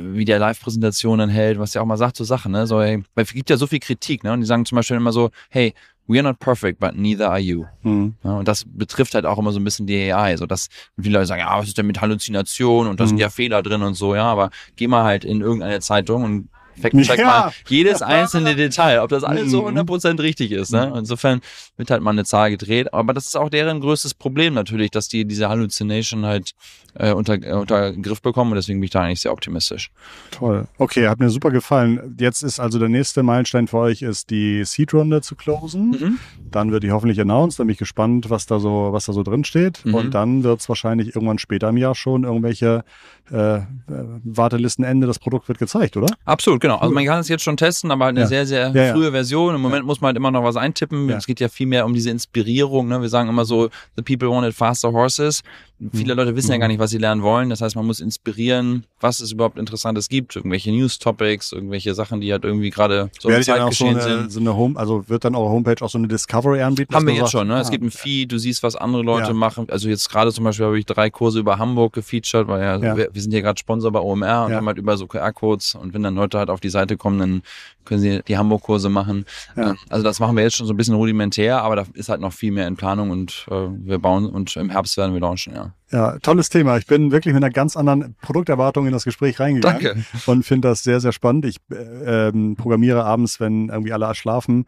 wie 0.00 0.24
der 0.24 0.38
Live-Präsentationen 0.38 1.28
hält, 1.28 1.58
was 1.58 1.72
der 1.72 1.82
auch 1.82 1.86
mal 1.86 1.96
sagt, 1.96 2.16
so 2.16 2.24
Sachen, 2.24 2.52
ne? 2.52 2.66
So, 2.66 2.80
hey, 2.80 3.02
weil 3.14 3.24
es 3.24 3.32
gibt 3.32 3.50
ja 3.50 3.56
so 3.56 3.66
viel 3.66 3.80
Kritik, 3.80 4.24
ne? 4.24 4.32
Und 4.32 4.40
die 4.40 4.46
sagen 4.46 4.64
zum 4.64 4.76
Beispiel 4.76 4.96
immer 4.96 5.12
so, 5.12 5.30
hey, 5.50 5.74
we 6.08 6.18
are 6.18 6.22
not 6.22 6.38
perfect, 6.38 6.78
but 6.78 6.94
neither 6.94 7.28
are 7.30 7.40
you. 7.40 7.64
Mhm. 7.82 8.14
Ja, 8.22 8.38
und 8.38 8.46
das 8.46 8.64
betrifft 8.64 9.14
halt 9.16 9.26
auch 9.26 9.38
immer 9.38 9.50
so 9.50 9.58
ein 9.58 9.64
bisschen 9.64 9.86
die 9.86 10.12
AI, 10.12 10.36
so 10.36 10.46
dass 10.46 10.68
viele 11.00 11.14
Leute 11.14 11.26
sagen, 11.26 11.40
ja, 11.40 11.58
was 11.58 11.66
ist 11.66 11.78
denn 11.78 11.86
mit 11.86 12.00
Halluzination 12.00 12.86
und 12.86 13.00
da 13.00 13.06
sind 13.06 13.16
Mhm. 13.16 13.22
ja 13.22 13.28
Fehler 13.30 13.62
drin 13.62 13.82
und 13.82 13.94
so, 13.94 14.14
ja, 14.14 14.24
aber 14.24 14.50
geh 14.76 14.86
mal 14.86 15.02
halt 15.02 15.24
in 15.24 15.40
irgendeine 15.40 15.80
Zeitung 15.80 16.22
und 16.22 16.48
fact-check 16.80 17.18
Ja. 17.18 17.24
mal 17.26 17.52
jedes 17.68 18.02
einzelne 18.02 18.54
Detail, 18.56 19.00
ob 19.00 19.10
das 19.10 19.24
alles 19.24 19.50
so 19.50 19.62
Mhm. 19.62 19.68
100% 19.78 20.20
richtig 20.20 20.52
ist. 20.52 20.72
Ne? 20.72 20.92
Insofern 20.96 21.40
wird 21.76 21.90
halt 21.90 22.02
mal 22.02 22.10
eine 22.10 22.24
Zahl 22.24 22.50
gedreht, 22.50 22.92
aber 22.92 23.12
das 23.14 23.26
ist 23.26 23.36
auch 23.36 23.48
deren 23.50 23.80
größtes 23.80 24.14
Problem 24.14 24.54
natürlich, 24.54 24.90
dass 24.90 25.08
die 25.08 25.24
diese 25.24 25.48
Hallucination 25.48 26.24
halt 26.26 26.52
äh, 26.98 27.12
unter, 27.12 27.34
äh, 27.34 27.52
unter 27.52 27.92
Griff 27.92 28.22
bekommen 28.22 28.52
und 28.52 28.56
deswegen 28.56 28.80
bin 28.80 28.84
ich 28.84 28.90
da 28.90 29.02
eigentlich 29.02 29.20
sehr 29.20 29.32
optimistisch. 29.32 29.90
Toll. 30.30 30.66
Okay, 30.78 31.08
hat 31.08 31.18
mir 31.20 31.28
super 31.28 31.50
gefallen. 31.50 32.16
Jetzt 32.18 32.42
ist 32.42 32.58
also 32.58 32.78
der 32.78 32.88
nächste 32.88 33.22
Meilenstein 33.22 33.68
für 33.68 33.76
euch, 33.78 34.00
ist 34.00 34.30
die 34.30 34.64
Seed-Runde 34.64 35.20
zu 35.20 35.34
closen. 35.34 35.90
Mhm. 35.90 36.18
Dann 36.50 36.72
wird 36.72 36.84
die 36.84 36.92
hoffentlich 36.92 37.20
announced. 37.20 37.58
Dann 37.58 37.66
bin 37.66 37.72
ich 37.74 37.78
gespannt, 37.78 38.30
was 38.30 38.46
da 38.46 38.58
so, 38.60 38.88
was 38.92 39.04
da 39.04 39.12
so 39.12 39.22
drin 39.22 39.44
steht. 39.44 39.84
Mhm. 39.84 39.94
Und 39.94 40.14
dann 40.14 40.42
wird 40.42 40.60
es 40.60 40.70
wahrscheinlich 40.70 41.14
irgendwann 41.14 41.38
später 41.38 41.68
im 41.68 41.76
Jahr 41.76 41.94
schon 41.94 42.24
irgendwelche 42.24 42.82
äh, 43.30 43.56
äh, 43.56 43.62
Wartelistenende. 44.24 45.06
Das 45.06 45.18
Produkt 45.18 45.48
wird 45.48 45.58
gezeigt, 45.58 45.96
oder? 45.96 46.14
Absolut, 46.24 46.60
genau. 46.66 46.78
Also 46.80 46.94
man 46.94 47.04
kann 47.04 47.20
es 47.20 47.28
jetzt 47.28 47.42
schon 47.42 47.56
testen, 47.56 47.90
aber 47.90 48.06
halt 48.06 48.14
eine 48.16 48.20
Ja. 48.22 48.26
sehr, 48.26 48.46
sehr 48.46 48.70
Ja, 48.74 48.92
frühe 48.92 49.10
Version. 49.10 49.54
Im 49.54 49.60
Moment 49.60 49.84
muss 49.86 50.00
man 50.00 50.08
halt 50.08 50.16
immer 50.16 50.30
noch 50.30 50.44
was 50.44 50.56
eintippen. 50.56 51.08
Es 51.10 51.26
geht 51.26 51.40
ja 51.40 51.48
viel 51.48 51.66
mehr 51.66 51.84
um 51.86 51.94
diese 51.94 52.10
Inspirierung. 52.10 52.88
Ne? 52.88 53.00
Wir 53.00 53.08
sagen 53.08 53.28
immer 53.28 53.44
so, 53.44 53.68
the 53.96 54.02
people 54.02 54.28
wanted 54.28 54.54
faster 54.54 54.92
horses. 54.92 55.42
Viele 55.92 56.14
Leute 56.14 56.34
wissen 56.34 56.50
ja 56.52 56.56
Mhm. 56.56 56.60
gar 56.60 56.68
nicht, 56.68 56.78
was 56.78 56.90
sie 56.90 56.96
lernen 56.98 57.22
wollen. 57.22 57.50
Das 57.50 57.60
heißt, 57.60 57.76
man 57.76 57.84
muss 57.86 58.00
inspirieren, 58.00 58.84
was 59.00 59.20
es 59.20 59.32
überhaupt 59.32 59.58
Interessantes 59.58 60.08
gibt. 60.08 60.34
Irgendwelche 60.34 60.70
News-Topics, 60.72 61.52
irgendwelche 61.52 61.94
Sachen, 61.94 62.20
die 62.22 62.32
halt 62.32 62.44
irgendwie 62.44 62.70
gerade 62.70 63.10
so 63.20 63.28
Werdet 63.28 63.46
dann 63.48 63.60
auch 63.60 63.72
so 63.72 63.86
eine, 63.86 64.00
sind. 64.02 64.32
so 64.32 64.40
eine 64.40 64.56
Home, 64.56 64.78
also 64.78 65.06
wird 65.08 65.24
dann 65.24 65.34
eure 65.34 65.50
Homepage 65.50 65.84
auch 65.84 65.90
so 65.90 65.98
eine 65.98 66.08
Discovery 66.08 66.62
anbieten? 66.62 66.94
Haben 66.94 67.06
wir 67.06 67.12
jetzt 67.14 67.20
sagt, 67.24 67.32
schon, 67.32 67.48
ne? 67.48 67.60
Es 67.60 67.68
ah, 67.68 67.70
gibt 67.70 67.84
ein 67.84 67.90
Feed, 67.90 68.32
du 68.32 68.38
siehst, 68.38 68.62
was 68.62 68.74
andere 68.74 69.02
Leute 69.02 69.28
Ja. 69.28 69.34
machen. 69.34 69.66
Also 69.70 69.88
jetzt 69.90 70.08
gerade 70.08 70.32
zum 70.32 70.44
Beispiel 70.44 70.64
habe 70.66 70.78
ich 70.78 70.86
drei 70.86 71.10
Kurse 71.10 71.40
über 71.40 71.58
Hamburg 71.58 71.92
gefeatured, 71.92 72.48
weil 72.48 72.62
ja, 72.62 72.76
Ja. 72.78 72.96
Wir, 72.96 73.10
wir 73.12 73.20
sind 73.22 73.32
hier 73.32 73.42
gerade 73.42 73.58
Sponsor 73.58 73.92
bei 73.92 74.00
OMR 74.00 74.46
und 74.46 74.50
Ja. 74.52 74.56
haben 74.56 74.66
halt 74.66 74.78
über 74.78 74.96
so 74.96 75.06
QR-Codes 75.06 75.74
und 75.74 75.92
wenn 75.92 76.02
dann 76.02 76.14
Leute 76.14 76.38
halt 76.38 76.48
auf 76.48 76.60
die 76.60 76.70
Seite 76.70 76.96
kommen, 76.96 77.18
dann 77.18 77.42
können 77.84 78.00
sie 78.00 78.20
die 78.26 78.36
Hamburg-Kurse 78.38 78.88
machen. 78.88 79.26
Ja. 79.56 79.72
Äh, 79.72 79.74
Also 79.90 80.02
das 80.04 80.20
machen 80.20 80.36
wir 80.36 80.42
jetzt 80.42 80.56
schon 80.56 80.66
so 80.66 80.72
ein 80.72 80.76
bisschen 80.78 80.94
rudimentär, 80.94 81.62
aber 81.62 81.76
da 81.76 81.84
ist 81.94 82.08
halt 82.08 82.20
noch 82.20 82.32
viel 82.32 82.50
mehr 82.50 82.66
in 82.66 82.76
Planung 82.76 83.10
und 83.10 83.46
äh, 83.50 83.54
wir 83.84 83.98
bauen 83.98 84.26
und 84.26 84.56
im 84.56 84.70
Herbst 84.70 84.96
werden 84.96 85.12
wir 85.12 85.20
launchen, 85.20 85.54
ja. 85.54 85.65
Ja, 85.90 86.18
tolles 86.18 86.48
Thema. 86.48 86.76
Ich 86.78 86.86
bin 86.86 87.12
wirklich 87.12 87.32
mit 87.34 87.42
einer 87.44 87.52
ganz 87.52 87.76
anderen 87.76 88.16
Produkterwartung 88.20 88.86
in 88.86 88.92
das 88.92 89.04
Gespräch 89.04 89.38
reingegangen. 89.38 89.82
Danke. 89.82 90.04
Und 90.26 90.44
finde 90.44 90.68
das 90.68 90.82
sehr, 90.82 91.00
sehr 91.00 91.12
spannend. 91.12 91.44
Ich 91.44 91.58
äh, 91.70 92.28
ähm, 92.28 92.56
programmiere 92.56 93.04
abends, 93.04 93.38
wenn 93.40 93.68
irgendwie 93.68 93.92
alle 93.92 94.12
schlafen, 94.14 94.66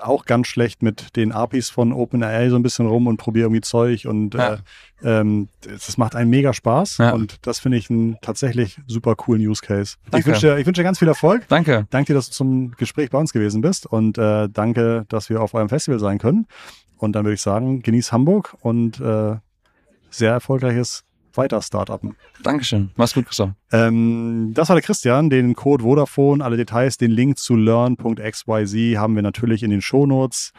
auch 0.00 0.24
ganz 0.24 0.46
schlecht 0.46 0.82
mit 0.82 1.16
den 1.16 1.32
APIs 1.32 1.68
von 1.68 1.92
OpenAI 1.92 2.48
so 2.48 2.56
ein 2.56 2.62
bisschen 2.62 2.86
rum 2.86 3.06
und 3.06 3.16
probiere 3.18 3.46
irgendwie 3.46 3.60
Zeug 3.60 4.06
und 4.06 4.34
Ja. 4.34 4.54
äh, 4.54 4.58
ähm, 5.20 5.48
das 5.62 5.98
macht 5.98 6.14
einen 6.14 6.30
mega 6.30 6.52
Spaß 6.54 6.98
Ja. 6.98 7.10
und 7.12 7.38
das 7.46 7.58
finde 7.58 7.76
ich 7.78 7.90
einen 7.90 8.16
tatsächlich 8.22 8.78
super 8.86 9.14
coolen 9.16 9.46
Use 9.46 9.60
Case. 9.62 9.96
Ich 10.04 10.10
Danke. 10.10 10.26
wünsche 10.28 10.40
dir, 10.46 10.56
ich 10.58 10.66
wünsche 10.66 10.80
dir 10.80 10.84
ganz 10.84 10.98
viel 11.00 11.08
Erfolg. 11.08 11.46
Danke. 11.48 11.86
Danke 11.90 12.12
dir, 12.12 12.14
dass 12.14 12.28
du 12.28 12.32
zum 12.32 12.70
Gespräch 12.76 13.10
bei 13.10 13.18
uns 13.18 13.32
gewesen 13.32 13.60
bist 13.60 13.86
und 13.86 14.16
äh, 14.18 14.48
danke, 14.48 15.04
dass 15.08 15.28
wir 15.28 15.42
auf 15.42 15.52
eurem 15.52 15.68
Festival 15.68 15.98
sein 16.00 16.18
können. 16.18 16.46
Und 16.96 17.12
dann 17.12 17.24
würde 17.24 17.34
ich 17.34 17.42
sagen, 17.42 17.82
genieß 17.82 18.12
Hamburg 18.12 18.56
und 18.60 19.00
äh, 19.00 19.36
sehr 20.10 20.32
erfolgreiches 20.32 21.04
weiter 21.34 21.62
Startupen. 21.62 22.16
Dankeschön. 22.42 22.90
Mach's 22.96 23.14
gut, 23.14 23.26
Christoph. 23.26 23.50
Ähm, 23.72 24.52
das 24.54 24.68
war 24.68 24.76
der 24.76 24.82
Christian. 24.82 25.30
Den 25.30 25.54
Code 25.54 25.84
Vodafone, 25.84 26.44
alle 26.44 26.56
Details, 26.56 26.96
den 26.96 27.10
Link 27.10 27.38
zu 27.38 27.56
learn.xyz 27.56 28.96
haben 28.96 29.14
wir 29.14 29.22
natürlich 29.22 29.62
in 29.62 29.70
den 29.70 29.80
Shownotes. 29.80 30.52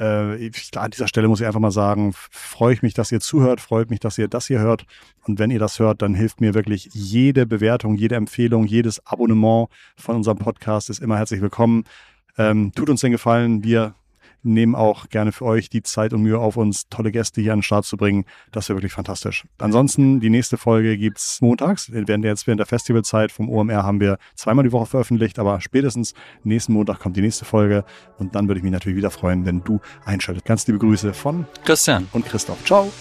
Äh, 0.00 0.36
ich, 0.36 0.70
an 0.76 0.90
dieser 0.90 1.08
Stelle 1.08 1.28
muss 1.28 1.40
ich 1.40 1.46
einfach 1.46 1.60
mal 1.60 1.70
sagen, 1.70 2.12
freue 2.14 2.74
ich 2.74 2.82
mich, 2.82 2.94
dass 2.94 3.12
ihr 3.12 3.20
zuhört, 3.20 3.60
freut 3.60 3.90
mich, 3.90 4.00
dass 4.00 4.18
ihr 4.18 4.28
das 4.28 4.46
hier 4.46 4.60
hört. 4.60 4.84
Und 5.26 5.38
wenn 5.38 5.50
ihr 5.50 5.58
das 5.58 5.78
hört, 5.78 6.02
dann 6.02 6.14
hilft 6.14 6.40
mir 6.40 6.54
wirklich 6.54 6.90
jede 6.92 7.46
Bewertung, 7.46 7.94
jede 7.96 8.16
Empfehlung, 8.16 8.66
jedes 8.66 9.04
Abonnement 9.06 9.68
von 9.96 10.16
unserem 10.16 10.38
Podcast 10.38 10.90
ist 10.90 11.00
immer 11.00 11.16
herzlich 11.16 11.40
willkommen. 11.40 11.84
Ähm, 12.36 12.72
tut 12.74 12.90
uns 12.90 13.00
den 13.00 13.12
Gefallen, 13.12 13.62
wir 13.62 13.94
nehmen 14.44 14.74
auch 14.74 15.08
gerne 15.08 15.32
für 15.32 15.44
euch 15.44 15.68
die 15.68 15.82
Zeit 15.82 16.12
und 16.12 16.22
Mühe 16.22 16.38
auf 16.38 16.56
uns, 16.56 16.88
tolle 16.88 17.10
Gäste 17.12 17.40
hier 17.40 17.52
an 17.52 17.58
den 17.58 17.62
Start 17.62 17.84
zu 17.84 17.96
bringen. 17.96 18.24
Das 18.52 18.68
wäre 18.68 18.76
wirklich 18.76 18.92
fantastisch. 18.92 19.44
Ansonsten, 19.58 20.20
die 20.20 20.30
nächste 20.30 20.56
Folge 20.56 20.96
gibt's 20.96 21.40
montags. 21.40 21.90
Während 21.90 22.24
jetzt 22.24 22.46
während 22.46 22.60
der 22.60 22.66
Festivalzeit 22.66 23.32
vom 23.32 23.48
OMR 23.48 23.82
haben 23.82 24.00
wir 24.00 24.18
zweimal 24.34 24.64
die 24.64 24.72
Woche 24.72 24.86
veröffentlicht, 24.86 25.38
aber 25.38 25.60
spätestens 25.60 26.14
nächsten 26.42 26.72
Montag 26.72 27.00
kommt 27.00 27.16
die 27.16 27.22
nächste 27.22 27.44
Folge. 27.44 27.84
Und 28.18 28.34
dann 28.34 28.48
würde 28.48 28.58
ich 28.58 28.64
mich 28.64 28.72
natürlich 28.72 28.96
wieder 28.96 29.10
freuen, 29.10 29.44
wenn 29.44 29.64
du 29.64 29.80
einschaltest. 30.04 30.46
Ganz 30.46 30.66
liebe 30.66 30.78
Grüße 30.78 31.14
von 31.14 31.46
Christian. 31.64 32.08
und 32.12 32.26
Christoph. 32.26 32.62
Ciao. 32.64 32.92